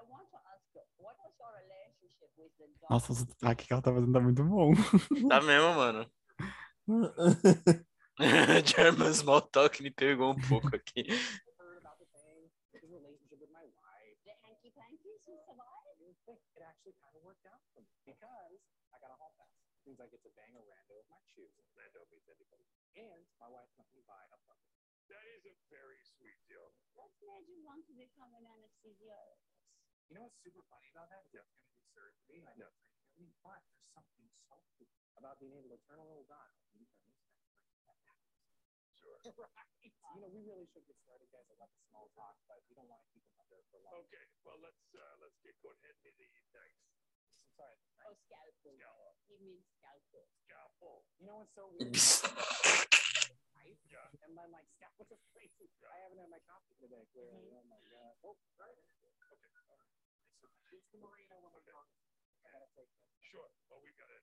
I 0.00 0.02
want 0.08 0.32
to 0.32 0.40
ask 0.48 0.64
you, 0.72 0.80
what 0.96 1.12
was 1.20 1.36
your 1.36 1.52
relationship 1.60 2.32
with 2.40 2.48
the 2.56 2.72
doctor? 2.80 2.88
Nossa, 2.88 3.12
o 3.12 3.16
sotaque 3.20 3.68
que 3.68 3.72
ela 3.72 3.84
tá 3.84 3.92
fazendo 3.92 4.16
tá 4.16 4.20
muito 4.20 4.40
bom. 4.40 4.72
Tá 5.28 5.44
mesmo, 5.44 5.76
mano. 5.76 6.08
German 8.64 9.12
Small 9.12 9.42
Talk 9.42 9.82
me 9.82 9.90
pegou 9.90 10.32
um 10.32 10.40
pouco 10.48 10.74
aqui. 10.74 11.04
I 20.00 20.08
get 20.08 20.22
to 20.22 20.32
bang 20.32 20.54
a 20.56 20.62
rando 20.64 20.96
with 20.96 21.10
my 21.12 21.20
shoes. 21.28 21.52
Rando 21.76 22.00
means 22.08 22.24
anybody. 22.30 22.64
And 22.96 23.20
my 23.36 23.52
wife 23.52 23.68
let 23.76 23.84
me 23.92 24.00
buy 24.08 24.22
a 24.32 24.38
puppy. 24.48 24.72
That 25.12 25.26
is 25.36 25.44
a 25.44 25.52
very 25.68 26.00
sweet 26.00 26.40
deal. 26.48 26.72
What 26.96 27.10
made 27.20 27.44
you 27.50 27.60
want 27.60 27.84
to 27.90 27.92
become 27.92 28.32
an 28.32 28.48
anesthesiologist? 28.48 29.59
You 30.10 30.18
know 30.18 30.26
what's 30.26 30.42
super 30.42 30.66
funny 30.66 30.90
about 30.90 31.06
that? 31.14 31.22
Is 31.22 31.38
I'm 31.38 31.46
going 31.46 31.62
to 31.62 31.70
do 31.70 31.86
surgery. 31.94 32.42
I 32.42 32.50
know. 32.58 32.66
training, 33.14 33.30
But 33.46 33.62
there's 33.62 33.86
something 33.94 34.26
so 34.50 34.58
cool 34.74 34.90
about 35.22 35.38
being 35.38 35.54
able 35.54 35.70
to 35.70 35.78
turn 35.86 36.02
a 36.02 36.06
little 36.06 36.26
dial. 36.26 36.50
and 36.74 36.82
you 36.82 36.86
turn 36.98 37.14
this 37.14 37.22
thing. 37.30 37.38
Sure. 38.98 39.22
Right. 39.80 40.18
You 40.18 40.26
know, 40.26 40.30
we 40.34 40.42
really 40.42 40.66
should 40.74 40.82
get 40.90 40.98
started, 41.06 41.30
guys. 41.30 41.46
I 41.46 41.54
love 41.62 41.70
the 41.70 41.80
small 41.88 42.10
talk, 42.18 42.34
but 42.50 42.58
we 42.66 42.74
don't 42.74 42.90
want 42.90 42.98
to 43.00 43.08
keep 43.14 43.22
them 43.30 43.38
up 43.38 43.46
there 43.48 43.62
for 43.70 43.78
long. 43.86 44.02
Okay, 44.04 44.26
well 44.42 44.58
let's 44.58 44.82
uh, 44.92 45.14
let's 45.22 45.38
get 45.46 45.54
going 45.62 45.78
ahead 45.80 45.94
and 46.02 46.18
the 46.18 46.26
knife. 46.50 46.74
I'm 47.46 47.54
sorry. 47.54 47.78
Oh, 48.10 48.14
scalpel. 48.26 48.74
Scalpel. 48.74 49.14
He 49.30 49.38
means 49.38 49.62
scalpel. 49.78 50.26
Scalpel. 50.44 51.06
You 51.22 51.30
know 51.30 51.38
what's 51.46 51.54
so 51.54 51.70
weird? 51.78 51.94
right? 53.54 53.78
Yeah. 53.86 54.02
And 54.26 54.34
my 54.34 54.50
like 54.50 54.66
scalp 54.74 54.98
was 54.98 55.06
just 55.08 55.22
crazy. 55.32 55.70
I 55.86 55.96
haven't 56.02 56.18
had 56.20 56.28
my 56.34 56.42
coffee 56.50 56.74
today, 56.82 57.06
clearly. 57.14 57.54
Oh 57.54 57.62
my 57.70 57.80
god. 57.86 58.12
Oh, 58.26 58.34
right. 58.58 58.74
Okay. 58.74 59.69
Sure. 63.30 63.46
Well, 63.70 63.78
we've 63.84 63.94
got 63.94 64.10
to 64.10 64.18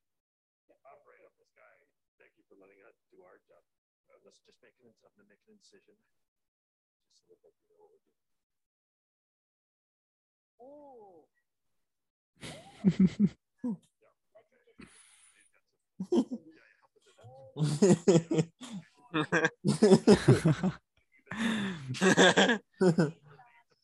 operate 0.84 1.24
on 1.24 1.32
this 1.40 1.52
guy. 1.56 1.76
Thank 2.20 2.36
you 2.36 2.44
for 2.50 2.60
letting 2.60 2.82
us 2.84 2.98
do 3.14 3.24
our 3.24 3.40
job. 3.48 3.64
Uh, 4.12 4.20
let's 4.26 4.42
just 4.44 4.60
make 4.60 4.76
it 4.84 4.92
something 5.00 5.24
to 5.24 5.30
make 5.32 5.40
an 5.48 5.56
incision. 5.56 5.96
Just 7.08 7.24
so 7.30 7.34
that 7.40 7.54
we 7.56 7.64
know 7.72 7.80
what 7.80 7.96
we're 7.96 8.04
doing. 8.04 8.18
Oh, 10.60 11.28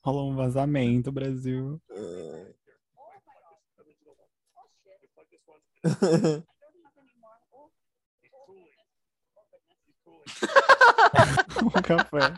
Rolou 0.03 0.31
um 0.31 0.35
vazamento, 0.35 1.11
Brasil. 1.11 1.81
um 11.63 11.81
café. 11.81 12.33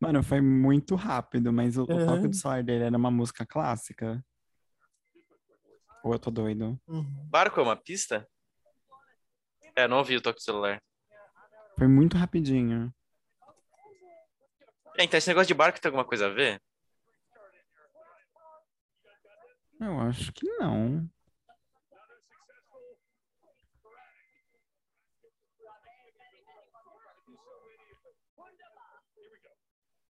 Mano, 0.00 0.22
foi 0.22 0.40
muito 0.40 0.94
rápido, 0.96 1.52
mas 1.52 1.76
o, 1.78 1.84
o 1.84 1.86
toque 1.86 2.24
Uhum. 2.24 2.30
do 2.30 2.36
celular 2.36 2.62
dele 2.62 2.84
era 2.84 2.96
uma 2.98 3.10
música 3.10 3.46
clássica. 3.46 4.22
Ou 6.04 6.12
eu 6.12 6.18
tô 6.18 6.30
doido? 6.30 6.78
Barco 7.30 7.58
é 7.58 7.62
uma 7.62 7.76
pista? 7.76 8.28
É, 9.74 9.88
não 9.88 9.96
ouvi 9.96 10.16
o 10.16 10.20
toque 10.20 10.38
do 10.38 10.42
celular. 10.42 10.82
Foi 11.78 11.88
muito 11.88 12.18
rapidinho. 12.18 12.94
É, 14.98 15.04
então 15.04 15.16
esse 15.16 15.28
negócio 15.28 15.48
de 15.48 15.54
barco 15.54 15.80
tem 15.80 15.88
alguma 15.88 16.04
coisa 16.04 16.26
a 16.26 16.28
ver? 16.28 16.60
Eu 19.80 19.98
acho 20.00 20.30
que 20.34 20.46
não. 20.58 21.08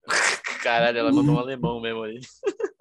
Caralho, 0.63 0.99
ela 0.99 1.11
mandou 1.11 1.35
um 1.35 1.39
alemão 1.39 1.81
mesmo 1.81 2.03
aí. 2.03 2.21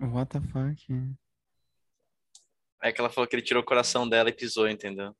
What 0.00 0.30
the 0.30 0.40
fuck? 0.40 1.16
é 2.82 2.92
que 2.92 3.00
ela 3.00 3.10
falou 3.10 3.26
que 3.28 3.34
ele 3.34 3.42
tirou 3.42 3.62
o 3.62 3.66
coração 3.66 4.08
dela 4.08 4.28
e 4.28 4.32
pisou, 4.32 4.68
entendeu? 4.68 5.16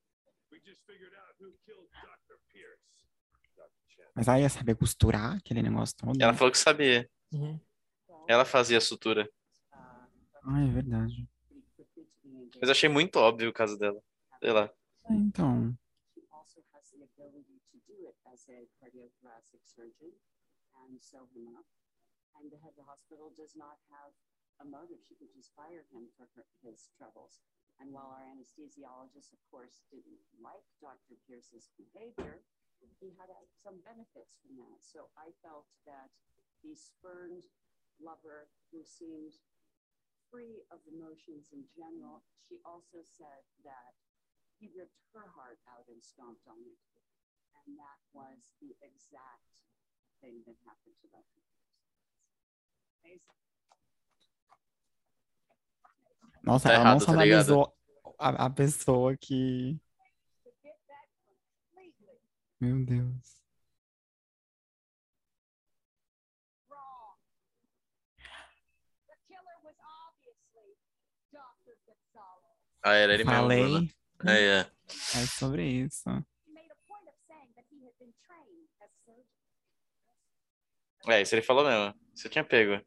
Mas 4.14 4.28
aí 4.28 4.42
ia 4.42 4.48
saber 4.48 4.76
costurar 4.76 5.36
aquele 5.36 5.62
negócio 5.62 5.96
todo? 5.96 6.20
Ela 6.20 6.32
falou 6.32 6.50
que 6.50 6.58
sabia. 6.58 7.08
Uhum. 7.32 7.60
Ela 8.26 8.44
fazia 8.44 8.78
a 8.78 8.80
sutura. 8.80 9.28
Ah, 9.72 10.62
é 10.62 10.70
verdade. 10.70 11.28
Mas 12.60 12.70
achei 12.70 12.88
muito 12.88 13.16
óbvio 13.16 13.50
o 13.50 13.52
caso 13.52 13.76
dela. 13.76 14.00
Sei 14.40 14.52
lá. 14.52 14.70
É, 15.10 15.12
Então, 15.12 15.76
A 24.60 24.64
motive. 24.64 25.04
She 25.04 25.16
could 25.20 25.32
just 25.36 25.52
fire 25.52 25.84
him 25.92 26.08
for 26.16 26.28
her, 26.32 26.44
his 26.64 26.88
troubles. 26.96 27.44
And 27.76 27.92
while 27.92 28.08
our 28.08 28.24
anesthesiologist, 28.24 29.36
of 29.36 29.40
course, 29.52 29.84
didn't 29.92 30.22
like 30.40 30.64
Dr. 30.80 31.20
Pierce's 31.28 31.68
behavior, 31.76 32.40
he 33.00 33.12
had 33.20 33.28
uh, 33.28 33.44
some 33.52 33.76
benefits 33.84 34.40
from 34.40 34.56
that. 34.56 34.80
So 34.80 35.12
I 35.16 35.32
felt 35.44 35.68
that 35.84 36.08
the 36.64 36.72
spurned 36.72 37.44
lover 38.00 38.48
who 38.72 38.80
seemed 38.80 39.36
free 40.32 40.64
of 40.72 40.80
emotions 40.88 41.52
in 41.52 41.68
general, 41.76 42.24
she 42.48 42.60
also 42.64 43.04
said 43.04 43.44
that 43.64 43.92
he 44.56 44.72
ripped 44.72 45.04
her 45.12 45.28
heart 45.36 45.60
out 45.68 45.84
and 45.92 46.00
stomped 46.00 46.48
on 46.48 46.60
it. 46.64 46.80
And 47.64 47.76
that 47.76 48.00
was 48.16 48.56
the 48.60 48.72
exact 48.80 49.52
thing 50.24 50.40
that 50.48 50.56
happened 50.64 50.96
to 51.04 51.08
Dr. 51.12 51.40
Pierce. 53.04 53.45
Nossa, 56.46 56.68
Tá 56.68 56.74
ela 56.74 56.82
errado, 56.82 56.92
não 56.92 57.00
só 57.00 57.06
tá 57.06 57.12
analisou 57.12 57.76
a, 58.18 58.46
a 58.46 58.50
pessoa 58.50 59.16
que. 59.16 59.78
Meu 62.60 62.84
Deus. 62.84 63.36
Ah, 72.82 72.94
era 72.94 73.14
ele 73.14 73.24
mesmo, 73.24 73.48
Bruna. 73.48 73.88
Falei. 74.18 74.44
É, 74.44 74.60
é. 74.60 74.70
É 75.20 75.26
sobre 75.26 75.64
isso. 75.64 76.08
É, 81.08 81.20
isso 81.22 81.34
ele 81.34 81.42
falou 81.42 81.64
mesmo. 81.64 81.94
Isso 82.14 82.26
eu 82.26 82.30
tinha 82.30 82.44
pego. 82.44 82.80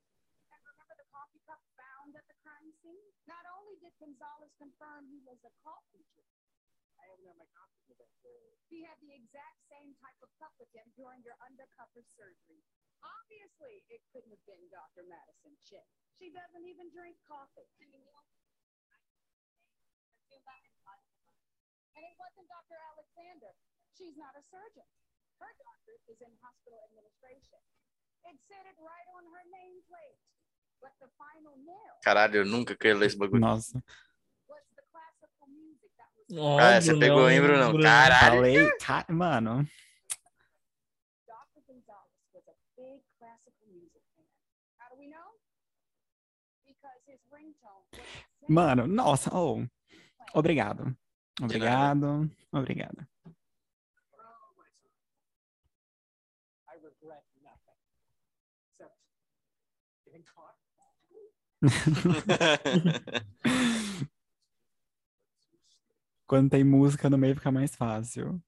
Type 9.99 10.19
of 10.23 10.29
cup 10.39 10.51
with 10.59 10.71
him 10.75 10.87
during 10.95 11.21
your 11.23 11.35
undercover 11.43 12.01
surgery. 12.15 12.63
Obviously, 12.99 13.83
it 13.87 14.03
couldn't 14.11 14.31
have 14.35 14.43
been 14.43 14.59
Dr. 14.71 15.07
Madison 15.07 15.55
Chick. 15.63 15.85
She 16.19 16.31
doesn't 16.35 16.65
even 16.67 16.91
drink 16.91 17.15
coffee. 17.23 17.63
And 21.95 22.03
it 22.07 22.15
wasn't 22.19 22.47
Dr. 22.47 22.75
Alexander. 22.95 23.51
She's 23.95 24.15
not 24.15 24.35
a 24.35 24.43
surgeon. 24.47 24.87
Her 25.39 25.51
doctorate 25.59 26.03
is 26.11 26.19
in 26.23 26.31
hospital 26.43 26.79
administration. 26.91 27.59
It 28.27 28.35
said 28.51 28.63
it 28.67 28.75
right 28.79 29.07
on 29.15 29.23
her 29.31 29.43
nameplate. 29.47 30.19
But 30.79 30.95
the 30.99 31.07
final 31.19 31.55
nail 31.59 31.99
Caralho, 32.03 32.35
eu 32.39 32.45
nunca 32.45 32.75
queria 32.75 32.95
ler 32.95 33.07
esse 33.07 33.17
bagulho. 33.17 33.39
Nossa. 33.41 33.83
was 34.47 34.63
the 34.75 34.83
classical 34.91 35.47
music 35.51 35.91
that 35.99 36.07
was 36.15 36.23
Ah, 36.59 36.79
você 36.79 36.97
pegou, 36.97 37.29
hein, 37.29 37.41
Brunão? 37.41 37.73
Caralho. 37.81 38.35
Falei. 38.43 38.77
Ca- 38.79 39.05
Mano. 39.09 39.67
Mano, 48.47 48.88
nossa. 48.88 49.30
Oh. 49.34 49.65
Obrigado. 50.34 50.95
Obrigado. 51.41 52.30
Obrigado. 52.51 53.07
I 56.67 56.75
regret 56.82 57.23
nothing 57.43 57.77
except 58.65 58.95
getting 60.05 60.23
caught. 60.23 60.55
Quando 66.27 66.49
tem 66.49 66.63
música 66.63 67.09
no 67.09 67.17
meio 67.17 67.36
fica 67.36 67.51
mais 67.51 67.75
fácil. 67.75 68.41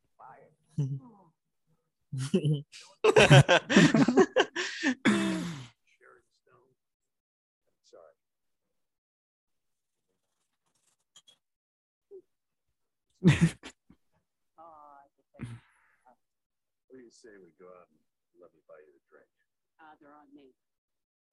Oh, 13.22 13.30
I 14.57 15.05
What 16.89 16.97
do 16.97 17.03
you 17.05 17.11
say 17.13 17.30
we 17.38 17.53
go 17.61 17.69
out 17.69 17.86
and 17.93 18.01
let 18.41 18.49
me 18.53 18.61
buy 18.67 18.82
you 18.82 18.93
a 18.97 19.01
drink? 19.09 19.30
uh, 19.80 19.93
they're 20.01 20.13
on 20.13 20.30
me. 20.34 20.53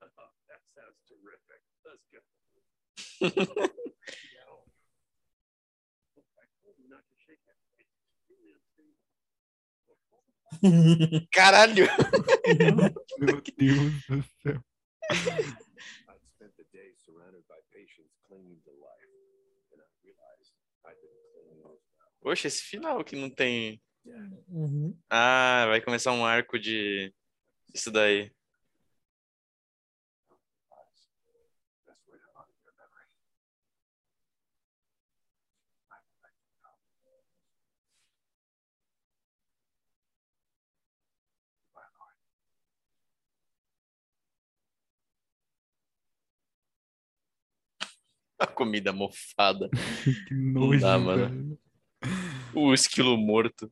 Oh, 0.05 0.31
that 0.49 0.61
sounds 0.77 1.01
terrific. 1.09 1.61
Let's 1.85 2.05
go. 2.13 2.21
I 6.39 6.45
told 6.63 6.77
you 6.79 6.89
not 6.89 7.03
to 7.09 7.17
shake 7.17 7.41
that. 7.49 7.57
Caralho! 11.33 11.87
Meu 13.19 13.41
Deus 13.59 14.05
do 14.07 14.23
céu. 14.43 14.61
Poxa, 22.29 22.47
esse 22.47 22.63
final 22.63 23.03
que 23.03 23.17
não 23.17 23.31
tem. 23.31 23.81
Uhum. 24.49 24.95
Ah, 25.09 25.65
vai 25.67 25.81
começar 25.81 26.13
um 26.13 26.27
arco 26.27 26.59
de. 26.59 27.11
Isso 27.75 27.91
daí. 27.91 28.31
A 48.39 48.47
comida 48.47 48.93
mofada. 48.93 49.71
que 50.29 50.35
nojo, 50.35 50.73
não 50.73 50.79
dá, 50.79 50.99
mano. 50.99 51.27
Velho. 51.27 51.68
O 52.55 52.73
esquilo 52.73 53.17
morto. 53.17 53.71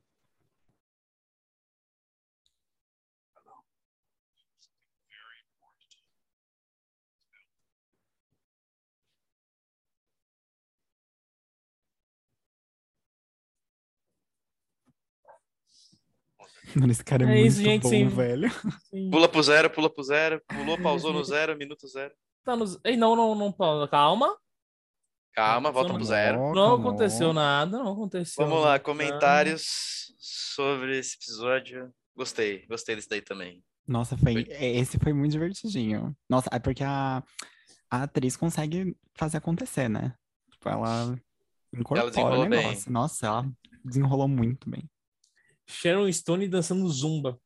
Mano, 16.74 16.92
esse 16.92 17.04
cara 17.04 17.22
é, 17.22 17.26
É 17.26 17.28
muito 17.28 17.46
isso, 17.46 17.62
gente, 17.62 17.82
bom, 17.84 17.88
sim. 17.88 18.08
velho. 18.08 18.50
Sim. 18.90 19.10
Pula 19.10 19.28
pro 19.28 19.42
zero, 19.42 19.70
pula 19.70 19.88
pro 19.88 20.02
zero. 20.02 20.42
Pulou, 20.46 20.76
pausou 20.82 21.12
no 21.12 21.24
zero, 21.24 21.56
minuto 21.56 21.86
zero. 21.88 22.14
Tá 22.44 22.54
nos... 22.54 22.78
Ei, 22.84 22.96
não, 22.96 23.16
não, 23.16 23.34
não, 23.34 23.50
pausa. 23.50 23.88
calma. 23.88 24.36
Calma, 25.36 25.70
volta 25.70 25.92
pro 25.92 26.02
zero. 26.02 26.54
Não 26.54 26.76
aconteceu 26.76 27.30
nada, 27.34 27.78
não 27.78 27.92
aconteceu. 27.92 28.42
Vamos 28.42 28.62
lá, 28.62 28.70
nada. 28.70 28.82
comentários 28.82 30.14
sobre 30.18 30.98
esse 30.98 31.16
episódio. 31.16 31.92
Gostei, 32.16 32.64
gostei 32.66 32.96
desse 32.96 33.08
daí 33.08 33.20
também. 33.20 33.62
Nossa, 33.86 34.16
foi, 34.16 34.32
Foi. 34.32 34.54
é, 34.54 34.76
esse 34.76 34.98
foi 34.98 35.12
muito 35.12 35.32
divertidinho. 35.32 36.16
Nossa, 36.26 36.48
é 36.50 36.58
porque 36.58 36.82
a, 36.82 37.22
a 37.90 38.04
atriz 38.04 38.34
consegue 38.34 38.96
fazer 39.14 39.36
acontecer, 39.36 39.90
né? 39.90 40.14
Tipo, 40.50 40.70
ela 40.70 41.20
incorpora 41.70 42.06
o 42.06 42.10
desenrolou 42.10 42.48
bem. 42.48 42.64
negócio. 42.64 42.90
Nossa, 42.90 43.26
ela 43.26 43.52
desenrolou 43.84 44.28
muito 44.28 44.70
bem. 44.70 44.88
Sharon 45.66 46.10
Stone 46.10 46.48
dançando 46.48 46.88
zumba. 46.88 47.38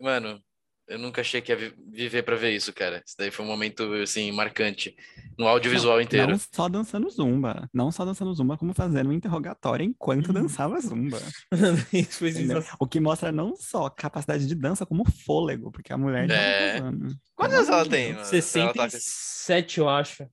Mano, 0.00 0.42
eu 0.88 0.98
nunca 0.98 1.20
achei 1.20 1.40
que 1.40 1.50
ia 1.52 1.56
vi- 1.56 1.74
viver 1.88 2.22
pra 2.22 2.36
ver 2.36 2.52
isso, 2.54 2.72
cara. 2.72 3.02
Isso 3.06 3.16
daí 3.18 3.30
foi 3.30 3.44
um 3.44 3.48
momento, 3.48 3.92
assim, 3.94 4.30
marcante 4.32 4.94
no 5.38 5.46
audiovisual 5.48 6.00
inteiro. 6.00 6.30
Não 6.32 6.38
só 6.38 6.68
dançando 6.68 7.08
zumba. 7.10 7.68
Não 7.72 7.90
só 7.90 8.04
dançando 8.04 8.32
zumba, 8.34 8.56
como 8.56 8.72
fazendo 8.72 9.10
um 9.10 9.12
interrogatório 9.12 9.84
enquanto 9.84 10.32
dançava 10.32 10.80
zumba. 10.80 11.18
O 12.80 12.86
que 12.86 13.00
mostra 13.00 13.32
não 13.32 13.56
só 13.56 13.88
capacidade 13.90 14.46
de 14.46 14.54
dança, 14.54 14.86
como 14.86 15.04
fôlego, 15.24 15.70
porque 15.72 15.92
a 15.92 15.98
mulher 15.98 16.30
É. 16.30 16.78
anos 16.78 17.16
ela 17.68 17.88
tem, 17.88 18.12
mano? 18.14 18.20
Ela 18.20 18.72
tá 18.72 18.88
com 18.88 18.96
esse- 18.96 19.00
67, 19.00 19.78
eu 19.80 19.88
acho. 19.88 20.26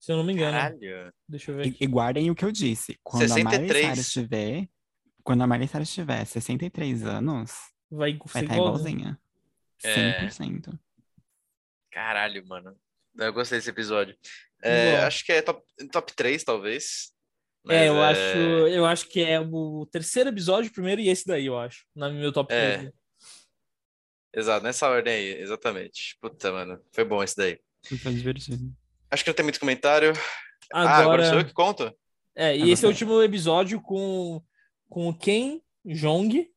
Se 0.00 0.12
eu 0.12 0.16
não 0.18 0.24
me 0.24 0.32
engano. 0.32 0.52
Caralho. 0.56 1.12
Deixa 1.28 1.50
eu 1.50 1.56
ver. 1.56 1.66
E, 1.66 1.76
e 1.80 1.86
guardem 1.86 2.30
o 2.30 2.34
que 2.34 2.44
eu 2.44 2.52
disse. 2.52 2.96
Quando 3.02 3.24
a 3.24 3.34
Miley 3.34 3.50
63. 3.68 3.86
Cyrus 3.90 4.10
tiver. 4.12 4.68
Quando 5.24 5.42
a 5.42 5.46
Miley 5.48 5.66
Cyrus 5.66 5.92
tiver 5.92 6.24
63 6.24 7.02
anos, 7.04 7.50
Vai 7.90 8.12
ser 8.12 8.40
estar 8.40 8.42
igual. 8.42 8.74
igualzinha. 8.74 9.18
É. 9.82 10.26
100%. 10.26 10.78
Caralho, 11.90 12.46
mano. 12.46 12.76
Eu 13.18 13.32
gostei 13.32 13.58
desse 13.58 13.70
episódio. 13.70 14.16
É, 14.62 14.98
acho 14.98 15.24
que 15.24 15.32
é 15.32 15.42
top, 15.42 15.62
top 15.90 16.12
3, 16.14 16.44
talvez. 16.44 17.12
É, 17.68 17.88
eu 17.88 18.00
acho, 18.02 18.20
eu 18.20 18.86
acho 18.86 19.08
que 19.08 19.20
é 19.22 19.40
o 19.40 19.86
terceiro 19.90 20.28
episódio, 20.30 20.72
primeiro 20.72 21.00
e 21.00 21.08
esse 21.08 21.26
daí, 21.26 21.46
eu 21.46 21.58
acho. 21.58 21.84
Na 21.94 22.08
meu 22.08 22.32
top 22.32 22.52
É. 22.52 22.78
3. 22.78 22.92
Exato, 24.34 24.64
nessa 24.64 24.88
ordem 24.88 25.14
aí, 25.14 25.40
exatamente. 25.40 26.16
Puta, 26.20 26.52
mano. 26.52 26.80
Foi 26.92 27.04
bom 27.04 27.22
esse 27.22 27.36
daí. 27.36 27.58
Foi 28.02 28.12
divertido. 28.12 28.70
Acho 29.10 29.24
que 29.24 29.30
não 29.30 29.34
tem 29.34 29.44
muito 29.44 29.60
comentário. 29.60 30.12
Ah, 30.72 30.98
agora 30.98 31.24
sou 31.28 31.38
eu 31.38 31.44
que 31.44 31.52
conto? 31.52 31.84
É, 32.34 32.52
e 32.54 32.58
Agora 32.60 32.70
esse 32.72 32.84
é 32.84 32.88
o 32.88 32.90
último 32.90 33.22
episódio 33.22 33.80
com, 33.80 34.42
com 34.90 35.08
o 35.08 35.16
Ken 35.16 35.60
Jong. 35.86 36.50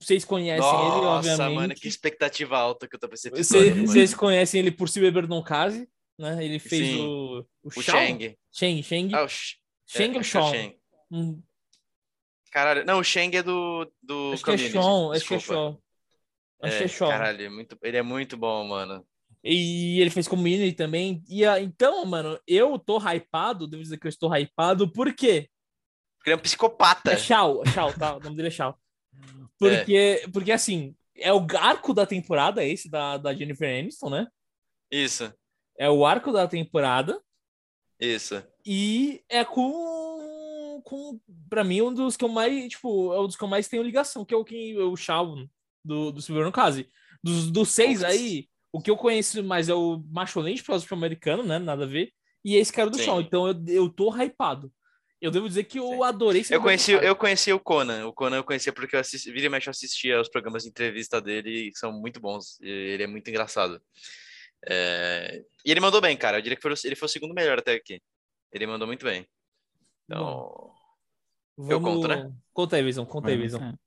Vocês 0.00 0.24
conhecem 0.24 0.68
ele, 0.68 1.00
Nossa, 1.00 1.30
obviamente. 1.30 1.54
mano, 1.54 1.74
que 1.74 1.88
expectativa 1.88 2.56
alta 2.58 2.86
que 2.88 2.94
eu 2.96 3.00
tô 3.00 3.08
esse 3.12 3.30
Vocês, 3.30 4.14
conhecem 4.14 4.60
ele 4.60 4.70
por 4.70 4.88
Se 4.88 5.00
Beber 5.00 5.28
Não 5.28 5.42
Case, 5.42 5.88
né? 6.18 6.44
Ele 6.44 6.58
fez 6.58 6.86
Sim. 6.88 7.00
o, 7.02 7.40
o, 7.62 7.68
O? 7.68 7.82
Shang. 7.82 8.36
Shang, 8.52 8.82
Shang. 8.82 9.14
Ah, 9.14 9.22
o 9.24 9.28
Sh- 9.28 9.56
Shang 9.86 10.10
é, 10.10 10.12
ou 10.12 10.16
é 10.16 10.20
o? 10.20 10.24
Shang. 10.24 10.76
Hum, 11.10 11.42
Caralho, 12.50 12.84
não, 12.84 13.00
o 13.00 13.04
Shang 13.04 13.36
é 13.36 13.42
do, 13.42 13.90
do 14.00 14.32
acho 14.32 14.44
que 14.44 14.50
é 14.50 14.54
Community, 14.54 14.72
Shawn, 14.72 15.12
acho 15.12 15.26
que 15.26 15.34
é. 15.34 15.40
Shawn. 15.40 15.78
Acho 16.62 16.78
que 16.78 16.84
é 16.84 16.88
Shawn. 16.88 17.08
Caralho, 17.08 17.42
é 17.42 17.48
muito, 17.48 17.78
ele 17.82 17.96
é 17.96 18.02
muito 18.02 18.36
bom, 18.36 18.64
mano. 18.64 19.04
E 19.42 20.00
ele 20.00 20.08
fez 20.10 20.28
Community 20.28 20.72
também. 20.72 21.22
E 21.28 21.42
então, 21.60 22.04
mano, 22.06 22.38
eu 22.46 22.78
tô 22.78 22.98
hypado, 22.98 23.66
devo 23.66 23.82
dizer 23.82 23.98
que 23.98 24.06
eu 24.06 24.08
estou 24.08 24.34
hypado, 24.34 24.88
por 24.90 25.12
quê? 25.12 25.50
Porque 26.16 26.30
ele 26.30 26.34
é 26.34 26.38
um 26.38 26.42
psicopata. 26.42 27.12
É 27.12 27.16
Shao, 27.18 27.60
é 27.66 27.70
Shao, 27.70 27.92
tá? 27.92 28.16
O 28.16 28.20
nome 28.20 28.36
dele 28.36 28.48
é 28.48 28.50
Shao. 28.52 28.78
Porque, 29.58 30.26
porque 30.32 30.52
assim, 30.52 30.94
é 31.16 31.32
o 31.32 31.46
arco 31.56 31.94
da 31.94 32.06
temporada 32.06 32.64
esse 32.64 32.88
da, 32.90 33.16
da 33.16 33.34
Jennifer 33.34 33.68
Aniston, 33.68 34.10
né? 34.10 34.26
Isso, 34.90 35.32
É 35.78 35.88
o 35.88 36.04
arco 36.04 36.32
da 36.32 36.46
temporada 36.46 37.20
isso. 37.98 38.42
e 38.64 39.22
é 39.28 39.44
com, 39.44 40.82
com 40.84 41.20
para 41.48 41.64
mim, 41.64 41.80
um 41.80 41.94
dos 41.94 42.16
que 42.16 42.24
eu 42.24 42.28
mais, 42.28 42.68
tipo, 42.68 43.12
é 43.12 43.20
um 43.20 43.26
dos 43.26 43.36
que 43.36 43.42
eu 43.42 43.48
mais 43.48 43.68
tenho 43.68 43.82
ligação, 43.82 44.24
que 44.24 44.34
é 44.34 44.36
o, 44.36 44.44
que, 44.44 44.76
o 44.76 44.96
Shao 44.96 45.34
do, 45.84 46.12
do 46.12 46.22
Silver 46.22 46.44
no 46.44 46.52
Case. 46.52 46.88
Dos, 47.22 47.50
dos 47.50 47.70
seis 47.70 48.04
aí, 48.04 48.48
o 48.72 48.80
que 48.80 48.90
eu 48.90 48.96
conheço 48.96 49.42
mais 49.42 49.68
é 49.68 49.74
o 49.74 50.02
Macho 50.10 50.40
Lynch, 50.40 50.62
por 50.62 50.68
causa 50.68 50.84
do 50.84 50.88
filme 50.88 51.00
americano, 51.00 51.42
né? 51.42 51.58
Nada 51.58 51.84
a 51.84 51.86
ver. 51.86 52.12
E 52.44 52.56
esse 52.56 52.72
cara 52.72 52.90
do 52.90 52.96
Sim. 52.96 53.04
Então 53.20 53.48
eu, 53.48 53.64
eu 53.68 53.88
tô 53.88 54.10
hypado. 54.10 54.70
Eu 55.24 55.30
devo 55.30 55.48
dizer 55.48 55.64
que 55.64 55.78
eu 55.78 56.04
adorei 56.04 56.42
esse 56.42 56.52
Eu 56.52 56.60
conheci, 56.60 56.92
eu 56.92 57.16
conheci 57.16 57.50
o 57.50 57.58
Conan. 57.58 58.06
O 58.06 58.12
Conan 58.12 58.36
eu 58.36 58.44
conhecia 58.44 58.70
porque 58.74 58.94
eu 58.94 59.00
assisti, 59.00 59.32
vira 59.32 59.46
e 59.46 59.48
mexe 59.48 59.66
eu 59.66 59.70
assistia 59.70 60.18
aos 60.18 60.28
programas 60.28 60.64
de 60.64 60.68
entrevista 60.68 61.18
dele, 61.18 61.70
que 61.70 61.78
são 61.78 61.90
muito 61.90 62.20
bons. 62.20 62.60
Ele 62.60 63.04
é 63.04 63.06
muito 63.06 63.26
engraçado. 63.30 63.82
É, 64.68 65.42
E 65.64 65.70
ele 65.70 65.80
mandou 65.80 65.98
bem, 66.02 66.14
cara. 66.14 66.36
Eu 66.36 66.42
diria 66.42 66.56
que 66.56 66.62
foi 66.62 66.74
ele 66.84 66.94
foi 66.94 67.06
o 67.06 67.08
segundo 67.08 67.32
melhor 67.32 67.58
até 67.58 67.72
aqui. 67.72 68.02
Ele 68.52 68.66
mandou 68.66 68.86
muito 68.86 69.02
bem. 69.02 69.26
Então, 70.04 70.70
eu 71.70 71.80
conto, 71.80 72.06
né? 72.06 72.30
Conta 72.52 72.76
aí, 72.76 72.82
Visão. 72.82 73.06
Conta 73.06 73.30
aí, 73.30 73.38
Visão. 73.38 73.60
você. 73.60 73.78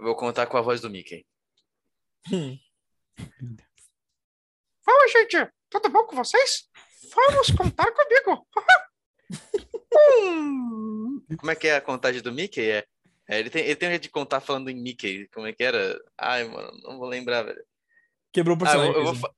eu 0.00 0.04
vou 0.04 0.14
contar 0.14 0.46
com 0.48 0.58
a 0.58 0.60
voz 0.60 0.82
do 0.82 0.90
Mickey. 0.90 1.24
Fala, 4.84 5.08
gente! 5.08 5.50
Tudo 5.70 5.88
bom 5.88 6.04
com 6.04 6.14
vocês? 6.14 6.68
Vamos 7.14 7.50
contar 7.52 7.90
comigo! 7.90 8.46
Hum, 10.10 11.24
Como 11.38 11.50
é 11.50 11.54
que 11.56 11.68
é 11.68 11.76
a 11.76 11.80
contagem 11.80 12.20
do 12.22 12.32
Mickey? 12.32 12.60
É, 12.70 12.86
é, 13.28 13.38
ele, 13.40 13.50
tem, 13.50 13.64
ele 13.64 13.76
tem 13.76 13.88
um 13.88 13.92
jeito 13.92 14.02
de 14.02 14.10
contar 14.10 14.40
falando 14.40 14.68
em 14.70 14.74
Mickey. 14.80 15.28
Como 15.28 15.46
é 15.46 15.52
que 15.52 15.62
era? 15.62 15.98
Ai, 16.18 16.44
mano, 16.44 16.72
não 16.82 16.98
vou 16.98 17.08
lembrar, 17.08 17.42
velho. 17.44 17.64
Quebrou 18.32 18.56
o 18.56 18.58
Ah, 18.58 18.62
eu, 18.62 18.66
personagem. 18.66 18.94
eu 18.96 19.04
vou. 19.04 19.14
Fa- 19.14 19.34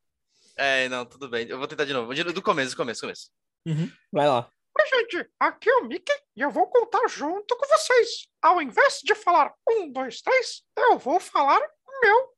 É, 0.56 0.88
não, 0.88 1.04
tudo 1.04 1.28
bem. 1.28 1.46
Eu 1.48 1.58
vou 1.58 1.66
tentar 1.66 1.84
de 1.84 1.92
novo. 1.92 2.14
De- 2.14 2.22
Do 2.24 2.42
começo, 2.42 2.70
do 2.72 2.76
começo, 2.76 3.00
do 3.00 3.04
começo. 3.04 3.30
Uhum. 3.66 3.90
Vai 4.12 4.28
lá. 4.28 4.48
Oi, 4.78 4.86
gente! 4.86 5.30
Aqui 5.38 5.70
é 5.70 5.76
o 5.76 5.84
Mickey 5.84 6.12
e 6.36 6.40
eu 6.40 6.50
vou 6.50 6.66
contar 6.68 7.06
junto 7.08 7.56
com 7.56 7.66
vocês. 7.66 8.26
Ao 8.42 8.60
invés 8.60 9.00
de 9.04 9.14
falar 9.14 9.52
um, 9.68 9.90
dois, 9.90 10.20
três, 10.20 10.62
eu 10.76 10.98
vou 10.98 11.20
falar 11.20 11.60
meu 12.02 12.34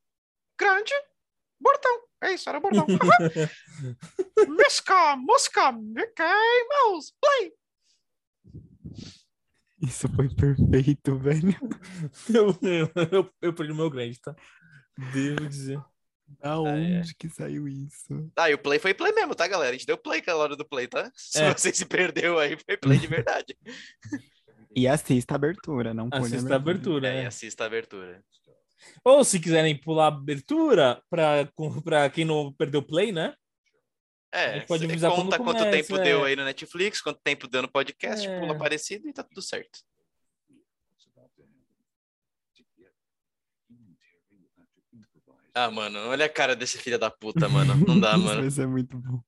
grande 0.59 0.93
bordão. 1.61 2.03
É 2.23 2.33
isso, 2.35 2.49
era 2.49 2.61
bordão. 2.61 2.87
Misca, 4.49 5.17
mosca, 5.17 5.73
Mickey 5.73 6.23
Mouse, 6.71 7.13
play! 7.21 7.53
Isso 9.83 10.09
foi 10.09 10.29
perfeito, 10.35 11.19
velho. 11.19 11.55
Eu, 12.33 12.57
eu, 12.63 12.91
eu, 13.13 13.31
eu 13.43 13.53
perdi 13.53 13.73
o 13.73 13.77
meu 13.77 13.91
grande, 13.91 14.19
tá? 14.21 14.35
Devo 15.13 15.47
dizer. 15.47 15.79
Da 16.41 16.55
é. 16.55 16.57
onde 16.57 17.15
que 17.15 17.29
saiu 17.29 17.69
isso? 17.69 18.31
Ah, 18.37 18.51
e 18.51 18.55
o 18.55 18.59
play 18.59 18.79
foi 18.79 18.93
play 18.95 19.13
mesmo, 19.13 19.35
tá, 19.35 19.47
galera? 19.47 19.71
A 19.71 19.73
gente 19.75 19.87
deu 19.87 19.97
play 19.97 20.19
aquela 20.19 20.43
hora 20.43 20.57
do 20.57 20.65
play, 20.67 20.89
tá? 20.89 21.11
Se 21.15 21.41
É. 21.41 21.53
você 21.53 21.73
se 21.73 21.85
perdeu 21.87 22.39
aí, 22.39 22.57
foi 22.65 22.77
play 22.77 22.99
de 22.99 23.07
verdade. 23.07 23.57
E 24.75 24.89
assista 24.89 25.35
a 25.35 25.37
abertura, 25.37 25.95
não 25.95 26.11
pule 26.11 26.25
Assista 26.25 26.53
a 26.55 26.57
abertura, 26.57 27.09
É, 27.09 27.21
né? 27.23 27.27
assista 27.27 27.65
a 27.65 27.67
abertura. 27.67 28.23
Ou 29.05 29.25
se 29.25 29.39
quiserem 29.41 29.79
pular 29.81 30.05
a 30.05 30.09
abertura, 30.09 31.01
pra, 31.09 31.49
pra 31.85 32.11
quem 32.11 32.25
não 32.25 32.53
perdeu 32.53 32.83
play, 32.83 33.13
né? 33.13 33.35
É, 34.37 34.61
pode 34.61 34.87
você 34.87 35.09
conta 35.09 35.39
quanto 35.39 35.59
começa, 35.59 35.71
tempo 35.71 35.97
é. 35.97 36.05
deu 36.05 36.25
aí 36.25 36.37
no 36.37 36.45
Netflix, 36.45 37.01
quanto 37.01 37.21
tempo 37.23 37.49
deu 37.49 37.63
no 37.63 37.71
podcast, 37.71 38.27
É. 38.27 38.39
pula 38.41 38.57
parecido 38.59 39.09
e 39.09 39.13
tá 39.13 39.23
tudo 39.23 39.41
certo. 39.41 39.81
Ah, 45.55 45.71
mano, 45.71 45.99
olha 46.11 46.27
a 46.27 46.29
cara 46.29 46.55
desse 46.55 46.77
filho 46.79 46.99
da 46.99 47.11
puta, 47.11 47.49
mano. 47.49 47.75
Não 47.87 47.99
dá, 47.99 48.17
mano. 48.19 48.43
vai 48.43 48.51
ser 48.51 48.67
muito 48.67 48.99
bom. 48.99 49.23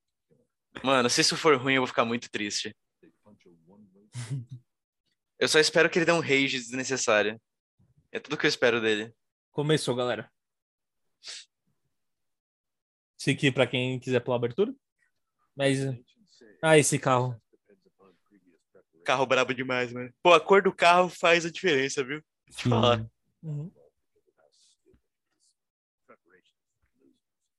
Mano, 0.85 1.09
se 1.09 1.23
isso 1.23 1.37
for 1.37 1.57
ruim, 1.57 1.75
eu 1.75 1.81
vou 1.81 1.87
ficar 1.87 2.05
muito 2.05 2.31
triste. 2.31 2.75
Eu 5.41 5.47
só 5.47 5.61
espero 5.61 5.89
que 5.89 5.97
ele 5.97 6.05
dê 6.05 6.11
um 6.11 6.19
rage 6.19 6.59
desnecessário. 6.59 7.41
É 8.11 8.19
tudo 8.19 8.37
que 8.37 8.45
eu 8.45 8.49
espero 8.49 8.81
dele. 8.81 9.15
Começou, 9.53 9.95
galera. 9.95 10.29
Esse 13.17 13.31
aqui, 13.31 13.53
pra 13.53 13.65
quem 13.65 14.01
quiser 14.01 14.19
pular 14.19 14.35
a 14.35 14.39
abertura. 14.39 14.75
Mas. 15.59 15.81
Ah, 16.63 16.79
esse 16.79 17.01
carro. 17.01 17.37
Carro 19.05 19.27
brabo 19.27 19.53
demais, 19.53 19.93
mano. 19.93 20.15
Pô, 20.23 20.33
a 20.33 20.41
cor 20.41 20.63
do 20.63 20.73
carro 20.73 21.09
faz 21.09 21.45
a 21.45 21.51
diferença, 21.51 22.05
viu? 22.05 22.23
Deixa 22.47 22.61
eu 22.61 22.63
Sim. 22.63 22.71
falar. 22.71 23.11
Uhum. 23.43 23.73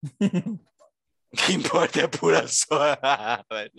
O 1.32 1.38
que 1.38 1.54
importa 1.54 2.00
é 2.00 2.06
a 2.06 2.10
pura 2.10 2.48
só. 2.48 2.66
Vai 3.48 3.70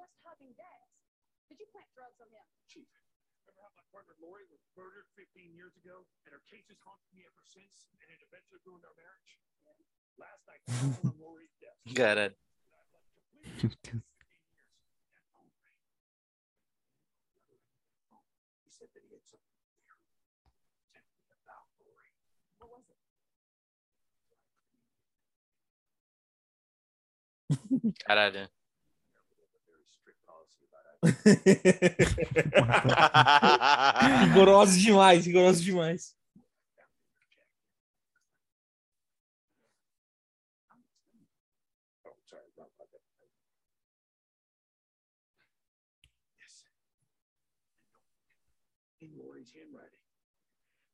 just 0.00 0.14
hugging 0.24 0.54
Dex? 0.54 0.86
Did 1.50 1.58
you 1.58 1.68
plant 1.74 1.90
drugs 1.92 2.16
on 2.22 2.30
him? 2.30 2.46
Chief, 2.70 2.86
remember 3.44 3.66
how 3.66 3.72
my 3.74 3.84
partner 3.90 4.14
Lori 4.22 4.46
was 4.48 4.62
murdered 4.78 5.10
15 5.18 5.52
years 5.52 5.74
ago, 5.76 6.06
and 6.24 6.30
her 6.32 6.40
case 6.46 6.70
has 6.70 6.78
haunted 6.86 7.10
me 7.10 7.26
ever 7.26 7.42
since, 7.42 7.90
and 8.00 8.08
it 8.08 8.22
eventually 8.22 8.62
ruined 8.62 8.86
our 8.86 8.94
marriage? 8.94 9.36
Last 10.22 10.46
night, 10.46 10.62
I 10.70 10.94
was 10.94 11.02
on 11.04 11.16
Lori's 11.18 11.52
desk. 11.58 11.84
Cara, 11.92 12.32
Meu 13.92 14.09
caralho. 28.04 28.48
Rigoroso 34.28 34.78
demais, 34.78 35.24
rigoroso 35.24 35.62
demais. 35.62 36.14
Oh, 42.04 42.12
sorry, 42.28 42.50
wrong 42.58 42.68
button. 42.76 43.00
Yes. 46.38 46.64
In 49.00 49.16
Lori's 49.16 49.52
handwriting, 49.54 50.04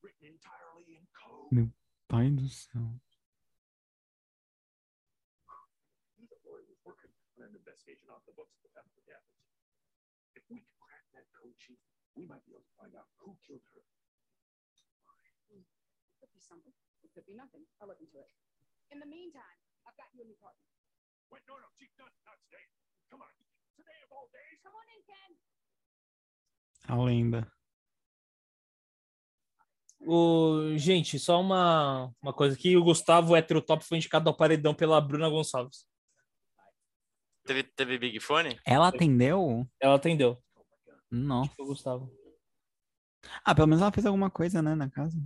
written 0.02 0.28
entirely 0.28 0.96
in 0.98 1.06
code. 1.12 1.48
Meu 1.50 1.68
pai 2.08 2.30
do 2.30 2.48
céu. 2.48 3.00
knew 6.16 6.26
that 6.32 6.40
Lori 6.42 6.64
was 6.66 6.80
working 6.82 7.12
on 7.38 7.46
an 7.46 7.54
investigation 7.54 8.10
off 8.10 8.24
the 8.26 8.34
books 8.34 8.56
at 8.58 8.62
the 8.66 8.72
time 8.74 8.88
of 8.88 8.96
the 8.98 9.06
death. 9.06 9.22
If 10.34 10.42
we 10.50 10.64
can 10.64 11.22
Chief, 11.54 11.78
we 12.16 12.26
might 12.26 12.42
be 12.46 12.52
able 12.52 12.66
to 12.66 12.74
find 12.74 12.92
out 12.98 13.06
who 13.22 13.36
killed 13.46 13.62
her. 13.74 13.84
Could 16.18 16.32
be 16.32 16.40
something. 16.40 16.72
It 17.04 17.10
could 17.14 17.26
be 17.26 17.36
nothing. 17.36 17.62
I'll 17.78 17.88
look 17.88 18.00
into 18.00 18.18
it. 18.18 18.30
In 18.90 18.98
the 18.98 19.06
meantime, 19.06 19.60
I've 19.86 19.96
got 19.96 20.10
you 20.14 20.22
a 20.22 20.26
new 20.26 20.38
partner. 20.40 20.66
Wait, 21.30 21.42
no, 21.46 21.54
no, 21.58 21.68
Chief, 21.78 21.90
not, 21.98 22.10
not 22.24 22.38
today. 22.46 22.64
Come 23.10 23.22
on. 23.22 23.32
Today 23.76 23.98
of 24.02 24.10
all 24.10 24.28
days. 24.32 24.58
Come 24.64 24.74
on 24.74 24.86
in, 24.94 25.02
Ken. 25.06 25.30
A 26.88 26.96
lenda. 26.96 27.52
O, 30.06 30.76
gente, 30.76 31.18
só 31.18 31.40
uma, 31.40 32.12
uma 32.22 32.32
coisa 32.32 32.54
aqui. 32.54 32.76
O 32.76 32.84
Gustavo 32.84 33.36
Heterotop 33.36 33.84
foi 33.84 33.98
indicado 33.98 34.28
ao 34.28 34.36
paredão 34.36 34.74
pela 34.74 35.00
Bruna 35.00 35.28
Gonçalves. 35.28 35.86
Teve, 37.44 37.62
teve 37.62 37.98
Big 37.98 38.20
Fone? 38.20 38.58
Ela 38.64 38.88
atendeu? 38.88 39.66
Ela 39.80 39.96
atendeu. 39.96 40.40
Nossa. 41.10 41.52
O 41.58 41.66
Gustavo. 41.66 42.10
Ah, 43.44 43.54
pelo 43.54 43.66
menos 43.66 43.82
ela 43.82 43.92
fez 43.92 44.06
alguma 44.06 44.30
coisa, 44.30 44.62
né, 44.62 44.74
na 44.74 44.90
casa. 44.90 45.18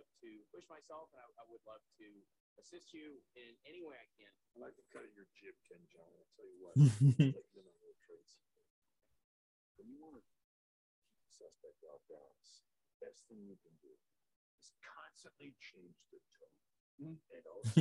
love 0.00 0.08
to 0.24 0.32
push 0.48 0.64
myself, 0.72 1.12
and 1.12 1.20
I, 1.20 1.28
I 1.42 1.44
would 1.52 1.60
love 1.68 1.84
to 2.00 2.08
assist 2.56 2.92
you 2.96 3.20
in 3.36 3.52
any 3.68 3.84
way 3.84 4.00
I 4.00 4.08
can. 4.16 4.32
I 4.56 4.64
like 4.64 4.78
the 4.80 4.86
cut 4.88 5.04
of 5.04 5.12
your 5.12 5.28
jib, 5.36 5.52
Ken 5.68 5.84
John. 5.92 6.08
I'll 6.08 6.32
tell 6.32 6.48
you 6.48 6.56
what. 6.64 6.72
like 6.78 7.52
the 7.52 7.60
number 7.66 7.92
of 7.92 7.98
traits. 8.00 8.40
When 9.80 9.88
you 9.88 9.96
want 9.96 10.20
to 10.20 10.24
keep 10.28 10.44
the 11.24 11.32
suspect 11.32 11.80
off 11.88 12.04
balance, 12.04 12.68
best 13.00 13.24
thing 13.32 13.40
you 13.48 13.56
can 13.64 13.72
do 13.80 13.88
is 14.60 14.76
constantly 14.84 15.56
change 15.56 15.96
the 16.12 16.20
tone. 16.36 17.16
And 17.32 17.44
also, 17.48 17.80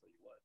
tell 0.00 0.08
you 0.08 0.20
what. 0.24 0.40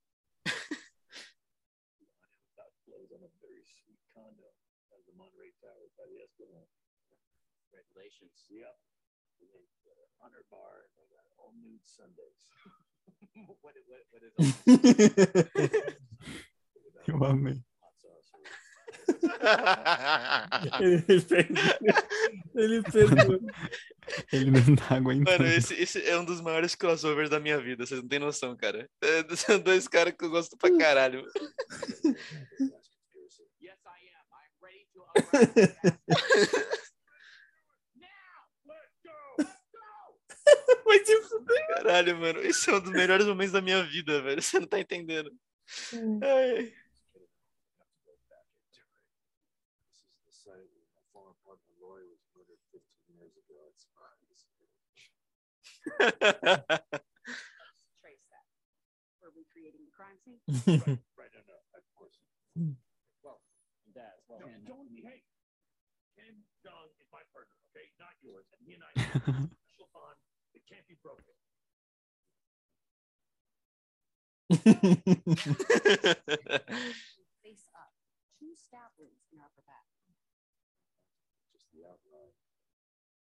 That 2.59 2.71
blows 2.87 3.11
on 3.15 3.23
a 3.23 3.31
very 3.39 3.63
sweet 3.63 3.99
condo 4.11 4.43
out 4.91 4.99
of 4.99 5.07
the 5.07 5.15
Monterey 5.15 5.55
Towers 5.59 5.95
by 5.95 6.05
the 6.07 6.19
Esplanade. 6.19 6.71
Congratulations. 7.71 8.47
Yep. 8.51 8.75
They 9.39 9.63
got 9.87 9.97
a 9.97 10.07
Hunter 10.21 10.45
bar 10.51 10.83
and 10.83 10.93
they 10.99 11.07
got 11.09 11.25
all 11.39 11.55
nude 11.57 11.83
Sundays. 11.87 12.43
What, 13.61 13.77
what, 13.87 14.03
what 14.11 14.25
is 14.25 14.31
Eu 17.07 17.23
amei. 17.23 17.61
Ele 20.79 21.21
perdeu. 21.21 21.63
Ele 22.55 22.83
perdeu. 22.83 23.39
Ele 24.31 24.51
não 24.51 24.75
tá 24.75 24.95
aguentando. 24.95 25.43
Mano, 25.43 25.53
esse, 25.53 25.73
esse 25.73 26.01
é 26.07 26.17
um 26.17 26.25
dos 26.25 26.41
maiores 26.41 26.75
crossovers 26.75 27.29
da 27.29 27.39
minha 27.39 27.59
vida, 27.59 27.85
vocês 27.85 28.01
não 28.01 28.07
têm 28.07 28.19
noção, 28.19 28.55
cara. 28.55 28.89
É, 29.03 29.35
São 29.35 29.59
dois 29.59 29.87
caras 29.87 30.13
que 30.17 30.25
eu 30.25 30.29
gosto 30.29 30.57
pra 30.57 30.75
caralho. 30.77 31.25
Yes, 33.61 33.77
I 33.85 34.01
am. 34.17 34.25
I'm 34.33 34.53
ready 34.59 34.85
to 34.93 34.99
unravel 35.15 35.53
that. 40.65 40.77
Vai 40.91 41.05
se 41.05 41.21
fuder. 41.21 41.67
Caralho, 41.67 42.17
mano. 42.17 42.41
Esse 42.41 42.69
é 42.69 42.73
um 42.73 42.81
dos 42.81 42.91
melhores 42.91 43.25
momentos 43.25 43.53
da 43.53 43.61
minha 43.61 43.81
vida, 43.81 44.21
velho. 44.21 44.41
Você 44.43 44.59
não 44.59 44.67
tá 44.67 44.77
entendendo. 44.77 45.31
Ai. 46.21 46.73
Broken. 71.01 71.33
Face 77.41 77.65
up. 77.73 77.91
Two 78.39 78.53
stab 78.57 78.91
wounds 78.97 79.25
in 79.33 79.39
upper 79.41 79.63
back. 79.65 79.87
Just 81.53 81.71
the 81.73 81.83
outline. 81.87 82.35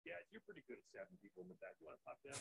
Yeah, 0.02 0.18
you're 0.34 0.42
pretty 0.42 0.66
good 0.66 0.82
at 0.82 0.86
stabbing 0.90 1.14
people 1.22 1.46
in 1.46 1.48
the 1.54 1.58
back. 1.62 1.78
To 1.78 1.86
pop 2.02 2.18
down? 2.26 2.34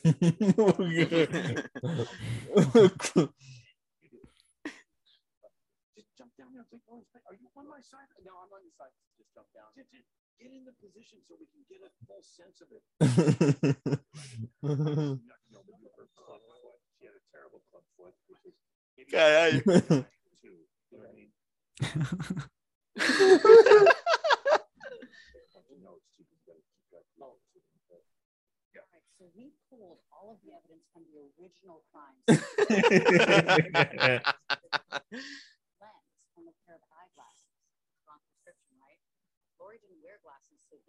Just 5.94 6.10
jump 6.18 6.34
down 6.42 6.58
there. 6.58 6.66
Are 6.66 7.38
you 7.38 7.48
on 7.54 7.70
my 7.70 7.86
side? 7.86 8.10
No, 8.26 8.34
I'm 8.42 8.50
on 8.50 8.66
your 8.66 8.74
side. 8.74 8.90
Just 9.22 9.30
jump 9.38 9.46
down. 9.54 9.70
Just- 10.42 10.50
just 10.50 10.50
Get 10.50 10.52
in 10.58 10.66
the 10.66 10.74
position 10.82 11.20
so 11.28 11.38
we 11.38 11.46
can 11.54 11.62
get 11.70 11.82
a 11.86 11.90
full 12.08 12.24
sense 12.26 12.62
of 12.62 12.70
it. 12.74 12.82
Caralho. 14.64 15.22
Not 15.22 15.42
know 15.54 15.62
that 15.62 15.78
you 15.78 15.90
her 15.98 16.08
club 16.18 16.42
foot. 16.62 16.80
She 16.98 17.06
had 17.06 17.14
a 17.14 17.22
terrible 17.32 17.62
club 17.70 17.84
foot, 17.98 18.14
which 18.28 18.42
is 18.50 18.56
maybe 18.98 19.12
Caralho. 19.14 19.62
two. 20.42 20.66
You 20.90 20.98
know 20.98 21.06
what 21.06 21.10
I 21.10 21.14
mean? 21.14 21.30
You 25.70 25.78
know 25.86 25.94
it's 25.98 26.10
two, 26.18 26.24
'cause 26.26 26.38
you 26.42 26.46
gotta 26.50 26.62
keep 26.66 26.82
track 26.90 27.06
of 27.06 27.18
the 27.18 27.26
other 27.26 27.38
two. 27.54 27.62
All 28.82 28.88
right, 28.94 29.06
so 29.20 29.24
we 29.36 29.54
pulled 29.70 30.00
all 30.12 30.34
of 30.36 30.40
the 30.44 30.52
evidence 30.58 30.86
from 30.92 31.04
the 31.14 31.22
original 31.38 31.84
crime 31.92 32.18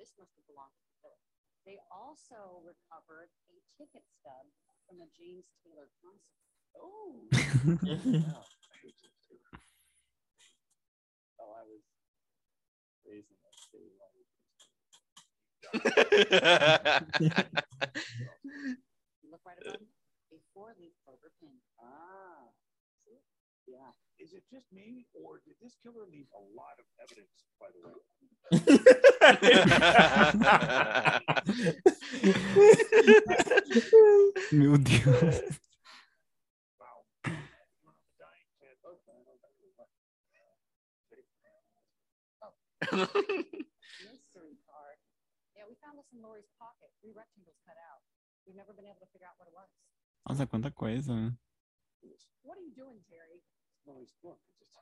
this 0.02 0.18
must 0.18 0.34
have 0.34 0.42
belonged 0.50 0.74
to 0.74 0.82
the 0.82 0.98
killer. 0.98 1.22
They 1.62 1.78
also 1.94 2.58
recovered 2.66 3.30
a 3.46 3.62
ticket 3.78 4.02
stub 4.18 4.50
from 4.82 4.98
the 4.98 5.06
James 5.14 5.46
Taylor 5.62 5.86
concert. 6.02 6.42
Oh. 6.74 7.22
Oh, 11.42 11.58
I 11.58 11.66
was 11.66 11.82
raised 13.02 13.26
in 13.30 13.38
that 13.42 13.56
state. 13.58 13.90
while 13.98 14.10
we- 14.14 14.30
You 19.22 19.30
look 19.30 19.42
right 19.46 19.58
above 19.58 19.82
it, 19.82 19.90
a 20.34 20.38
four-leaf 20.54 20.94
clover 21.04 21.30
pin. 21.40 21.58
Ah. 21.82 22.46
see? 23.06 23.18
Yeah. 23.66 23.90
Is 24.22 24.30
it 24.38 24.46
just 24.46 24.70
me, 24.70 25.02
or 25.18 25.42
did 25.42 25.58
this 25.58 25.74
killer 25.82 26.06
leave 26.06 26.30
a 26.30 26.38
lot 26.54 26.78
of 26.78 26.86
evidence, 27.02 27.42
by 27.58 27.66
the 27.74 27.82
way? 27.82 27.98
Meu 34.54 34.78
Deus. 34.78 35.58
Wow. 36.78 37.02
Dying 37.26 38.46
cat. 38.62 38.78
Mystery 44.06 44.54
card. 44.70 45.02
Yeah, 45.58 45.66
we 45.66 45.74
found 45.82 45.98
this 45.98 46.06
in 46.14 46.22
Lori's 46.22 46.46
pocket. 46.62 46.94
Three 47.02 47.10
rectangles 47.10 47.58
cut 47.66 47.74
out. 47.90 48.06
We've 48.46 48.54
never 48.54 48.70
been 48.70 48.86
able 48.86 49.02
to 49.02 49.10
figure 49.10 49.26
out 49.26 49.34
what 49.42 49.50
it 49.50 49.54
was. 49.58 49.66
Nossa, 50.30 50.46
quanta 50.46 50.70
coisa. 50.70 51.34
What 52.46 52.58
are 52.58 52.62
you 52.62 52.70
doing, 52.78 53.02
Terry? 53.10 53.42
Lori's 53.86 54.14
book. 54.22 54.38
It 54.46 54.70
just 54.70 54.78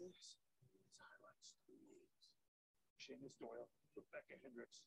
This 0.00 0.16
is 0.72 0.88
highlights 0.96 1.56
three 1.64 1.80
names. 1.84 2.32
Seamus 2.96 3.36
Doyle, 3.36 3.68
Rebecca 3.96 4.36
Hendricks. 4.40 4.80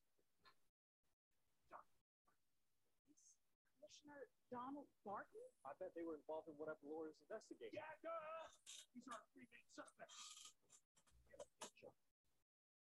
Commissioner 3.77 4.25
Donald 4.49 4.89
Barton? 5.05 5.49
I 5.65 5.73
bet 5.77 5.93
they 5.93 6.05
were 6.05 6.17
involved 6.17 6.49
in 6.49 6.57
whatever 6.57 6.81
Laura's 6.85 7.17
investigating. 7.29 7.77
Yeah, 7.77 7.93
duh! 8.01 8.49
These 8.93 9.05
are 9.05 9.17
our 9.17 9.25
three 9.33 9.45
main 9.53 9.69
suspects. 9.73 10.17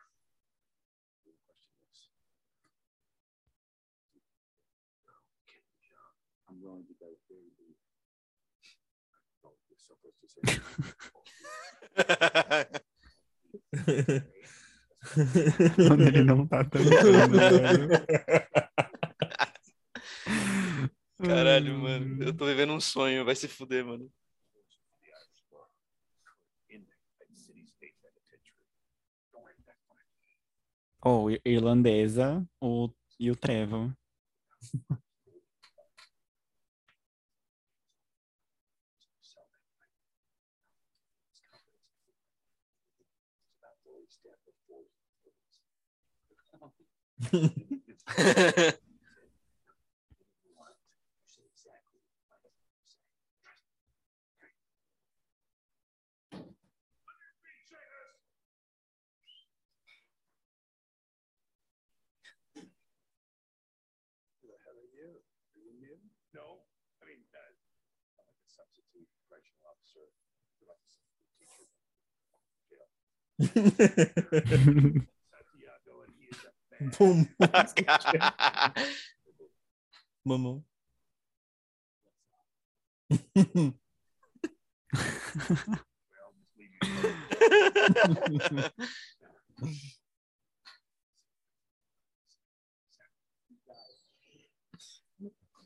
Jeong, 5.85 6.17
I'm 6.49 6.57
willing 6.61 6.85
to 6.85 6.93
go 6.99 7.07
very 7.29 7.51
deep. 7.57 7.77
Oh, 9.43 9.53
you're 9.69 9.79
supposed 9.79 10.19
to 10.21 10.27
say. 10.29 10.41
Ele 16.07 16.23
não 16.23 16.47
tá 16.47 16.63
tancando, 16.63 17.37
velho. 17.37 17.89
Caralho, 21.23 21.77
mano. 21.79 22.23
Eu 22.23 22.35
tô 22.35 22.45
vivendo 22.45 22.73
um 22.73 22.81
sonho, 22.81 23.23
vai 23.23 23.35
se 23.35 23.47
fuder, 23.47 23.85
mano. 23.85 24.11
the 25.05 25.11
Irish 25.13 25.45
law. 25.51 25.67
In 26.69 26.81
the 26.85 26.95
city 27.35 27.65
state 27.65 27.95
penitentiary. 28.01 28.65
Don't 29.31 29.43
worry, 29.43 29.53
that's 29.65 29.85
fine. 29.85 30.09
Ou 31.05 31.31
ir- 31.31 31.41
irlandesa 31.45 32.45
o, 32.59 32.89
e 33.19 33.31
o 33.31 33.35
Trevor. 33.35 33.93
Boom. 76.79 77.27
Oh, 77.39 77.65
Momo. 80.25 80.63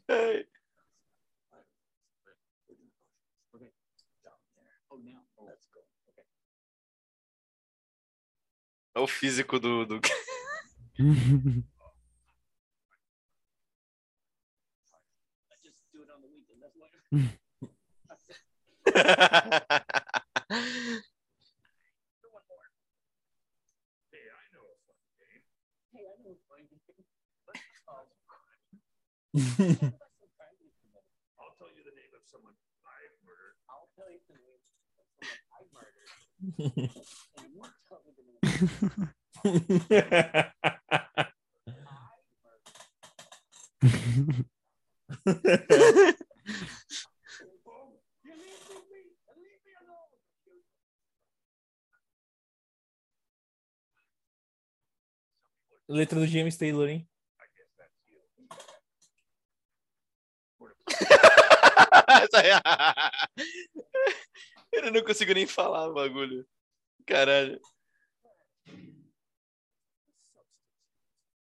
hey. 0.08 0.46
Olha 9.00 9.06
o 9.06 9.08
físico 9.08 9.58
do. 9.58 9.86
do... 9.86 10.02
Letra 55.88 56.20
do 56.20 56.28
James 56.28 56.58
Taylor, 56.58 56.88
hein? 56.88 57.08
Eu 64.72 64.92
não 64.92 65.04
consigo 65.04 65.34
nem 65.34 65.48
falar 65.48 65.88
o 65.88 65.94
bagulho. 65.94 66.46
Caralho. 67.06 67.60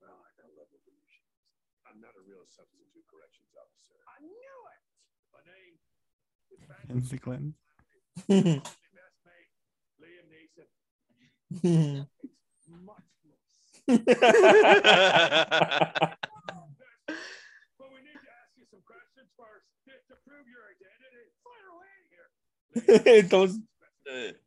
Well, 0.02 0.18
I 0.24 0.30
got 0.40 0.48
love 0.56 0.72
evolution. 0.72 1.26
I'm 1.88 2.00
not 2.00 2.16
a 2.16 2.24
real 2.24 2.46
substitute 2.48 3.04
corrections 3.08 3.52
officer. 3.56 4.00
I 4.08 4.20
knew 4.24 4.60
it. 4.74 4.82
My 5.36 5.42
name 5.48 5.76
is 6.52 6.64
Fancy 6.88 7.18
Clan. 7.20 7.54
my 8.28 8.64
best 8.64 9.20
mate, 9.28 9.52
Liam 10.00 10.28
Neeson. 10.32 10.70
Much 12.86 13.08
more. 13.24 13.38
We 24.28 24.47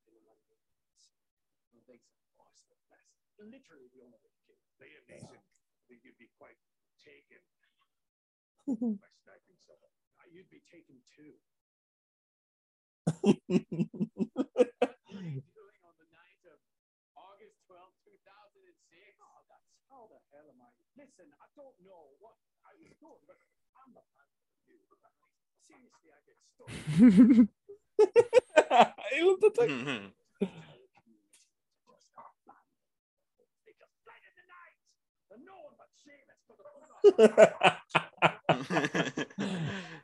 Literally 3.41 3.89
the 3.89 4.05
only 4.05 4.21
way 4.21 4.29
to 4.29 4.37
kill. 4.45 4.53
Liam 4.77 5.01
Neeson, 5.09 5.41
I 5.41 5.81
think 5.89 6.05
you'd 6.05 6.21
be 6.21 6.29
quite 6.37 6.61
taken 7.01 7.41
by 9.01 9.09
sniping 9.25 9.57
someone. 9.57 9.89
Uh, 10.21 10.29
You'd 10.29 10.45
be 10.53 10.61
taken 10.69 11.01
too. 11.09 11.33
Doing 13.49 13.65
on 15.81 15.97
the 15.97 16.05
night 16.13 16.37
of 16.53 16.61
August 17.17 17.57
twelfth, 17.65 17.97
two 18.05 18.13
2006. 18.21 19.17
Oh, 19.25 19.41
that's 19.49 19.73
how 19.89 20.05
the 20.13 20.21
hell 20.29 20.45
am 20.53 20.61
I? 20.61 20.69
Listen, 20.93 21.33
I 21.41 21.49
don't 21.57 21.73
know 21.81 22.13
what 22.21 22.37
I 22.61 22.77
was 22.77 22.93
doing, 23.01 23.25
but 23.25 23.41
I'm 23.73 23.89
the 23.97 24.05
man 24.13 24.29
for 24.69 24.77
you. 24.77 24.85
Seriously, 25.65 26.13
I 26.13 26.21
get 26.29 26.37
stuck. 26.45 26.69
eu 29.17 29.25
não 29.25 29.33
tô 29.41 29.49
tão- 29.51 29.65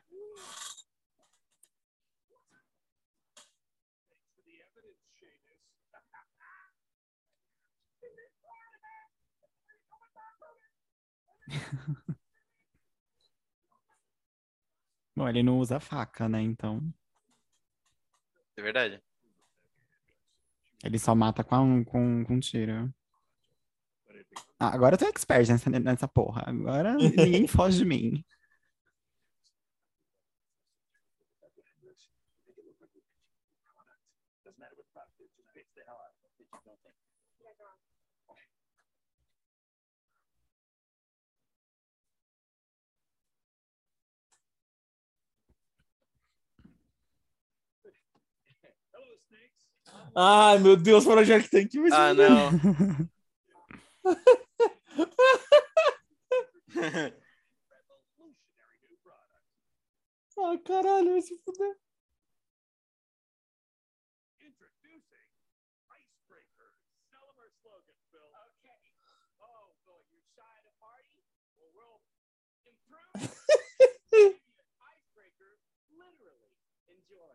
Bom, 15.14 15.28
ele 15.28 15.42
não 15.42 15.58
usa 15.58 15.80
faca, 15.80 16.28
né? 16.28 16.40
Então, 16.40 16.80
É 18.56 18.62
verdade. 18.62 19.02
ele 20.84 20.98
só 20.98 21.14
mata 21.14 21.44
com, 21.44 21.84
com, 21.84 22.24
com 22.24 22.40
tiro. 22.40 22.92
Ah, 24.60 24.70
agora 24.74 24.94
eu 24.94 24.98
tô 24.98 25.06
expert 25.06 25.48
nessa, 25.48 25.70
nessa 25.70 26.08
porra. 26.08 26.42
Agora 26.46 26.94
ninguém 26.94 27.46
foge 27.48 27.78
de 27.78 27.84
mim. 27.84 28.24
Ai, 50.14 50.58
meu 50.58 50.76
Deus, 50.76 51.04
Project 51.04 51.50
Tank. 51.50 51.74
mas- 51.76 51.92
Ah, 51.92 52.14
não. 52.14 52.50
Revolutionary 54.04 54.18
new 58.82 58.96
product. 59.04 59.46
Ah, 60.38 60.56
caralho, 60.64 61.12
vai 61.12 61.22
se 61.22 61.36
fuder. 61.44 61.76
Introducing 64.40 65.02
Icebreaker. 65.98 66.70
Sell 67.10 67.26
'em 67.28 67.38
our 67.38 67.50
slogan, 67.62 67.94
Phil. 68.10 68.24
Okay. 68.24 68.82
Oh, 69.40 69.74
boy, 69.86 70.00
you're 70.10 70.26
shy 70.34 70.50
at 70.58 70.66
a 70.66 70.74
party? 70.82 71.22
Well, 71.58 71.70
we'll 71.74 72.00
improve. 72.66 73.38
Icebreaker, 74.82 75.58
literally. 75.90 76.52
Enjoy. 76.88 77.34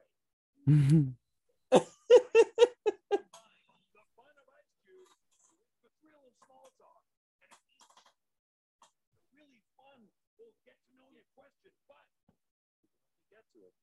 The 3.94 4.04
fun 4.16 4.36
of 4.38 4.48
Ice 4.60 4.74
Cube 4.84 5.10
with 5.52 5.68
the 5.84 5.90
thrill 6.02 6.24
of 6.28 6.34
small 6.46 6.72
talk. 6.80 7.04
And 7.44 7.52
it's 9.16 9.28
really 9.34 9.62
fun. 9.76 10.10
We'll 10.38 10.54
get 10.66 10.78
to 10.88 10.92
know 10.98 11.10
your 11.12 11.26
question, 11.36 11.72
but 11.88 12.06
you 12.82 12.90
get 13.32 13.44
to 13.54 13.60
it 13.64 13.74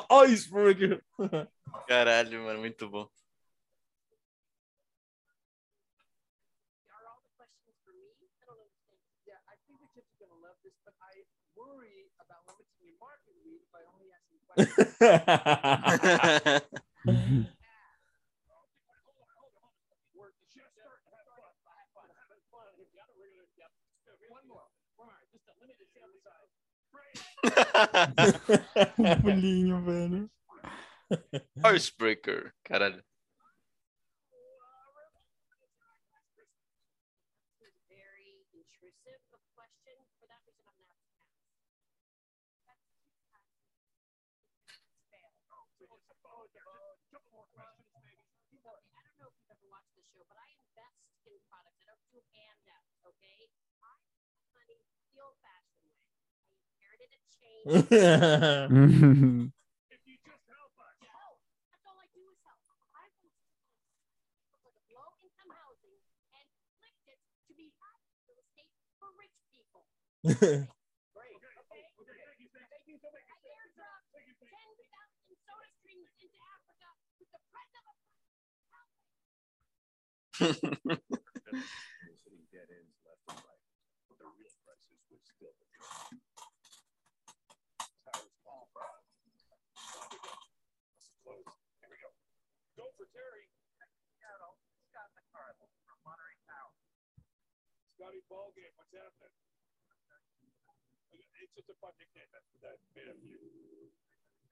Olha 0.10 0.32
isso, 0.32 0.50
Caralho, 1.88 2.44
mano, 2.44 2.60
muito 2.60 2.90
bom. 2.90 3.08
Um 28.98 29.22
pulinho, 29.22 29.82
velho. 29.84 30.30
Icebreaker, 31.64 32.54
caralho. 32.64 33.04
The 55.18 55.26
old-fashioned 55.26 55.82
way. 55.82 55.98
I 56.54 56.70
inherited 56.78 57.10
a 57.10 57.22
chain. 57.34 57.66
If 59.90 60.02
you 60.06 60.14
just 60.22 60.46
help 60.46 60.78
us. 60.78 60.94
help. 61.02 61.42
That's 61.74 61.82
all 61.90 61.98
I 61.98 62.06
do 62.14 62.22
is 62.30 62.38
help. 62.46 62.62
I 62.70 62.78
went 62.94 63.18
to 63.26 63.34
people 64.54 64.70
with 64.78 64.86
low-income 64.94 65.50
housing 65.58 65.98
and 66.38 66.46
flipped 66.78 67.10
it 67.10 67.18
to 67.50 67.54
be 67.58 67.74
real 67.82 68.38
estate 68.38 68.70
for 69.02 69.10
rich 69.18 69.34
people. 69.50 69.90
Great. 70.22 71.34
Okay. 71.34 71.82
Okay. 71.98 72.14
Thank 72.22 72.38
you. 72.38 72.54
Thank 72.54 72.86
you. 72.86 73.02
so 73.02 73.10
much. 73.10 73.26
I 73.26 73.38
airdropped 73.58 74.14
10,000 74.14 74.38
soda 75.42 75.70
streams 75.82 76.14
into 76.22 76.38
Africa 76.38 76.94
with 77.18 77.30
the 77.34 77.42
price 77.50 77.74
of 77.74 77.90
a 77.90 77.94
Hitting 82.22 82.46
dead 82.54 82.70
ends 82.70 82.94
left 83.02 83.26
and 83.34 83.42
right. 83.42 83.66
But 84.06 84.22
the 84.22 84.30
real 84.38 84.54
crisis 84.62 85.02
was 85.10 85.22
still 85.26 85.50
the 85.58 85.66
truth. 85.74 86.22
Tires 88.06 88.38
fall. 88.46 88.70
Off 88.78 89.02
we 90.14 90.18
go. 90.22 90.38
Close. 91.26 91.50
Here 91.82 91.90
we 91.90 91.98
go. 91.98 92.14
Go 92.78 92.86
for 92.98 93.10
Terry. 93.10 93.50
Seattle, 94.14 94.62
Scott 94.94 95.10
McCarthy 95.18 95.74
from 95.90 95.98
Monterey 96.06 96.38
Town. 96.46 96.70
Scotty 97.98 98.22
Ballgame. 98.30 98.70
What's 98.78 98.94
happening? 98.94 99.34
It's 101.18 101.50
just 101.58 101.66
a 101.66 101.78
fun 101.82 101.98
nickname 101.98 102.30
that, 102.30 102.46
that 102.62 102.78
made 102.94 103.10
up 103.10 103.18
you. 103.26 103.42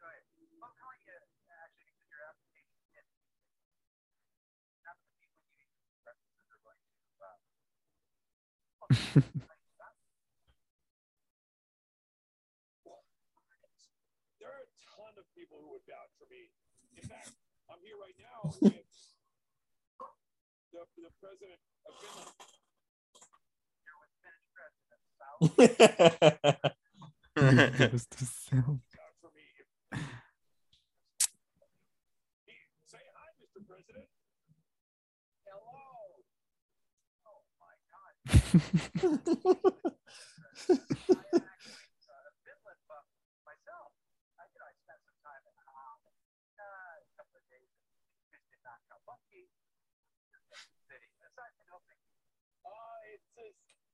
Go 0.02 0.10
ahead. 0.10 0.26
I'm 0.66 0.74
you 0.74 1.14
actually 1.54 1.94
because 1.94 2.10
your 2.10 2.26
application 2.26 2.74
is 2.98 3.06
not 4.82 4.98
the 4.98 5.14
people 5.22 5.46
you 5.62 5.70
references 6.02 6.50
are 6.58 6.62
going 6.66 6.82
to 6.90 6.98
uh, 7.22 7.38
There 14.42 14.50
are 14.50 14.66
a 14.66 14.70
ton 14.90 15.14
of 15.22 15.30
people 15.38 15.62
who 15.62 15.70
would 15.78 15.86
vouch 15.86 16.18
for 16.18 16.26
me. 16.34 16.50
In 16.98 17.06
fact, 17.06 17.38
I'm 17.70 17.78
here 17.86 18.02
right 18.02 18.18
now 18.18 18.58
with 18.74 18.90
the, 20.74 20.82
the 20.98 21.14
president 21.22 21.62
of 21.86 21.94
Finland. 22.02 22.65
You're 25.42 25.52
with 25.58 25.78
Finnish 25.78 26.76
president 27.36 28.26
South. 28.26 28.80
Meu 53.36 53.85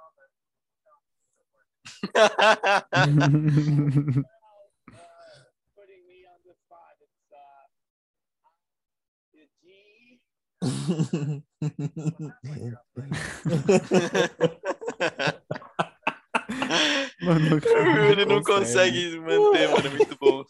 all 0.00 0.12
the 0.16 0.28
Uh, 4.92 5.44
putting 5.76 6.02
me 6.08 6.24
on 6.24 6.40
the 6.48 6.54
spot. 6.64 6.96
It's 7.00 7.28
uh, 7.32 7.68
the 9.36 9.46
G. 9.60 10.20
Mano, 17.22 17.56
o 17.56 17.60
cara 17.60 18.10
Ele 18.10 18.24
não 18.24 18.42
consegue 18.42 19.18
manter, 19.20 19.68
mano, 19.68 19.86
é 19.86 19.90
muito 19.90 20.16
bom. 20.18 20.44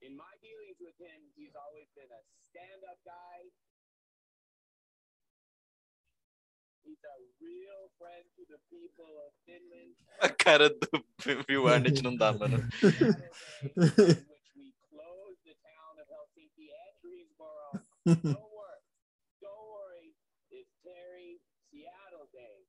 In 0.00 0.12
my 0.16 0.34
dealings 0.40 0.78
with 0.80 0.96
him, 1.00 1.20
he's 1.36 1.54
always 1.56 1.88
been 1.96 2.08
a 2.12 2.22
stand-up 2.50 3.00
guy. 3.04 3.48
He's 6.84 7.00
a 7.00 7.16
real 7.40 7.88
friend 7.96 8.24
to 8.36 8.44
the 8.48 8.60
people 8.68 9.08
of 9.24 9.32
Finland. 9.48 9.96
A 10.20 10.28
cara 10.28 10.68
do 10.68 11.04
Bill 11.48 11.68
Arnett 11.68 12.02
não 12.02 12.16
dá, 12.16 12.32
mano. 12.32 12.58
Which 12.84 14.50
we 14.56 14.72
closed 14.92 15.40
the 15.48 15.56
town 15.64 15.94
of 15.96 16.06
Helsinki 16.12 16.68
and 16.68 16.94
Greensboro. 17.00 17.80
Don't 18.04 18.52
worry, 18.52 18.84
don't 19.40 19.68
worry. 19.72 20.12
It's 20.52 20.68
Terry 20.84 21.40
Seattle 21.72 22.28
Day. 22.32 22.68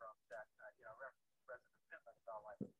from 0.00 0.16
that, 0.32 0.48
uh, 0.64 0.72
you 0.80 0.84
know, 0.88 0.96
reference 0.96 1.28
to 1.36 1.40
President 1.44 1.76
Finland 1.92 2.16
and 2.16 2.28
all 2.32 2.40
like 2.48 2.56
that. 2.64 2.72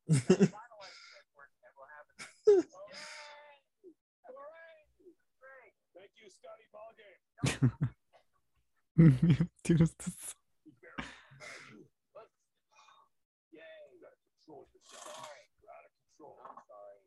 control. 16.21 16.37
I'm 16.45 16.61
sorry. 16.69 17.01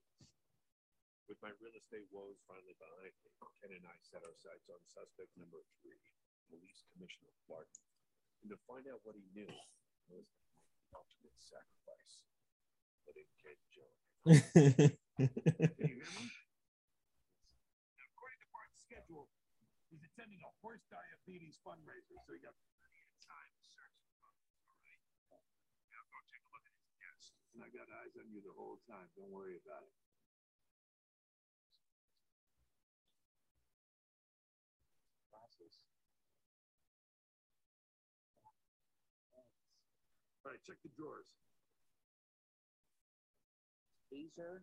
With 1.30 1.38
my 1.40 1.54
real 1.62 1.74
estate 1.78 2.10
woes 2.10 2.42
finally 2.50 2.74
behind 2.76 3.14
me, 3.22 3.30
Ken 3.62 3.70
and 3.70 3.86
I 3.86 3.96
set 4.02 4.26
our 4.26 4.36
sights 4.42 4.66
on 4.68 4.82
suspect 4.90 5.30
number 5.38 5.62
three, 5.80 6.02
Police 6.50 6.82
Commissioner 6.92 7.32
Barton. 7.46 7.84
And 8.42 8.50
to 8.50 8.58
find 8.68 8.84
out 8.90 9.00
what 9.06 9.16
he 9.16 9.24
knew 9.32 9.48
was 10.10 10.26
the 10.26 10.84
ultimate 10.92 11.38
sacrifice. 11.38 12.33
But 13.04 13.14
it 13.20 13.28
can't 13.40 13.62
joke. 13.68 13.96
Can 15.14 15.88
you 15.88 16.00
hear 16.00 16.12
me? 16.16 16.24
Now, 18.00 18.06
according 18.16 18.40
to 18.40 18.48
Barton's 18.50 18.80
schedule, 18.80 19.28
he's 19.92 20.04
attending 20.04 20.40
a 20.40 20.52
horse 20.64 20.82
diabetes 20.88 21.60
fundraiser, 21.60 22.16
so 22.24 22.32
you 22.32 22.40
got 22.40 22.56
plenty 22.80 23.00
of 23.04 23.12
time 23.28 23.52
to 23.52 23.62
search 23.68 23.94
for 24.08 24.24
all 24.24 24.32
right? 24.32 25.44
Now 25.92 26.02
go 26.08 26.18
take 26.32 26.42
a 26.42 26.50
look 26.50 26.64
at 26.64 26.74
his 26.80 26.88
desk. 26.98 27.36
And 27.52 27.60
I 27.62 27.68
got 27.70 27.86
eyes 28.00 28.16
on 28.16 28.26
you 28.32 28.40
the 28.40 28.56
whole 28.56 28.80
time. 28.88 29.06
Don't 29.14 29.30
worry 29.30 29.60
about 29.60 29.84
it. 29.84 29.94
Glasses. 35.28 35.78
All 40.44 40.52
right, 40.52 40.60
check 40.64 40.76
the 40.84 40.92
drawers. 40.92 41.28
Taser. 44.14 44.62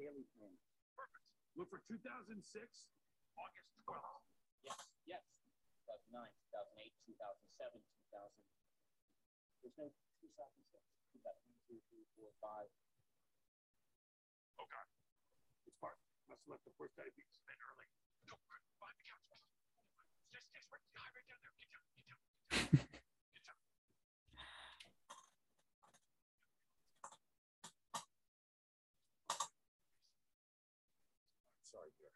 daily 0.00 0.28
plan. 0.36 0.52
Perfect. 0.96 1.24
Look 1.56 1.68
for 1.68 1.80
2006, 1.88 2.40
August 3.36 3.68
12th. 3.84 4.24
Yes, 4.64 4.80
yes. 5.04 5.24
2009, 5.84 6.24
2008, 6.52 6.92
2007, 7.20 7.80
2000. 8.12 8.32
There's 9.60 9.76
no 9.76 9.88
2006. 10.24 10.80
2002, 11.20 11.80
3, 11.80 12.00
4, 12.16 12.32
5. 12.44 12.64
Oh, 14.62 14.68
God. 14.68 14.88
It's 15.68 15.76
Bart. 15.80 16.00
Must 16.28 16.40
have 16.44 16.60
left 16.60 16.64
the 16.68 16.76
first 16.76 16.96
diabetes 16.96 17.40
in 17.44 17.56
early. 17.60 17.88
Sorry, 31.76 31.92
dear. 32.00 32.08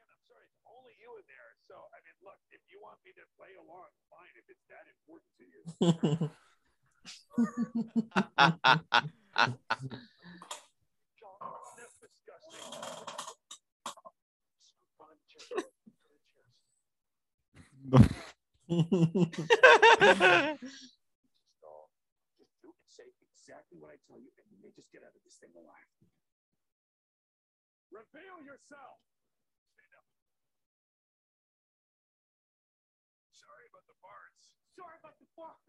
I'm 0.00 0.24
sorry, 0.24 0.48
it's 0.48 0.64
only 0.64 0.96
you 1.00 1.12
in 1.20 1.26
there. 1.28 1.52
So, 1.68 1.76
I 1.92 2.00
mean, 2.04 2.14
look, 2.24 2.38
if 2.50 2.60
you 2.68 2.80
want 2.80 2.98
me 3.04 3.12
to 3.12 3.24
play 3.36 3.52
along, 3.60 3.90
fine. 4.08 4.32
If 4.36 4.48
it's 4.48 4.64
that 4.72 4.86
important 4.88 5.28
to 5.36 5.44
you. 5.44 5.60
John, 11.18 11.42
that's 11.76 11.96
disgusting. 12.00 12.62
Find 14.98 15.18
the 15.18 15.26
chair. 15.28 15.42
Find 15.58 15.66
the 17.92 18.08
chairs. 20.16 20.96
So, 21.60 21.68
just 22.40 22.56
do 22.64 22.72
and 22.72 22.88
say 22.88 23.04
exactly 23.20 23.78
what 23.78 23.92
I 23.92 23.98
tell 24.08 24.18
you, 24.18 24.32
and 24.40 24.46
you 24.48 24.58
may 24.64 24.72
just 24.74 24.92
get 24.92 25.04
out 25.04 25.12
of 25.14 25.22
this 25.24 25.36
thing 25.36 25.52
alive. 25.54 25.88
Reveal 27.92 28.40
yourself. 28.44 28.98
Stand 29.76 29.92
up. 29.96 30.08
Sorry 33.36 33.68
about 33.68 33.84
the 33.88 33.96
bards. 34.00 34.56
Sorry 34.72 34.96
about 34.98 35.20
the 35.20 35.28
bards. 35.36 35.68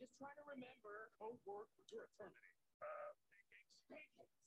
just 0.00 0.16
trying 0.16 0.32
to 0.40 0.46
remember. 0.48 1.12
Code 1.20 1.36
word 1.44 1.68
for 1.76 1.84
you're 1.92 2.08
a 2.08 2.12
Terminator. 2.16 2.64
Uh, 2.80 3.12
pancakes. 3.28 3.76
Pancakes. 3.92 4.40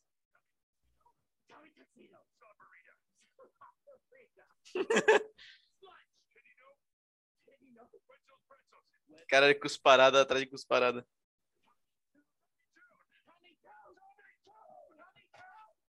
Tommy 1.45 1.69
Tuxedo. 1.77 2.17
Sabarita. 2.41 2.97
Sabarita. 3.37 4.49
Lunch. 5.85 6.09
Can 6.33 6.41
you 6.41 6.57
know? 6.57 6.73
Can 7.45 7.61
you 7.61 7.69
know? 7.77 7.85
Pretzels, 8.09 8.41
pretzels. 8.49 8.81
Cara 9.29 9.45
de 9.45 9.53
cusparada 9.61 10.25
atrás 10.25 10.41
de 10.41 10.49
cusparada. 10.49 11.05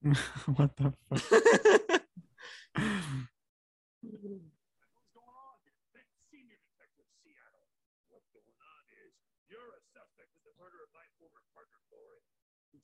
What 0.45 0.77
the 0.77 0.93
fuck? 1.09 2.05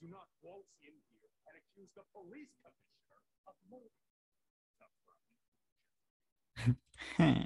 do 0.01 0.09
not 0.09 0.25
waltz 0.41 0.73
in 0.81 0.97
here 1.13 1.29
and 1.45 1.61
accuse 1.61 1.93
the 1.93 2.01
police 2.17 2.49
commissioner 2.65 3.21
of 3.45 3.53
murder. 3.69 4.01
Hmm, 4.25 4.33
hmm. 4.33 4.49
Tough 4.81 4.97
problem. 5.05 5.37
Hum. 7.21 7.45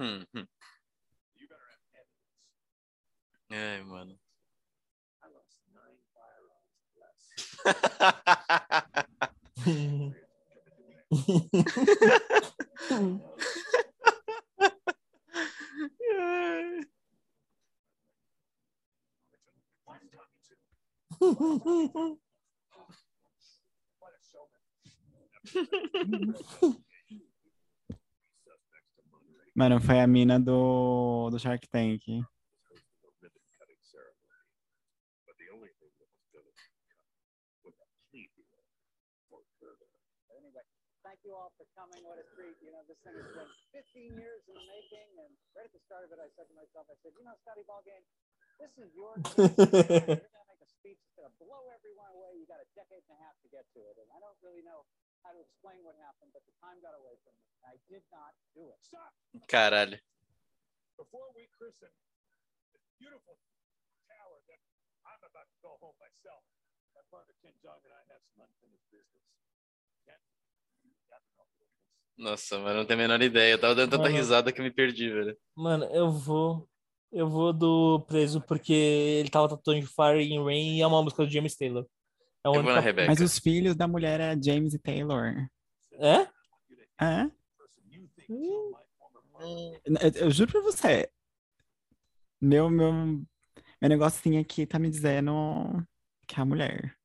Hum, 0.00 0.24
hum. 0.32 0.48
You 1.36 1.44
better 1.48 1.68
have 1.68 1.84
evidence. 1.92 2.24
Ai, 3.52 3.84
mano. 3.84 4.16
I 5.20 5.28
lost 5.28 5.60
nine 5.76 6.00
firearms 6.16 6.96
less. 6.96 7.20
Why 12.96 13.12
Mano, 29.54 29.78
foi 29.80 30.00
a 30.00 30.06
mina 30.08 30.40
do, 30.40 31.30
do 31.30 31.38
Shark 31.38 31.68
Tank. 31.68 32.02
thank 41.04 41.18
you 41.28 41.36
all 41.36 41.52
for 41.54 41.66
coming. 41.76 42.02
What 42.02 42.18
a 42.18 42.26
treat. 42.34 42.56
You 42.64 42.72
know, 42.72 42.82
this 42.88 42.98
thing 43.04 43.14
has 43.14 43.30
been 43.36 43.46
15 43.70 44.18
years 44.18 44.42
in 44.48 44.56
the 44.58 44.64
making. 44.66 45.06
And 45.22 45.30
right 45.54 45.68
at 45.68 45.70
the 45.70 45.78
start 45.86 46.02
of 46.02 46.10
it, 46.10 46.18
I 46.18 46.26
said 46.34 46.48
to 46.48 46.54
myself, 46.56 46.88
I 46.90 46.96
said, 47.04 47.12
you 47.14 47.22
know, 47.22 47.36
Scotty 47.44 47.62
Ballgame, 47.62 48.02
this 48.58 48.72
is 48.80 48.90
your 48.96 49.14
blow 51.42 51.66
everyone 51.74 52.10
away. 52.14 52.38
You 52.38 52.46
got 52.46 52.62
a 52.62 52.68
decade 52.78 53.02
and 53.10 53.18
a 53.18 53.20
half 53.26 53.34
to 53.42 53.48
get 53.50 53.66
to 53.74 53.80
it. 53.90 53.98
And 53.98 54.06
I 54.14 54.18
don't 54.22 54.38
really 54.38 54.62
know 54.62 54.86
how 55.26 55.34
to 55.34 55.40
explain 55.42 55.82
what 55.82 55.98
happened, 55.98 56.30
but 56.30 56.46
the 56.46 56.54
time 56.62 56.78
got 56.82 56.94
away 56.94 57.18
from 57.26 57.34
me. 57.34 57.46
I 57.66 57.74
did 57.90 58.02
not 58.14 58.34
do 58.54 58.70
it. 58.70 58.78
Stop! 58.86 59.10
Caralho. 59.50 59.98
Before 60.98 61.26
we 61.34 61.50
christen 61.58 61.90
this 62.70 62.84
beautiful 63.02 63.34
tower 64.06 64.38
that 64.46 64.60
I'm 65.06 65.22
about 65.26 65.50
to 65.50 65.58
go 65.62 65.74
home 65.82 65.98
myself, 65.98 66.42
my 66.94 67.02
partner 67.10 67.34
Ken 67.42 67.54
Jong 67.58 67.82
and 67.82 67.94
I 67.94 68.02
have 68.12 68.22
some 68.30 68.46
unfinished 68.46 68.86
business. 68.94 69.26
Ken, 70.06 70.18
Nossa, 72.18 72.58
mano, 72.58 72.80
não 72.80 72.86
tenho 72.86 73.00
a 73.00 73.02
menor 73.02 73.22
ideia. 73.22 73.54
Eu 73.54 73.60
tava 73.60 73.74
dando 73.74 73.90
tanta 73.90 74.04
Mano. 74.04 74.14
risada 74.14 74.52
que 74.52 74.60
eu 74.60 74.64
me 74.64 74.70
perdi, 74.70 75.10
velho. 75.10 75.36
Mano, 75.56 75.86
eu 75.86 76.10
vou. 76.10 76.68
Eu 77.12 77.28
vou 77.28 77.52
do 77.52 78.00
preso 78.08 78.40
porque 78.40 78.72
ele 78.72 79.28
tava 79.28 79.48
tatuando 79.48 79.86
Fire 79.86 80.22
in 80.22 80.42
Rain 80.42 80.78
e 80.78 80.80
é 80.80 80.86
uma 80.86 81.02
música 81.02 81.24
do 81.24 81.30
James 81.30 81.54
Taylor. 81.54 81.84
É 82.44 82.48
Eu 82.48 82.54
vou 82.54 82.62
na 82.62 82.80
Rebeca. 82.80 83.08
Mas 83.08 83.20
os 83.20 83.38
filhos 83.38 83.76
da 83.76 83.86
mulher 83.86 84.18
é 84.18 84.40
James 84.42 84.72
e 84.72 84.78
Taylor. 84.78 85.46
É? 85.92 86.26
É? 87.04 87.24
Hum, 88.30 88.72
Eu, 90.00 90.10
eu 90.22 90.30
juro 90.30 90.52
pra 90.52 90.62
você. 90.62 91.10
Meu, 92.40 92.70
meu, 92.70 92.92
meu 92.92 93.88
negocinho 93.88 94.40
aqui 94.40 94.66
tá 94.66 94.78
me 94.78 94.88
dizendo 94.88 95.32
que 96.26 96.38
é 96.38 96.42
a 96.42 96.46
mulher. 96.46 96.96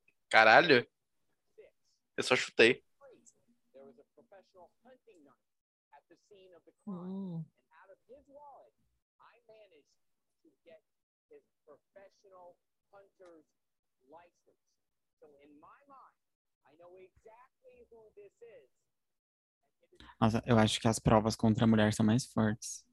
Nossa, 20.20 20.44
eu 20.46 20.60
acho 20.60 20.82
que 20.82 20.88
as 20.88 21.00
provas 21.00 21.34
contra 21.34 21.64
a 21.64 21.68
mulher 21.68 21.94
são 21.94 22.06
mais 22.06 22.26
fortes. 22.26 22.84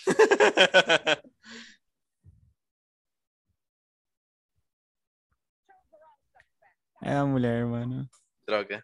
É 7.03 7.13
a 7.15 7.25
mulher, 7.25 7.65
mano. 7.65 8.09
Droga. 8.47 8.83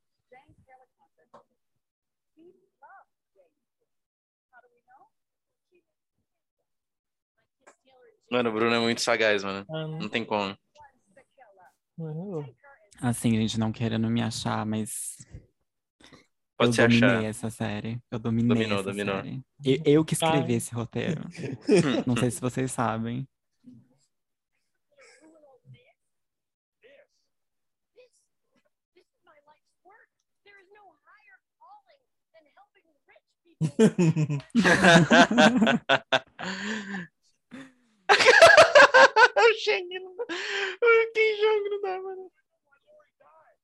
How 4.51 4.61
do 4.61 4.67
we 4.71 4.81
know? 4.87 5.05
She 5.69 5.77
like 5.77 6.01
Miss 7.61 7.75
Taylor 7.85 8.09
and 8.09 8.25
Mano, 8.31 8.49
o 8.49 8.53
Bruno 8.53 8.75
é 8.75 8.79
muito 8.79 9.01
sagaz, 9.01 9.43
mano. 9.43 9.65
Ah, 9.69 9.87
não. 9.87 9.99
Não 9.99 10.09
tem 10.09 10.25
como. 10.25 10.57
Assim, 13.01 13.31
gente, 13.35 13.59
não 13.59 13.71
querendo 13.71 14.09
me 14.09 14.21
achar, 14.21 14.65
mas 14.65 15.17
Pode 16.57 16.69
eu 16.69 16.73
se 16.73 16.81
dominei 16.81 17.09
achar. 17.09 17.23
essa 17.25 17.49
série. 17.49 17.99
Eu 18.09 18.19
dominei 18.19 18.47
Dominou, 18.47 18.79
essa 18.79 18.89
dominou. 18.89 19.15
série. 19.17 19.41
Eu, 19.63 19.81
eu 19.85 20.05
que 20.05 20.13
escrevi 20.13 20.53
Ah. 20.53 20.57
esse 20.57 20.73
roteiro. 20.73 21.21
Não 22.07 22.15
sei 22.15 22.31
se 22.31 22.39
vocês 22.39 22.71
sabem. 22.71 23.27
Yes. 26.81 27.07
this. 27.95 28.11
This 28.95 29.05
is 29.05 29.19
my 29.25 29.35
life's 29.45 29.75
work. 29.83 30.07
There 30.45 30.55
is 30.63 30.69
no 30.71 30.85
higher 31.03 31.39
calling 31.59 32.01
than 32.31 32.45
helping 32.55 32.87
rich 33.03 33.27
people. 33.43 34.39
o 39.37 39.53
Shang 39.59 39.87
não 39.99 40.15
dá. 40.15 40.25
Quem 41.13 41.37
joga 41.37 41.69
não 41.69 41.81
dá, 41.81 42.01
mano. 42.01 42.31
Why 42.65 42.79
Lori 42.87 43.11
died. 43.19 43.57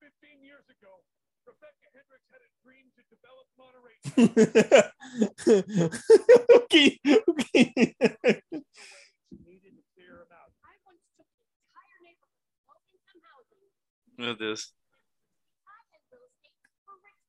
Fifteen 0.00 0.29
years 0.40 0.64
ago, 0.72 1.04
Rebecca 1.44 1.88
Hendricks 1.96 2.28
had 2.32 2.40
a 2.44 2.50
dream 2.64 2.88
to 2.96 3.02
develop 3.08 3.46
Monterey. 3.56 3.96
o 6.52 6.60
que? 6.68 7.00
O 7.04 7.32
que? 7.36 7.72
She 9.30 9.38
needed 9.46 9.72
to 9.76 9.82
clear 9.96 10.20
him 10.24 10.32
out. 10.32 10.52
I 10.64 10.74
once 10.84 11.00
took 11.16 11.26
the 11.36 11.44
entire 11.48 11.98
neighborhood, 12.04 12.44
low-income 12.68 13.22
housing, 13.24 13.64
Meu 14.20 14.34
Deus. 14.36 14.72
I 15.64 15.80
had 15.90 16.02
real 16.12 16.24
estate 16.28 16.52
for 16.84 16.96
rich 17.00 17.24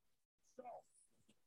So, 0.59 0.67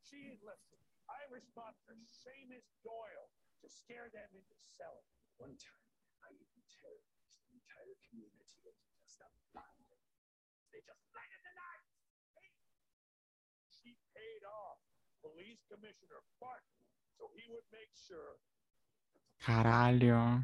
she 0.05 0.25
enlisted 0.33 0.81
Irish 1.29 1.45
mobster 1.53 1.97
Seamus 2.09 2.65
Doyle 2.81 3.29
to 3.61 3.69
scare 3.69 4.09
them 4.13 4.29
into 4.33 4.57
selling. 4.73 5.05
One 5.37 5.53
time, 5.61 5.85
I 6.25 6.33
even 6.33 6.65
terrorized 6.81 7.29
the 7.45 7.61
entire 7.61 7.97
community 8.09 8.49
with 8.65 8.77
just 9.05 9.21
a 9.21 9.29
bomb. 9.53 9.84
They 10.75 10.83
just 10.83 11.07
lighted 11.15 11.39
the 11.47 11.55
night. 11.55 11.87
She 13.71 13.95
paid 14.11 14.43
off 14.43 14.83
Police 15.23 15.63
Commissioner 15.71 16.19
Barton 16.43 16.83
so 17.15 17.31
he 17.39 17.47
would 17.47 17.63
make 17.71 17.95
sure 17.95 18.43
Caralho. 19.39 20.43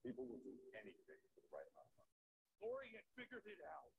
people 0.00 0.24
would 0.32 0.40
do 0.40 0.56
anything 0.72 1.20
for 1.36 1.44
the 1.44 1.52
right 1.52 1.68
amount 1.68 1.84
of 1.84 2.00
money. 2.00 2.16
Lori 2.64 2.96
had 2.96 3.04
figured 3.12 3.44
it 3.44 3.60
out. 3.60 3.92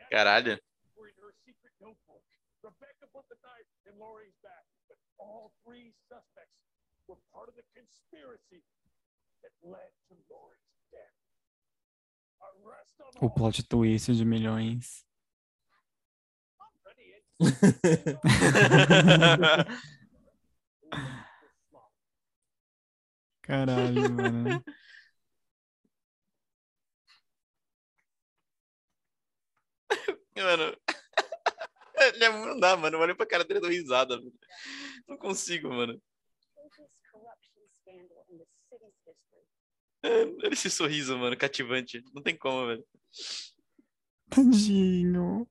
That's 0.00 0.08
Caralho. 0.08 0.56
were 0.96 1.12
in 1.12 1.16
her 1.20 1.36
secret 1.44 1.76
notebook. 1.76 2.24
Rebecca 2.64 3.04
put 3.12 3.28
the 3.28 3.36
knife 3.44 3.68
in 3.84 4.00
Lori's 4.00 4.40
back, 4.40 4.64
but 4.88 4.96
all 5.20 5.52
three 5.60 5.92
suspects 6.08 6.56
were 7.04 7.20
part 7.36 7.52
of 7.52 7.54
the 7.60 7.68
conspiracy 7.76 8.64
that 9.44 9.52
led 9.60 9.92
to 10.08 10.16
Lori's 10.32 10.72
death. 10.88 11.25
O 13.20 13.30
plot 13.30 13.62
twist 13.68 14.14
de 14.14 14.24
milhões. 14.24 15.04
Caralho, 23.42 24.10
mano. 24.12 24.62
Mano. 30.36 30.76
Ele 31.98 32.24
é- 32.24 32.28
Não 32.30 32.58
dá, 32.58 32.76
mano. 32.76 32.96
Eu 32.96 33.00
olhei 33.00 33.14
pra 33.14 33.26
cara 33.26 33.44
dele 33.44 33.58
e 33.58 33.62
dou 33.62 33.70
risada. 33.70 34.16
mano. 34.18 34.32
Não 35.08 35.16
consigo, 35.18 35.68
mano. 35.68 36.00
Olha 40.02 40.02
esse 40.52 40.70
sorriso, 40.70 41.16
mano, 41.18 41.36
cativante. 41.36 42.02
Não 42.12 42.22
tem 42.22 42.36
como, 42.36 42.66
velho. 42.66 42.86
Tadinho. 44.28 45.48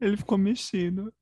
Ele 0.00 0.16
ficou 0.16 0.38
mexido. 0.38 1.12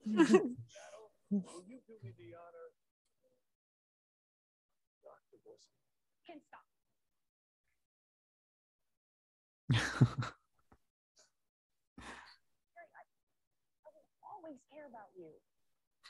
will 0.06 1.64
you 1.68 1.80
do 1.88 1.94
me 2.04 2.12
the 2.18 2.34
honor? 2.34 2.68
Dr. 5.04 5.38
Wilson. 5.46 5.76
Can 6.26 6.40
stop. 6.48 6.66
Harry, 12.74 12.90
I, 12.98 13.04
I 13.86 13.90
will 13.94 14.08
always 14.24 14.58
care 14.72 14.88
about 14.88 15.12
you. 15.18 15.30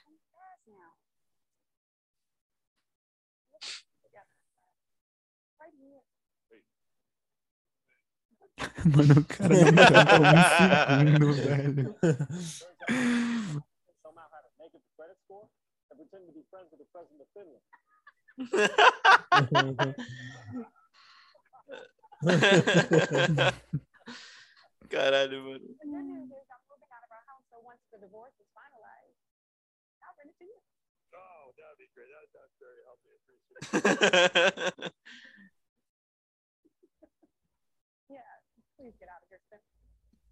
I'm 0.07 0.16
fast 0.32 0.64
now. 0.68 0.91
Together. 4.03 4.40
Right 5.60 5.76
here. 5.80 6.03
Mano, 8.86 9.22
o 9.22 9.26
cara 9.26 9.56
não 9.56 9.72
me 11.16 11.16
segundo, 11.16 11.34
velho. 11.34 11.95
somehow 14.10 14.26
had 14.34 14.41
a 14.41 14.52
negative 14.57 14.82
credit 14.98 15.18
score 15.24 15.48
and 15.91 15.98
pretend 16.10 16.26
to 16.26 16.34
be 16.34 16.41
friends 16.49 16.73
with 16.73 16.81
the 16.81 16.90
president 16.90 17.22
of 17.22 17.30
Finland. 17.38 17.61
Caralho, 24.90 25.38
mano. 25.45 25.69
The 25.77 25.86
good 25.86 26.06
news 26.10 26.34
is 26.34 26.49
I'm 26.49 26.65
moving 26.65 26.90
out 26.90 27.06
of 27.06 27.11
our 27.14 27.22
house, 27.30 27.45
so 27.53 27.61
once 27.61 27.77
the 27.94 28.02
divorce 28.02 28.34
is 28.41 28.49
finalized, 28.57 29.22
I'll 30.02 30.18
rent 30.18 30.34
it 30.34 30.38
to 30.41 30.45
you. 30.49 30.57
Oh, 31.14 31.53
that'd 31.53 31.77
be 31.77 31.86
great. 31.94 32.10
That, 32.10 32.26
that's 32.34 32.57
very 32.57 32.81
helpful. 32.90 33.14
I 33.14 33.18
appreciate 33.22 33.61
it. 33.69 34.94
Yeah, 38.10 38.26
please 38.77 38.98
get 38.98 39.10
out 39.14 39.22
of 39.22 39.30
here, 39.30 39.38
Spencer. 39.45 39.77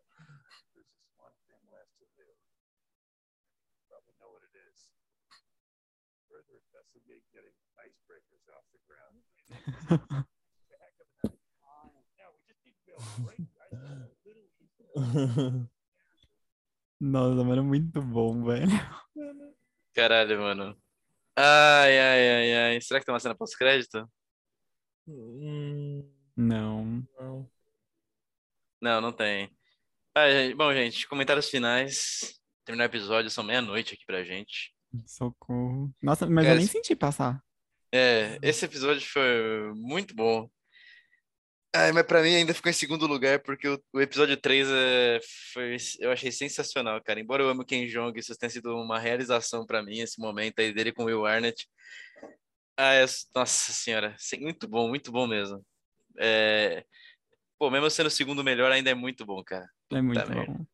Nossa, 17.00 17.42
mano, 17.44 17.64
muito 17.64 18.00
bom, 18.02 18.44
velho. 18.44 18.66
Caralho, 19.94 20.38
mano. 20.40 20.76
Ai, 21.36 21.98
ai, 21.98 22.30
ai, 22.30 22.54
ai. 22.74 22.80
Será 22.80 23.00
que 23.00 23.06
tem 23.06 23.12
uma 23.14 23.20
cena 23.20 23.34
pós-crédito? 23.34 24.08
Hum, 25.06 26.08
Não. 26.36 27.02
não. 27.18 27.50
Não, 28.80 29.00
não 29.00 29.12
tem. 29.12 29.50
Ah, 30.14 30.30
gente, 30.30 30.54
bom, 30.54 30.72
gente, 30.72 31.08
comentários 31.08 31.48
finais. 31.48 32.38
Terminar 32.64 32.84
o 32.84 32.86
episódio, 32.86 33.30
são 33.30 33.44
meia-noite 33.44 33.94
aqui 33.94 34.04
pra 34.06 34.24
gente. 34.24 34.74
Socorro. 35.06 35.92
Nossa, 36.02 36.26
mas 36.26 36.46
eu 36.46 36.54
nem 36.54 36.64
esse- 36.64 36.72
senti 36.72 36.96
passar. 36.96 37.42
É, 37.92 38.38
esse 38.42 38.64
episódio 38.64 39.06
foi 39.08 39.72
muito 39.74 40.14
bom. 40.14 40.48
Ai, 41.74 41.92
mas 41.92 42.04
pra 42.04 42.20
mim 42.20 42.34
ainda 42.34 42.52
ficou 42.52 42.68
em 42.68 42.74
segundo 42.74 43.06
lugar, 43.06 43.40
porque 43.40 43.68
o, 43.68 43.80
o 43.92 44.00
episódio 44.00 44.36
3 44.36 44.68
é, 44.68 45.20
foi, 45.52 45.76
eu 46.00 46.10
achei 46.10 46.32
sensacional, 46.32 47.00
cara. 47.00 47.20
Embora 47.20 47.44
eu 47.44 47.48
ame 47.48 47.62
o 47.62 47.64
Ken 47.64 47.86
Jeong, 47.86 48.18
isso 48.18 48.36
tenha 48.36 48.50
sido 48.50 48.74
uma 48.74 48.98
realização 48.98 49.64
pra 49.64 49.82
mim, 49.82 50.00
esse 50.00 50.20
momento 50.20 50.58
aí 50.58 50.74
dele 50.74 50.92
com 50.92 51.04
o 51.04 51.06
Will 51.06 51.24
Arnett. 51.24 51.68
Ah, 52.76 52.94
é- 52.94 53.06
nossa 53.34 53.72
senhora, 53.72 54.16
muito 54.40 54.66
bom, 54.66 54.88
muito 54.88 55.12
bom 55.12 55.28
mesmo. 55.28 55.64
É, 56.18 56.84
pô, 57.56 57.70
mesmo 57.70 57.88
sendo 57.88 58.06
o 58.06 58.10
segundo 58.10 58.42
melhor, 58.42 58.72
ainda 58.72 58.90
é 58.90 58.94
muito 58.94 59.24
bom, 59.24 59.42
cara. 59.44 59.68
É 59.92 60.02
muito 60.02 60.26
bom. 60.26 60.66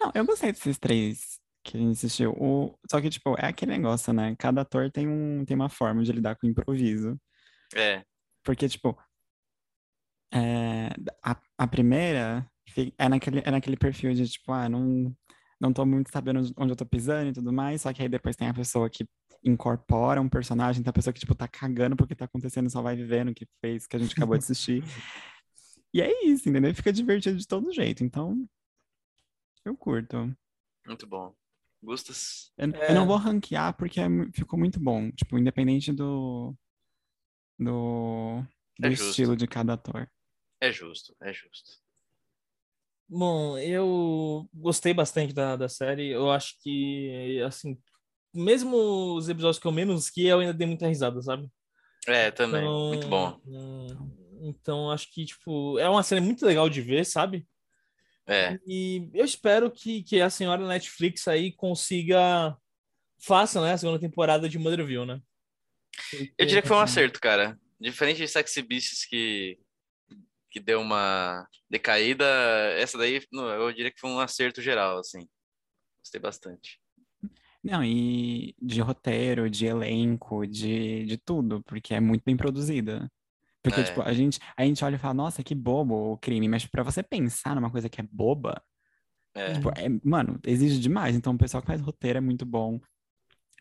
Não, 0.00 0.10
eu 0.14 0.24
gostei 0.24 0.52
desses 0.52 0.78
três 0.78 1.38
que 1.62 1.76
a 1.76 1.80
gente 1.80 1.92
assistiu. 1.92 2.32
O... 2.32 2.78
Só 2.90 3.00
que, 3.00 3.10
tipo, 3.10 3.34
é 3.38 3.48
aquele 3.48 3.72
negócio, 3.72 4.12
né? 4.12 4.34
Cada 4.38 4.62
ator 4.62 4.90
tem, 4.90 5.06
um... 5.06 5.44
tem 5.44 5.54
uma 5.54 5.68
forma 5.68 6.02
de 6.02 6.12
lidar 6.12 6.36
com 6.36 6.46
o 6.46 6.50
improviso. 6.50 7.20
É, 7.74 8.04
Porque, 8.42 8.68
tipo, 8.68 8.96
é, 10.32 10.88
a, 11.22 11.40
a 11.58 11.66
primeira 11.66 12.46
é 12.98 13.08
naquele, 13.08 13.40
é 13.44 13.50
naquele 13.50 13.76
perfil 13.76 14.12
de, 14.14 14.28
tipo, 14.28 14.52
ah, 14.52 14.68
não, 14.68 15.14
não 15.60 15.72
tô 15.72 15.86
muito 15.86 16.10
sabendo 16.10 16.40
onde 16.56 16.72
eu 16.72 16.76
tô 16.76 16.84
pisando 16.86 17.30
e 17.30 17.32
tudo 17.32 17.52
mais, 17.52 17.82
só 17.82 17.92
que 17.92 18.02
aí 18.02 18.08
depois 18.08 18.36
tem 18.36 18.48
a 18.48 18.54
pessoa 18.54 18.90
que 18.90 19.06
incorpora 19.44 20.20
um 20.20 20.28
personagem, 20.28 20.82
tem 20.82 20.90
a 20.90 20.92
pessoa 20.92 21.12
que, 21.12 21.20
tipo, 21.20 21.34
tá 21.34 21.46
cagando 21.48 21.96
porque 21.96 22.14
tá 22.14 22.24
acontecendo, 22.24 22.68
só 22.68 22.82
vai 22.82 22.96
vivendo 22.96 23.30
o 23.30 23.34
que 23.34 23.46
fez, 23.60 23.86
que 23.86 23.96
a 23.96 23.98
gente 23.98 24.12
acabou 24.12 24.36
de 24.36 24.44
assistir. 24.44 24.82
E 25.94 26.02
é 26.02 26.26
isso, 26.26 26.46
entendeu? 26.46 26.74
Fica 26.74 26.92
divertido 26.92 27.38
de 27.38 27.46
todo 27.46 27.72
jeito, 27.72 28.04
então 28.04 28.46
eu 29.64 29.74
curto. 29.74 30.36
muito 30.86 31.06
bom. 31.06 31.34
Gustas? 31.82 32.52
Eu, 32.58 32.70
eu 32.70 32.82
É. 32.82 32.94
não 32.94 33.06
vou 33.06 33.16
ranquear 33.16 33.74
porque 33.74 34.00
é 34.00 34.06
ficou 34.34 34.58
muito 34.58 34.78
bom, 34.78 35.10
tipo, 35.12 35.38
independente 35.38 35.92
do, 35.92 36.54
do, 37.58 38.42
do 38.78 38.86
É 38.86 38.92
estilo 38.92 39.36
de 39.36 39.46
cada 39.46 39.72
ator. 39.74 40.06
É 40.66 40.72
justo, 40.72 41.14
é 41.22 41.32
justo. 41.32 41.70
Bom, 43.08 43.56
eu 43.56 44.48
gostei 44.52 44.92
bastante 44.92 45.32
da, 45.32 45.54
da 45.54 45.68
série. 45.68 46.08
Eu 46.08 46.28
acho 46.28 46.60
que, 46.60 47.40
assim, 47.46 47.80
mesmo 48.34 48.76
os 49.14 49.28
episódios 49.28 49.60
que 49.60 49.66
eu 49.66 49.70
menos 49.70 50.10
que 50.10 50.26
eu 50.26 50.40
ainda 50.40 50.52
dei 50.52 50.66
muita 50.66 50.88
risada, 50.88 51.22
sabe? 51.22 51.48
É, 52.04 52.32
também, 52.32 52.64
muito 52.64 53.06
bom. 53.06 53.40
Então, 53.46 54.12
então, 54.40 54.90
acho 54.90 55.12
que, 55.12 55.24
tipo, 55.24 55.78
é 55.78 55.88
uma 55.88 56.02
série 56.02 56.20
muito 56.20 56.44
legal 56.44 56.68
de 56.68 56.82
ver, 56.82 57.06
sabe? 57.06 57.46
É, 58.26 58.58
E 58.66 59.08
eu 59.14 59.24
espero 59.24 59.70
que, 59.70 60.02
que 60.02 60.20
a 60.20 60.28
senhora 60.28 60.66
Netflix 60.66 61.28
aí 61.28 61.52
consiga. 61.52 62.56
Faça, 63.20 63.62
né, 63.62 63.72
a 63.72 63.78
segunda 63.78 64.00
temporada 64.00 64.48
de 64.48 64.58
Motherville, 64.58 65.06
né? 65.06 65.20
eu 66.36 66.44
diria 66.44 66.60
que 66.60 66.68
foi 66.68 66.76
um 66.76 66.80
acerto, 66.80 67.20
cara. 67.20 67.56
Diferente 67.80 68.18
de 68.18 68.28
Sexy 68.28 68.62
Beasts 68.62 69.06
que, 69.06 69.58
que 70.56 70.60
deu 70.60 70.80
uma 70.80 71.46
decaída, 71.68 72.24
essa 72.78 72.96
daí 72.96 73.20
não, 73.30 73.46
eu 73.50 73.70
diria 73.74 73.92
que 73.92 74.00
foi 74.00 74.08
um 74.08 74.18
acerto 74.18 74.62
geral, 74.62 74.98
assim. 74.98 75.28
Gostei 76.02 76.18
bastante. 76.18 76.80
Não, 77.62 77.84
e 77.84 78.54
de 78.62 78.80
roteiro, 78.80 79.50
de 79.50 79.66
elenco, 79.66 80.46
de, 80.46 81.04
de 81.04 81.18
tudo, 81.18 81.62
porque 81.64 81.92
é 81.92 82.00
muito 82.00 82.22
bem 82.24 82.36
produzida. 82.36 83.10
Porque, 83.62 83.80
É. 83.80 83.84
tipo, 83.84 84.00
a 84.02 84.12
gente, 84.14 84.38
a 84.56 84.64
gente 84.64 84.84
olha 84.84 84.96
e 84.96 84.98
fala, 84.98 85.12
nossa, 85.14 85.42
que 85.44 85.54
bobo 85.54 86.12
o 86.12 86.18
crime, 86.18 86.48
mas 86.48 86.64
pra 86.64 86.82
você 86.82 87.02
pensar 87.02 87.54
numa 87.54 87.70
coisa 87.70 87.88
que 87.88 88.00
é 88.00 88.04
boba, 88.10 88.62
É, 89.34 89.52
tipo, 89.52 89.68
é, 89.76 89.88
mano, 90.04 90.40
exige 90.46 90.78
demais. 90.80 91.16
Então, 91.16 91.34
o 91.34 91.38
pessoal 91.38 91.60
que 91.62 91.66
faz 91.68 91.80
roteiro 91.82 92.18
é 92.18 92.20
muito 92.20 92.46
bom. 92.46 92.80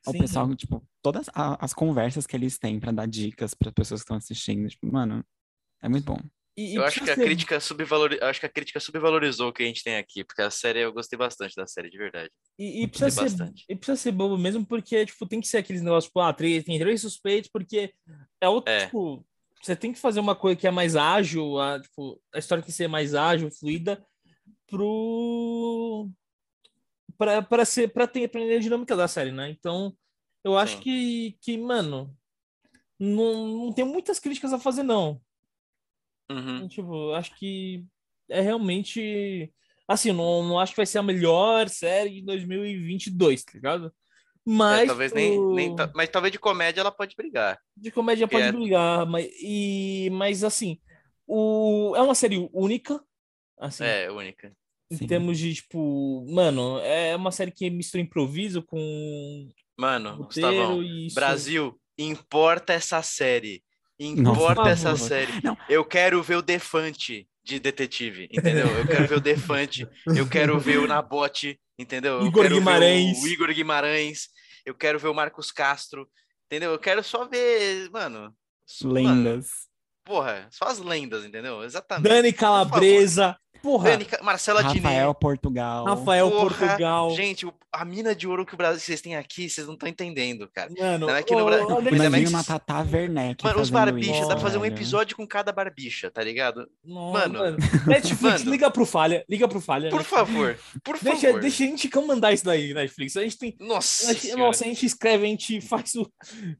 O 0.07 0.11
Sim. 0.11 0.19
pessoal, 0.19 0.55
tipo, 0.55 0.88
todas 1.01 1.27
a- 1.34 1.57
as 1.63 1.73
conversas 1.73 2.27
que 2.27 2.35
eles 2.35 2.59
têm 2.59 2.80
pra 2.80 2.91
dar 2.91 3.07
dicas 3.07 3.53
para 3.53 3.72
pessoas 3.72 4.01
que 4.01 4.05
estão 4.05 4.17
assistindo, 4.17 4.69
tipo, 4.69 4.91
mano, 4.91 5.26
é 5.81 5.89
muito 5.89 6.05
bom. 6.05 6.19
E, 6.57 6.76
eu 6.76 6.84
acho 6.84 6.94
que 6.95 6.99
precisa 7.02 7.11
a 7.11 7.15
ser- 7.15 7.26
crítica 7.26 7.60
subvalori... 7.60 8.18
acho 8.22 8.40
que 8.40 8.45
a 8.45 8.49
crítica 8.49 8.80
subvalorizou 8.80 9.49
o 9.49 9.53
que 9.53 9.64
a 9.64 9.65
gente 9.65 9.84
tem 9.84 9.98
aqui, 9.98 10.23
porque 10.23 10.41
a 10.41 10.49
série 10.49 10.80
eu 10.80 10.94
gostei 10.94 11.18
bastante 11.19 11.53
da 11.56 11.68
série, 11.68 11.90
de 11.90 11.98
verdade. 11.98 12.30
E, 12.57 12.84
e 12.84 12.88
precisa 12.88 13.11
ser, 13.11 13.22
bastante. 13.23 13.65
e 13.68 13.76
precisa 13.76 13.98
ser 13.98 14.11
bobo 14.14 14.38
mesmo, 14.38 14.65
porque, 14.65 15.06
tipo, 15.06 15.26
tem 15.27 15.41
que 15.41 15.48
ser 15.48 15.57
aqueles 15.57 15.82
negócios, 15.82 16.06
tipo, 16.06 16.19
ah, 16.22 16.32
três, 16.34 16.64
tem 16.64 16.80
três 16.80 17.02
suspeitos, 17.02 17.49
porque 17.52 17.94
é 18.40 18.48
outro, 18.48 18.72
É. 18.72 18.86
tipo, 18.86 19.26
você 19.61 19.76
tem 19.76 19.91
que 19.91 19.99
fazer 19.99 20.19
uma 20.22 20.36
coisa 20.36 20.56
que 20.57 20.65
é 20.68 20.72
mais 20.72 20.95
ágil, 20.95 21.60
a, 21.60 21.80
tipo, 21.82 22.22
a 22.34 22.40
história 22.40 22.61
tem 22.64 22.72
que 22.72 22.76
ser 22.77 22.88
mais 22.88 23.14
ágil, 23.14 23.52
fluida, 23.52 24.02
pro. 24.68 26.10
Pra, 27.18 27.41
pra, 27.41 27.65
ser, 27.65 27.91
pra 27.94 28.07
ter 28.07 28.26
aprender 28.26 28.57
a 28.57 28.60
dinâmica 28.60 28.95
da 28.95 29.07
série, 29.07 29.32
né? 29.32 29.49
Então, 29.49 29.95
eu 30.44 30.57
acho 30.57 30.77
Sim. 30.77 30.82
que, 30.84 31.38
que, 31.41 31.57
mano, 31.57 32.15
não, 32.99 33.48
não 33.65 33.73
tem 33.73 33.86
muitas 33.86 34.19
críticas 34.19 34.52
a 34.53 34.60
fazer, 34.60 34.84
não. 34.84 35.22
Uhum. 36.30 36.68
Tipo, 36.68 37.10
eu 37.11 37.15
acho 37.15 37.35
que 37.35 37.85
é 38.30 38.41
realmente. 38.41 39.52
Assim, 39.88 40.11
não, 40.11 40.43
não 40.47 40.60
acho 40.60 40.72
que 40.73 40.77
vai 40.77 40.85
ser 40.85 40.97
a 40.97 41.03
melhor 41.03 41.69
série 41.69 42.10
de 42.15 42.22
2022, 42.23 43.43
tá 43.43 43.52
ligado? 43.53 43.93
Mas. 44.45 44.84
É, 44.84 44.85
talvez 44.88 45.14
nem, 45.14 45.39
o- 45.39 45.53
nem 45.53 45.76
ta- 45.76 45.91
Mas 45.95 46.10
talvez 46.10 46.31
de 46.31 46.39
comédia 46.39 46.81
ela 46.81 46.91
pode 46.91 47.15
brigar. 47.15 47.60
De 47.77 47.91
comédia 47.91 48.27
pode 48.27 48.43
é- 48.43 48.52
brigar, 48.52 49.06
mas, 49.06 49.27
e, 49.41 50.10
mas 50.11 50.43
assim, 50.43 50.80
o, 51.27 51.93
é 51.95 52.02
uma 52.02 52.15
série 52.15 52.49
única, 52.53 52.99
assim, 53.60 53.84
É, 53.84 54.10
única. 54.11 54.56
em 54.91 54.97
Sim. 54.97 55.07
termos 55.07 55.38
de, 55.38 55.53
tipo, 55.56 56.26
mano, 56.30 56.80
é 56.80 57.15
uma 57.15 57.31
série 57.31 57.52
que 57.52 57.69
mistura 57.69 58.02
improviso 58.03 58.64
com 58.64 59.52
Mano, 59.77 60.18
Gustavão. 60.18 60.80
Brasil, 61.14 61.80
importa 61.97 62.73
essa 62.73 63.02
série. 63.02 63.64
Nossa, 63.99 64.39
Importa 64.41 64.61
por 64.63 64.69
essa 64.69 64.95
série. 64.97 65.31
Não. 65.43 65.57
Eu 65.69 65.85
quero 65.85 66.22
ver 66.22 66.35
o 66.35 66.41
Defante 66.41 67.27
de 67.43 67.59
detetive, 67.59 68.27
entendeu? 68.31 68.67
Eu 68.67 68.85
quero 68.88 69.07
ver 69.07 69.15
o 69.15 69.22
Defante, 69.22 69.88
eu 70.15 70.27
quero 70.27 70.59
ver 70.59 70.80
o 70.80 70.88
Nabote, 70.88 71.59
entendeu? 71.77 72.19
Eu 72.22 72.27
Igor 72.27 72.47
Guimarães. 72.49 73.22
o 73.23 73.27
Igor 73.27 73.53
Guimarães, 73.53 74.27
eu 74.65 74.73
quero 74.73 74.97
ver 74.99 75.07
o 75.07 75.13
Marcos 75.13 75.51
Castro, 75.51 76.09
entendeu? 76.47 76.72
Eu 76.72 76.80
quero 76.80 77.03
só 77.03 77.26
ver, 77.26 77.89
mano. 77.91 78.35
s- 78.67 78.84
mano, 78.85 78.93
Lendas. 79.23 79.49
porra, 80.03 80.47
só 80.51 80.65
as 80.65 80.80
lendas, 80.80 81.23
entendeu? 81.23 81.63
Exatamente. 81.63 82.09
Dani 82.09 82.34
Calabresa, 82.34 83.38
porra, 83.65 83.89
Dani, 83.91 84.07
Marcela 84.21 84.63
Diné. 84.63 84.87
Rafael 84.89 85.13
Portugal. 85.15 85.85
Rafael 85.85 86.29
Porra, 86.31 86.49
Portugal, 86.57 87.11
Gente, 87.15 87.47
a 87.71 87.83
mina 87.83 88.15
de 88.15 88.27
ouro 88.27 88.45
que 88.45 88.53
o 88.53 88.57
Brasil 88.57 88.79
vocês 88.79 89.01
têm 89.01 89.15
aqui, 89.15 89.49
vocês 89.49 89.65
não 89.67 89.73
estão 89.73 89.89
entendendo, 89.89 90.47
cara. 90.53 90.71
mano, 90.79 91.07
não 91.07 91.15
é 91.15 91.21
que 91.23 91.33
no 91.35 91.41
ô, 91.41 91.45
Bra- 91.45 91.65
olha 91.65 91.91
Mas 91.91 92.01
é 92.01 92.05
Imagina 92.05 92.09
mais- 92.11 92.29
uma 92.29 92.43
Tata 92.43 92.87
Werneck 92.89 93.43
Mano, 93.43 93.59
os 93.61 93.69
barbichas, 93.69 94.17
isso, 94.19 94.27
dá 94.27 94.35
pra 94.35 94.43
fazer 94.43 94.57
um 94.57 94.65
episódio 94.65 95.15
com 95.17 95.27
cada 95.27 95.51
barbicha, 95.51 96.09
tá 96.09 96.23
ligado? 96.23 96.67
Não, 96.83 97.11
Mano. 97.11 97.39
mano. 97.39 97.57
Netflix, 97.85 98.21
Mano. 98.43 98.51
liga 98.51 98.71
pro 98.71 98.85
Falha, 98.85 99.25
liga 99.29 99.47
pro 99.47 99.59
Falha. 99.59 99.89
Por 99.89 99.97
Netflix. 99.97 100.19
favor, 100.19 100.57
por 100.83 100.97
Deixa, 100.99 101.27
favor. 101.27 101.41
deixa 101.41 101.63
a 101.63 101.67
gente 101.67 101.89
comandar 101.89 102.33
isso 102.33 102.45
daí, 102.45 102.73
Netflix. 102.73 103.17
A 103.17 103.23
gente 103.23 103.37
tem. 103.37 103.55
Nossa, 103.59 104.09
a 104.09 104.13
gente- 104.13 104.21
senhora. 104.27 104.41
nossa, 104.43 104.63
a 104.63 104.67
gente 104.67 104.85
escreve, 104.85 105.25
a 105.25 105.27
gente 105.27 105.59
faz 105.61 105.95
o. 105.95 106.09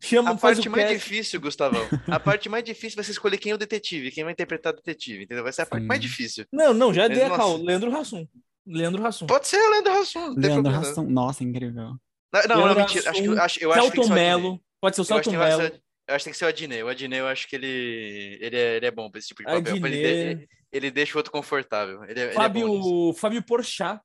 Chama, 0.02 0.32
a 0.32 0.38
faz 0.38 0.58
parte 0.58 0.68
o 0.68 0.72
mais 0.72 0.84
cast. 0.90 0.98
difícil, 0.98 1.40
Gustavão, 1.40 1.86
a 2.08 2.20
parte 2.20 2.50
mais 2.50 2.64
difícil 2.64 2.96
vai 2.96 3.06
ser 3.06 3.12
escolher 3.12 3.38
quem 3.38 3.52
é 3.52 3.56
o 3.56 3.58
detetive, 3.58 4.12
quem 4.12 4.24
vai 4.24 4.34
interpretar 4.34 4.74
o 4.74 4.76
detetive, 4.76 5.24
entendeu? 5.24 5.44
Vai 5.44 5.54
ser 5.54 5.62
a 5.62 5.66
parte 5.66 5.84
Sim. 5.84 5.88
mais 5.88 6.02
difícil. 6.02 6.46
Não, 6.52 6.74
não, 6.74 6.94
já 6.96 7.08
dei 7.08 7.24
a 7.24 7.30
cal. 7.36 7.58
Leandro 7.58 7.96
Hassum. 7.96 8.28
Leandro 8.66 9.06
Hassum. 9.06 9.28
Pode 9.28 9.48
ser 9.48 9.58
o 9.58 9.70
Leandro 9.70 9.94
Hassum, 9.94 10.34
tem 10.36 10.44
Leandro. 10.50 10.72
Rassum. 10.72 11.04
Nossa, 11.04 11.44
incrível. 11.44 11.74
Não, 12.34 12.42
não, 12.50 12.68
não, 12.68 12.76
mentira. 12.76 13.10
Acho 13.10 13.22
Hassum, 13.22 13.40
acho, 13.40 13.60
eu 13.64 13.72
acho 13.72 13.82
que 13.84 13.92
tem 13.92 14.02
que 14.02 14.08
Celton. 14.08 14.14
Melo. 14.14 14.62
Pode 14.82 14.96
ser 14.96 15.02
o 15.02 15.04
Eu 15.04 15.06
acho, 15.18 15.24
que 15.24 15.30
Celton 15.30 15.30
tem 15.32 15.40
que 15.40 15.46
Melo. 15.46 15.62
ser- 15.62 15.82
eu 16.08 16.16
acho 16.16 16.24
que 16.24 16.24
tem 16.26 16.32
que 16.34 16.38
ser 16.40 16.46
o 16.46 16.48
Adnet. 16.48 16.84
O 16.84 16.88
Adnet, 16.90 17.20
eu 17.20 17.28
acho 17.28 17.48
que 17.48 17.56
ele, 17.56 18.38
ele, 18.42 18.56
é, 18.58 18.76
ele 18.78 18.86
é 18.86 18.92
bom 18.92 19.10
pra 19.10 19.20
esse 19.20 19.28
tipo 19.30 19.42
de 19.42 19.46
papel. 19.46 19.76
Ele, 19.76 19.86
Adnet. 19.86 20.36
de- 20.36 20.50
ele 20.72 20.92
deixa 20.92 21.14
o 21.14 21.18
outro 21.18 21.32
confortável. 21.32 22.04
Ele, 22.04 22.20
é- 22.20 22.24
ele 22.24 22.32
é. 22.32 22.34
Fábio, 22.34 23.14
Fábio 23.14 23.44
Porchat. 23.44 24.00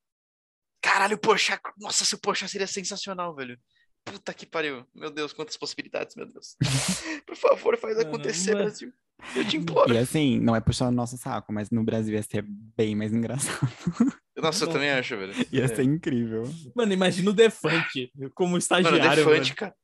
Caralho, 0.82 1.16
o 1.16 1.20
Porchat. 1.20 1.60
Nossa, 1.78 2.04
se 2.04 2.14
o 2.14 2.18
Porchat 2.20 2.50
seria 2.50 2.66
sensacional, 2.66 3.34
velho. 3.34 3.58
Puta 4.04 4.32
que 4.34 4.46
pariu. 4.46 4.86
Meu 4.94 5.10
Deus, 5.10 5.32
quantas 5.32 5.56
possibilidades, 5.56 6.16
meu 6.16 6.26
Deus. 6.26 6.56
Por 7.26 7.36
favor, 7.36 7.76
faz 7.76 7.96
Mano, 7.96 8.08
acontecer, 8.08 8.54
mas- 8.54 8.62
Brasil. 8.64 8.92
Eu 9.36 9.46
te 9.46 9.58
imploro. 9.58 9.92
E 9.92 9.98
assim, 9.98 10.40
não 10.40 10.56
é 10.56 10.60
puxando 10.62 10.88
o 10.88 10.96
nosso 10.96 11.18
saco, 11.18 11.52
mas 11.52 11.68
no 11.70 11.84
Brasil 11.84 12.14
ia 12.14 12.22
ser 12.22 12.42
bem 12.48 12.96
mais 12.96 13.12
engraçado. 13.12 13.58
Nossa, 14.34 14.64
eu 14.64 14.68
também 14.70 14.90
acho, 14.90 15.14
velho. 15.14 15.34
Ia 15.52 15.64
É. 15.64 15.68
ser 15.68 15.82
incrível. 15.82 16.44
Mano, 16.74 16.92
imagina 16.94 17.28
o 17.28 17.32
Defante 17.34 18.10
como 18.34 18.50
Mano, 18.52 18.58
estagiário. 18.58 19.24
Defante, 19.26 19.54
cara. 19.54 19.74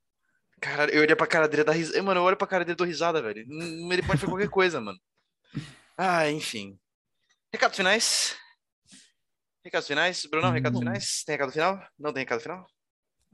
Caralho, 0.59 0.91
eu 0.93 1.03
olhei 1.03 1.15
pra 1.15 1.27
cara 1.27 1.47
dele 1.47 1.65
dar 1.65 1.73
risada. 1.73 2.03
Mano, 2.03 2.21
eu 2.21 2.25
olho 2.25 2.37
pra 2.39 2.47
cara 2.47 2.65
dele 2.65 2.73
e 2.73 2.77
dou 2.77 2.87
risada, 2.87 3.21
velho. 3.21 3.45
Hum, 3.47 3.93
Ele 3.93 4.03
pode 4.03 4.19
fazer 4.19 4.31
qualquer 4.33 4.49
coisa, 4.49 4.81
mano. 4.81 4.99
Ah, 5.99 6.31
enfim. 6.31 6.79
Recados 7.53 7.77
finais? 7.77 8.35
Recados 9.63 9.87
finais? 9.87 10.25
Brunão, 10.25 10.51
recados 10.53 10.79
Hum. 10.79 10.83
finais? 10.85 11.23
Tem 11.27 11.35
recado 11.35 11.53
final? 11.53 11.87
Não 11.99 12.11
tem 12.13 12.23
recado 12.23 12.41
final? 12.41 12.67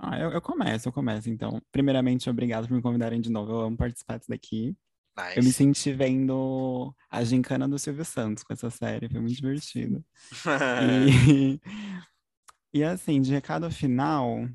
Ah, 0.04 0.18
eu, 0.18 0.32
eu 0.32 0.42
começo, 0.42 0.88
eu 0.88 0.92
começo, 0.92 1.30
então. 1.30 1.62
Primeiramente, 1.70 2.28
obrigado 2.28 2.66
por 2.66 2.74
me 2.74 2.82
convidarem 2.82 3.20
de 3.20 3.30
novo. 3.30 3.52
Eu 3.52 3.60
amo 3.60 3.76
participar 3.76 4.18
disso 4.18 4.30
daqui. 4.30 4.76
Nice. 5.16 5.36
Eu 5.36 5.44
me 5.44 5.52
senti 5.52 5.92
vendo 5.92 6.92
a 7.08 7.22
gincana 7.22 7.68
do 7.68 7.78
Silvio 7.78 8.04
Santos 8.04 8.42
com 8.42 8.52
essa 8.52 8.68
série, 8.68 9.08
foi 9.08 9.20
muito 9.20 9.36
divertido. 9.36 10.04
E, 12.74 12.80
e 12.80 12.82
assim, 12.82 13.20
de 13.20 13.30
recado 13.30 13.70
final, 13.70 14.48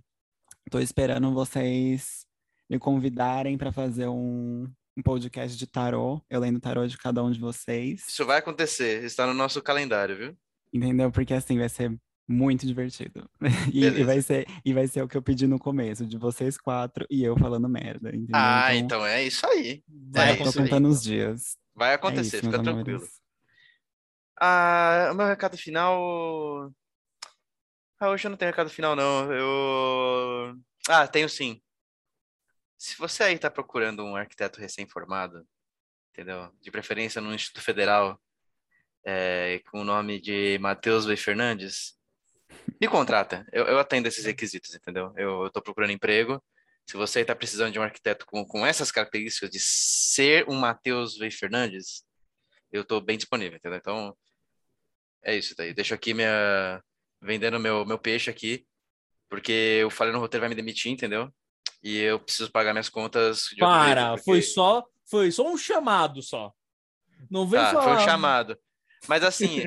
tô 0.69 0.79
esperando 0.79 1.31
vocês 1.33 2.25
me 2.69 2.77
convidarem 2.77 3.57
para 3.57 3.71
fazer 3.71 4.07
um, 4.07 4.67
um 4.97 5.01
podcast 5.01 5.55
de 5.55 5.67
tarô, 5.67 6.21
eu 6.29 6.39
lendo 6.39 6.59
tarô 6.59 6.85
de 6.87 6.97
cada 6.97 7.23
um 7.23 7.31
de 7.31 7.39
vocês, 7.39 8.05
Isso 8.07 8.25
vai 8.25 8.39
acontecer. 8.39 9.03
Está 9.05 9.25
no 9.25 9.33
nosso 9.33 9.61
calendário, 9.61 10.17
viu? 10.17 10.37
entendeu? 10.73 11.11
Porque 11.11 11.33
assim 11.33 11.57
vai 11.57 11.69
ser 11.69 11.97
muito 12.27 12.65
divertido. 12.65 13.29
E, 13.73 13.85
e 13.85 14.03
vai 14.03 14.21
ser, 14.21 14.45
e 14.65 14.73
vai 14.73 14.87
ser 14.87 15.01
o 15.01 15.07
que 15.07 15.15
eu 15.17 15.21
pedi 15.21 15.47
no 15.47 15.57
começo, 15.59 16.05
de 16.05 16.17
vocês 16.17 16.57
quatro 16.57 17.05
e 17.09 17.23
eu 17.23 17.37
falando 17.37 17.67
merda, 17.69 18.09
entendeu? 18.09 18.31
Ah, 18.35 18.75
então 18.75 19.05
é 19.05 19.23
isso 19.23 19.45
aí. 19.47 19.83
Vai 19.87 20.31
É 20.33 20.35
tô 20.35 20.43
isso 20.43 20.59
aí. 20.59 20.65
contando 20.65 20.87
os 20.89 21.01
dias. 21.01 21.57
Vai 21.75 21.91
É 21.91 21.93
acontecer, 21.93 22.37
isso, 22.37 22.45
fica 22.45 22.61
tranquilo. 22.61 23.07
Ah, 24.39 25.09
o 25.11 25.15
meu 25.15 25.25
recado 25.27 25.57
final. 25.57 26.71
Ah, 27.99 28.09
hoje 28.09 28.27
eu 28.27 28.29
não 28.29 28.37
tenho 28.37 28.51
recado 28.51 28.69
final, 28.69 28.95
não. 28.95 29.31
Eu. 29.33 30.55
Ah, 30.87 31.07
tenho 31.07 31.27
sim. 31.27 31.61
Se 32.77 32.95
você 32.97 33.23
aí 33.23 33.39
tá 33.39 33.49
procurando 33.49 34.03
um 34.03 34.15
arquiteto 34.15 34.59
recém-formado, 34.59 35.43
entendeu? 36.11 36.51
De 36.61 36.69
preferência 36.69 37.19
no 37.19 37.33
Instituto 37.33 37.63
Federal, 37.63 38.19
é, 39.03 39.59
com 39.71 39.81
o 39.81 39.83
nome 39.83 40.21
de 40.21 40.59
Matheus 40.59 41.05
V. 41.05 41.17
Fernandes, 41.17 41.96
me 42.81 42.87
contrata. 42.87 43.45
Eu, 43.51 43.65
eu 43.65 43.79
atendo 43.79 44.07
esses 44.07 44.25
requisitos, 44.25 44.73
entendeu? 44.75 45.13
Eu, 45.17 45.43
eu 45.43 45.49
tô 45.51 45.61
procurando 45.61 45.91
emprego. 45.91 46.43
Se 46.89 46.95
você 46.95 47.21
está 47.21 47.35
precisando 47.35 47.71
de 47.73 47.79
um 47.79 47.83
arquiteto 47.83 48.25
com, 48.25 48.45
com 48.45 48.65
essas 48.65 48.91
características 48.91 49.49
de 49.49 49.59
ser 49.59 50.47
um 50.49 50.55
Matheus 50.55 51.17
V. 51.17 51.29
Fernandes, 51.31 52.03
eu 52.71 52.83
tô 52.85 53.01
bem 53.01 53.17
disponível, 53.17 53.57
entendeu? 53.57 53.77
Então, 53.77 54.17
é 55.23 55.35
isso 55.35 55.53
daí. 55.57 55.73
Deixo 55.73 55.93
aqui 55.93 56.13
minha. 56.13 56.81
vendendo 57.21 57.59
meu, 57.59 57.85
meu 57.85 57.97
peixe 57.99 58.29
aqui, 58.29 58.65
porque 59.29 59.83
o 59.85 59.89
falha 59.89 60.11
no 60.13 60.19
roteiro 60.19 60.41
vai 60.41 60.49
me 60.49 60.55
demitir, 60.55 60.91
entendeu? 60.91 61.29
E 61.83 61.97
eu 61.99 62.19
preciso 62.19 62.51
pagar 62.51 62.73
minhas 62.73 62.89
contas 62.89 63.47
de 63.53 63.61
outro 63.63 63.79
jeito, 63.83 63.95
Para, 63.95 64.09
porque- 64.11 64.23
foi 64.23 64.41
só, 64.41 64.83
foi 65.09 65.31
só 65.31 65.51
um 65.51 65.57
chamado 65.57 66.21
só. 66.21 66.53
Não 67.29 67.45
vem 67.47 67.59
Tá, 67.59 67.71
falar. 67.73 67.83
foi 67.83 67.93
um 68.03 68.05
chamado. 68.05 68.57
Mas 69.07 69.23
assim, 69.23 69.61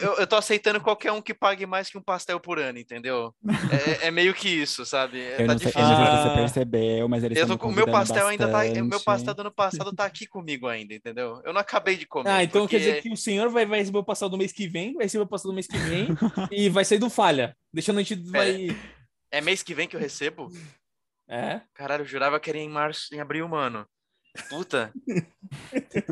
eu, 0.00 0.14
eu, 0.14 0.26
tô 0.26 0.36
aceitando 0.36 0.80
qualquer 0.80 1.12
um 1.12 1.20
que 1.20 1.34
pague 1.34 1.66
mais 1.66 1.90
que 1.90 1.98
um 1.98 2.02
pastel 2.02 2.40
por 2.40 2.58
ano, 2.58 2.78
entendeu? 2.78 3.34
É, 4.00 4.08
é 4.08 4.10
meio 4.10 4.32
que 4.32 4.48
isso, 4.48 4.84
sabe? 4.86 5.20
É, 5.20 5.42
Eu 5.42 5.46
tá 5.46 5.52
não, 5.52 5.58
sei, 5.58 5.66
eu 5.68 5.72
difícil. 5.72 5.88
não 5.88 5.96
sei 6.06 6.16
se 6.16 6.22
você 6.22 6.34
percebeu, 6.36 7.08
mas 7.08 7.24
eles 7.24 7.38
estão 7.38 7.56
o 7.68 7.72
meu 7.72 7.86
pastel 7.86 8.26
ainda 8.26 8.48
tá, 8.48 8.60
o 8.60 8.62
meu 8.62 8.84
bastante. 8.84 9.04
pastel 9.04 9.34
do 9.34 9.40
ano 9.42 9.50
passado 9.52 9.92
tá 9.94 10.04
aqui 10.04 10.26
comigo 10.26 10.66
ainda, 10.66 10.94
entendeu? 10.94 11.40
Eu 11.44 11.52
não 11.52 11.60
acabei 11.60 11.96
de 11.96 12.06
comer. 12.06 12.30
Ah, 12.30 12.42
então 12.42 12.66
quer 12.66 12.78
porque- 12.78 12.78
dizer 12.78 13.02
que 13.02 13.12
o 13.12 13.16
senhor 13.16 13.48
vai, 13.50 13.66
vai 13.66 13.80
receber 13.80 13.98
o 13.98 14.04
passado 14.04 14.30
do 14.30 14.38
mês 14.38 14.52
que 14.52 14.66
vem, 14.66 14.94
vai 14.94 15.04
receber 15.04 15.24
o 15.24 15.28
passado 15.28 15.48
do 15.50 15.54
mês 15.54 15.66
que 15.66 15.78
vem 15.78 16.08
e 16.50 16.68
vai 16.68 16.84
sair 16.84 16.98
do 16.98 17.10
falha. 17.10 17.56
Deixando 17.72 17.98
a 18.00 18.02
gente. 18.02 18.16
Vai... 18.30 18.76
é 19.30 19.40
mês 19.40 19.62
que 19.62 19.74
vem 19.74 19.86
que 19.86 19.96
eu 19.96 20.00
recebo? 20.00 20.50
É. 21.28 21.60
Caralho, 21.74 22.02
eu 22.02 22.06
jurava 22.06 22.38
que 22.40 22.50
era 22.50 22.58
em 22.58 22.68
março, 22.68 23.14
em 23.14 23.20
abril, 23.20 23.48
mano. 23.48 23.86
Puta. 24.48 24.92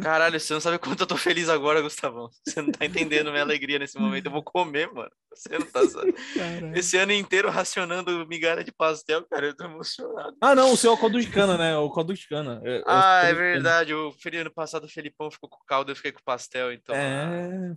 Caralho, 0.03 0.39
você 0.39 0.53
não 0.53 0.61
sabe 0.61 0.79
quanto 0.79 1.01
eu 1.01 1.07
tô 1.07 1.17
feliz 1.17 1.49
agora, 1.49 1.81
Gustavão. 1.81 2.29
Você 2.47 2.61
não 2.61 2.71
tá 2.71 2.85
entendendo 2.85 3.31
minha 3.31 3.43
alegria 3.43 3.79
nesse 3.79 3.99
momento. 3.99 4.27
Eu 4.27 4.33
vou 4.33 4.43
comer, 4.43 4.93
mano. 4.93 5.11
Você 5.35 5.59
não 5.59 5.67
tá 5.67 5.87
sabendo. 5.89 6.77
Esse 6.77 6.97
ano 6.97 7.13
inteiro 7.13 7.49
racionando 7.49 8.27
migalha 8.27 8.63
de 8.65 8.73
pastel, 8.73 9.25
cara, 9.27 9.47
eu 9.47 9.57
tô 9.57 9.65
emocionado. 9.65 10.37
Ah, 10.41 10.55
não, 10.55 10.73
o 10.73 10.77
seu 10.77 10.91
é 10.91 10.95
o 10.95 10.99
caldo 10.99 11.21
de 11.21 11.29
cana, 11.29 11.57
né? 11.57 11.77
O 11.79 11.91
caldo 11.91 12.13
de 12.13 12.29
cana. 12.29 12.61
É- 12.65 12.79
é 12.79 12.83
Ah, 12.87 13.23
é 13.25 13.33
verdade. 13.33 13.95
O 13.95 14.13
ano 14.35 14.53
passado 14.53 14.85
o 14.85 14.89
Felipão 14.89 15.31
ficou 15.31 15.49
com 15.49 15.63
o 15.63 15.67
caldo, 15.67 15.91
eu 15.93 15.97
fiquei 15.97 16.13
com 16.13 16.21
o 16.21 16.25
pastel, 16.25 16.73
então. 16.73 16.95
É. 16.95 17.73
Ah, 17.73 17.77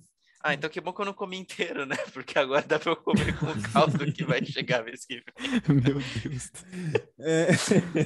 então 0.51 0.69
que 0.69 0.81
bom 0.81 0.91
que 0.91 0.99
eu 0.99 1.05
não 1.05 1.13
comi 1.13 1.37
inteiro, 1.37 1.85
né? 1.85 1.95
Porque 2.13 2.37
agora 2.37 2.65
dá 2.67 2.79
pra 2.79 2.91
eu 2.91 2.95
comer 2.97 3.37
com 3.37 3.45
o 3.45 3.61
caldo 3.71 4.11
que 4.11 4.25
vai 4.25 4.43
chegar 4.43 4.83
mês 4.83 5.05
que 5.05 5.15
vem. 5.15 5.81
Meu 5.81 6.01
Deus. 6.23 6.51
É. 7.19 7.47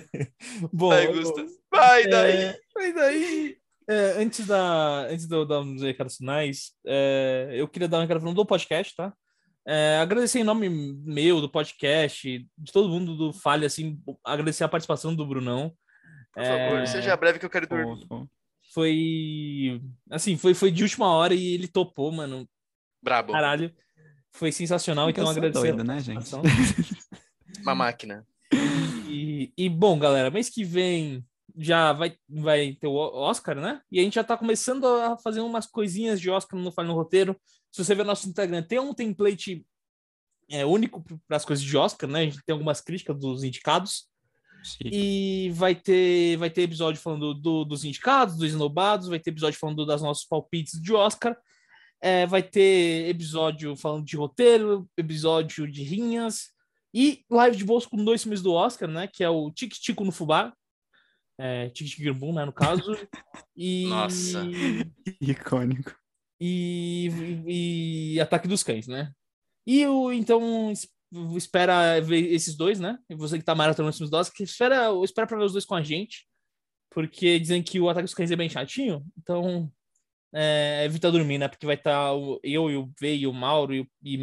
Bom, 0.72 0.89
Vai, 0.89 1.07
Gustas. 1.07 1.51
Vai 1.72 2.07
daí. 2.07 2.43
É, 2.43 2.59
mas 2.76 2.93
daí, 2.93 3.57
é, 3.89 4.22
antes, 4.22 4.45
da, 4.45 5.07
antes 5.09 5.26
de 5.26 5.34
eu 5.34 5.45
dar 5.45 5.61
uns 5.61 5.81
recados 5.81 6.18
finais, 6.18 6.73
é, 6.85 7.51
eu 7.53 7.68
queria 7.68 7.88
dar 7.88 7.99
um 7.99 8.01
recado 8.01 8.19
final 8.19 8.34
do 8.34 8.45
podcast, 8.45 8.95
tá? 8.95 9.14
É, 9.65 9.97
agradecer 9.97 10.39
em 10.39 10.43
nome 10.43 10.69
meu, 10.69 11.41
do 11.41 11.49
podcast, 11.49 12.47
de 12.57 12.72
todo 12.72 12.89
mundo 12.89 13.15
do 13.15 13.34
Falha, 13.34 13.65
assim, 13.65 13.99
agradecer 14.23 14.64
a 14.64 14.69
participação 14.69 15.15
do 15.15 15.26
Brunão. 15.26 15.73
Por 16.34 16.43
favor, 16.43 16.80
É, 16.80 16.85
seja 16.85 17.18
breve 17.18 17.39
que 17.39 17.45
eu 17.45 17.49
quero 17.49 17.68
dormir. 17.68 18.07
Fofo. 18.07 18.30
Foi. 18.77 19.81
Assim, 20.07 20.37
foi, 20.37 20.53
foi 20.53 20.69
de 20.69 20.83
última 20.83 21.07
hora 21.07 21.33
e 21.33 21.55
ele 21.55 21.67
topou, 21.67 22.11
mano. 22.11 22.47
Brabo. 23.01 23.33
Caralho. 23.33 23.73
Foi 24.31 24.51
sensacional, 24.51 25.09
então 25.09 25.27
agradecer. 25.27 25.57
a 25.57 25.71
doido, 25.71 25.83
né, 25.83 25.99
gente? 25.99 26.29
Uma 27.63 27.73
máquina. 27.73 28.23
E, 29.09 29.51
e, 29.57 29.67
bom, 29.67 29.97
galera, 29.97 30.29
mês 30.29 30.47
que 30.47 30.63
vem 30.63 31.25
já 31.57 31.91
vai, 31.91 32.15
vai 32.29 32.73
ter 32.73 32.85
o 32.85 32.93
Oscar, 32.93 33.55
né? 33.55 33.81
E 33.91 33.99
a 33.99 34.03
gente 34.03 34.13
já 34.13 34.23
tá 34.23 34.37
começando 34.37 34.85
a 34.85 35.17
fazer 35.17 35.41
umas 35.41 35.65
coisinhas 35.65 36.21
de 36.21 36.29
Oscar 36.29 36.59
no 36.59 36.71
Fale 36.71 36.87
no 36.87 36.93
Roteiro. 36.93 37.35
Se 37.71 37.83
você 37.83 37.95
ver 37.95 38.05
nosso 38.05 38.29
Instagram, 38.29 38.61
tem 38.61 38.77
um 38.77 38.93
template 38.93 39.65
é, 40.51 40.63
único 40.67 41.03
para 41.27 41.37
as 41.37 41.45
coisas 41.45 41.65
de 41.65 41.75
Oscar, 41.75 42.07
né? 42.07 42.19
A 42.19 42.25
gente 42.25 42.43
tem 42.45 42.53
algumas 42.53 42.79
críticas 42.79 43.17
dos 43.17 43.43
indicados. 43.43 44.07
E 44.84 45.49
vai 45.53 45.73
ter, 45.76 46.38
vai 46.38 46.49
ter 46.49 46.64
episódio 46.64 46.99
falando 47.02 47.34
do- 47.34 47.64
dos 47.65 47.84
indicados, 47.85 48.38
dos 48.38 48.49
esnobados, 48.49 49.07
vai 49.07 49.19
ter 49.19 49.30
episódio 49.31 49.60
falando 49.60 49.85
das 49.85 50.02
nossos 50.02 50.26
palpites 50.26 50.81
de 50.81 50.94
Oscar. 50.94 51.38
É, 52.02 52.26
vai 52.27 52.44
ter 52.44 53.07
episódio 53.10 53.76
falando 53.76 54.06
de 54.06 54.15
roteiro, 54.15 54.88
episódio 54.98 55.69
de 55.69 55.81
rinhas 55.84 56.52
e 56.94 57.23
live 57.30 57.57
de 57.57 57.65
bolso 57.65 57.89
com 57.89 58.03
dois 58.03 58.22
filmes 58.22 58.41
do 58.41 58.53
Oscar, 58.53 58.88
né? 58.89 59.07
Que 59.07 59.23
é 59.23 59.30
o 59.30 59.49
Tic 59.52 59.73
Tico 59.73 60.03
no 60.06 60.11
Fubá, 60.11 60.53
é, 61.39 61.69
Tic 61.69 61.88
Tic 61.88 62.11
Boom, 62.14 62.34
né? 62.34 62.45
No 62.45 62.53
caso. 62.53 62.84
E, 63.60 63.88
Nossa. 63.88 64.44
Icônico. 65.19 65.95
e, 66.39 67.10
e 68.14 68.19
Ataque 68.19 68.48
dos 68.48 68.61
Cães, 68.61 68.88
né? 68.88 69.11
E 69.65 69.84
o 69.88 70.11
então 70.14 70.72
espera 71.35 71.99
ver 72.01 72.34
esses 72.34 72.55
dois, 72.55 72.79
né? 72.79 72.97
E 73.09 73.15
você 73.15 73.38
que 73.38 73.45
tá 73.45 73.55
maratonando 73.55 73.91
os 73.91 73.97
filmes 73.97 74.11
do 74.11 74.17
Oscar, 74.17 74.35
que 74.35 74.43
espera, 74.43 74.89
espera 75.03 75.27
pra 75.27 75.38
ver 75.38 75.45
os 75.45 75.53
dois 75.53 75.65
com 75.65 75.75
a 75.75 75.81
gente, 75.81 76.27
porque 76.89 77.39
dizem 77.39 77.61
que 77.63 77.79
o 77.79 77.89
Ataque 77.89 78.05
dos 78.05 78.13
Cães 78.13 78.31
é 78.31 78.35
bem 78.35 78.49
chatinho, 78.49 79.05
então 79.17 79.71
é, 80.34 80.84
evita 80.85 81.11
dormir, 81.11 81.38
né? 81.38 81.47
Porque 81.47 81.65
vai 81.65 81.75
estar 81.75 82.11
eu 82.43 82.69
e 82.69 82.77
o 82.77 82.91
V 82.99 83.15
e 83.15 83.27
o 83.27 83.34
Mauro 83.34 83.73
e, 83.73 83.89
e 84.03 84.17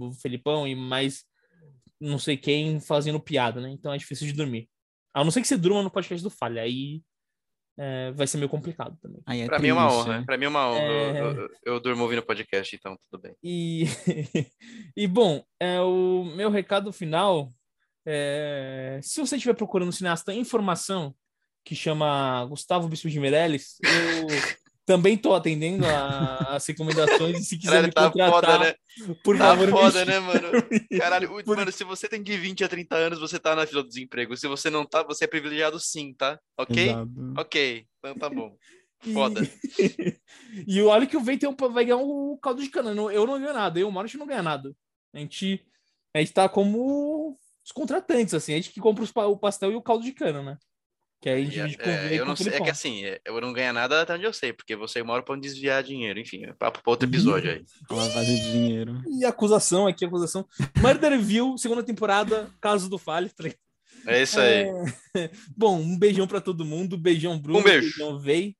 o 0.00 0.12
Felipão 0.12 0.66
e 0.66 0.74
mais 0.74 1.24
não 2.00 2.18
sei 2.18 2.36
quem 2.36 2.80
fazendo 2.80 3.20
piada, 3.20 3.60
né? 3.60 3.70
Então 3.70 3.92
é 3.92 3.98
difícil 3.98 4.26
de 4.26 4.32
dormir. 4.32 4.68
A 5.12 5.24
não 5.24 5.30
ser 5.30 5.40
que 5.40 5.48
você 5.48 5.56
durma 5.56 5.82
no 5.82 5.90
podcast 5.90 6.22
do 6.22 6.30
Falha, 6.30 6.62
aí 6.62 7.02
é, 7.78 8.10
vai 8.12 8.26
ser 8.26 8.38
meio 8.38 8.48
complicado 8.48 8.96
também. 9.00 9.22
Aí 9.26 9.40
é 9.42 9.46
Pra 9.46 9.58
mim 9.58 9.68
é 9.68 9.72
uma 9.72 9.92
honra. 9.92 10.22
Pra 10.26 10.36
mim 10.36 10.44
é 10.44 10.48
uma 10.48 10.68
honra. 10.70 10.82
Eu- 10.82 10.92
É. 11.16 11.20
Eu, 11.20 11.32
eu, 11.42 11.48
eu 11.64 11.80
durmo 11.80 12.02
ouvindo 12.02 12.22
podcast, 12.22 12.74
então 12.74 12.98
tudo 13.10 13.22
bem. 13.22 13.34
E, 13.42 13.84
e 14.96 15.06
bom, 15.06 15.42
é, 15.60 15.80
o 15.80 16.24
meu 16.24 16.50
recado 16.50 16.92
final 16.92 17.52
é, 18.06 19.00
se 19.02 19.20
você 19.20 19.36
estiver 19.36 19.54
procurando 19.54 19.88
um 19.90 19.92
cineasta 19.92 20.32
em 20.32 20.42
formação 20.44 21.14
que 21.64 21.74
chama 21.76 22.44
Gustavo 22.46 22.88
Bispo 22.88 23.10
de 23.10 23.20
Meirelles, 23.20 23.76
eu 23.84 24.26
também 24.88 25.14
estou 25.16 25.34
atendendo 25.34 25.84
a- 25.86 26.56
as 26.56 26.66
recomendações 26.66 27.46
se 27.46 27.58
quiser 27.58 27.70
Caralho, 27.72 27.86
me 27.88 27.92
tá 27.92 28.10
contratar, 28.10 28.32
foda, 28.32 28.58
né? 28.58 28.74
por 29.22 29.36
tá 29.36 29.44
favor, 29.48 29.68
foda, 29.68 30.04
né, 30.06 30.18
mano? 30.18 30.48
Caralho, 30.98 31.28
Por- 31.44 31.56
mano, 31.56 31.70
se 31.70 31.84
você 31.84 32.08
tem 32.08 32.22
de 32.22 32.34
20 32.38 32.64
a 32.64 32.68
30 32.68 32.96
anos, 32.96 33.20
você 33.20 33.38
tá 33.38 33.54
na 33.54 33.66
fila 33.66 33.82
do 33.82 33.88
desemprego. 33.90 34.34
Se 34.34 34.48
você 34.48 34.70
não 34.70 34.86
tá, 34.86 35.02
você 35.02 35.24
é 35.24 35.28
privilegiado 35.28 35.78
sim, 35.78 36.14
tá? 36.14 36.40
Ok? 36.56 36.88
Exato. 36.88 37.10
Ok, 37.36 37.86
então 37.98 38.14
tá 38.14 38.30
bom. 38.30 38.56
Foda. 39.12 39.42
e 40.66 40.80
olha 40.80 41.06
que 41.06 41.16
o 41.18 41.20
Vem 41.20 41.36
tem 41.36 41.48
um, 41.48 41.54
vai 41.70 41.84
ganhar 41.84 41.98
um 41.98 42.38
caldo 42.42 42.62
de 42.62 42.70
cana. 42.70 42.90
Eu 42.90 43.26
não 43.26 43.38
ganho 43.38 43.52
nada, 43.52 43.78
eu 43.78 43.90
e 43.90 43.92
o 43.92 44.02
gente 44.02 44.16
não 44.16 44.26
ganha 44.26 44.42
nada. 44.42 44.74
A 45.12 45.18
gente, 45.18 45.62
a 46.14 46.18
gente 46.18 46.32
tá 46.32 46.48
como 46.48 47.38
os 47.62 47.72
contratantes, 47.72 48.32
assim, 48.32 48.54
a 48.54 48.56
gente 48.56 48.70
que 48.70 48.80
compra 48.80 49.04
os 49.04 49.12
o 49.14 49.36
pastel 49.36 49.70
e 49.70 49.76
o 49.76 49.82
caldo 49.82 50.02
de 50.02 50.12
cana, 50.12 50.42
né? 50.42 50.58
Que 51.20 51.28
aí 51.28 51.46
a 51.60 51.66
gente 51.66 51.80
É, 51.80 52.14
é, 52.14 52.20
eu 52.20 52.24
não 52.24 52.36
sei, 52.36 52.52
é 52.52 52.60
que 52.60 52.70
assim, 52.70 53.04
é, 53.04 53.20
eu 53.24 53.40
não 53.40 53.52
ganho 53.52 53.72
nada 53.72 54.00
até 54.02 54.14
onde 54.14 54.24
eu 54.24 54.32
sei, 54.32 54.52
porque 54.52 54.76
você 54.76 55.02
mora 55.02 55.22
pra 55.22 55.34
desviar 55.36 55.82
dinheiro. 55.82 56.20
Enfim, 56.20 56.44
é 56.44 56.52
papo 56.52 56.80
pra 56.80 56.90
outro 56.90 57.08
episódio 57.08 57.50
aí. 57.50 57.64
Lavagem 57.90 58.36
de 58.36 58.52
dinheiro. 58.52 59.02
E 59.18 59.24
acusação 59.24 59.88
aqui, 59.88 60.04
acusação. 60.04 60.46
Murder 60.80 61.10
Review, 61.10 61.58
segunda 61.58 61.82
temporada, 61.82 62.48
caso 62.60 62.88
do 62.88 62.98
Fale. 62.98 63.30
tá? 63.30 63.48
É 64.06 64.22
isso 64.22 64.38
aí. 64.38 64.66
É, 65.16 65.30
Bom, 65.56 65.80
um 65.80 65.98
beijão 65.98 66.26
pra 66.26 66.40
todo 66.40 66.64
mundo. 66.64 66.96
Beijão, 66.96 67.36
Bruno. 67.38 67.58
Um 67.58 67.62
beijo. 67.62 67.96
Beijão, 67.98 68.18
Vei. 68.20 68.56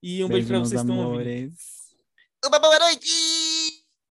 E 0.00 0.22
um 0.22 0.28
beijo, 0.28 0.46
Beijo, 0.46 0.48
pra 0.48 0.58
vocês 0.60 0.80
que 0.80 0.88
estão 0.88 1.12
ouvindo. 1.12 1.52
Uma 2.44 2.58
boa 2.60 2.78
noite! 2.78 3.45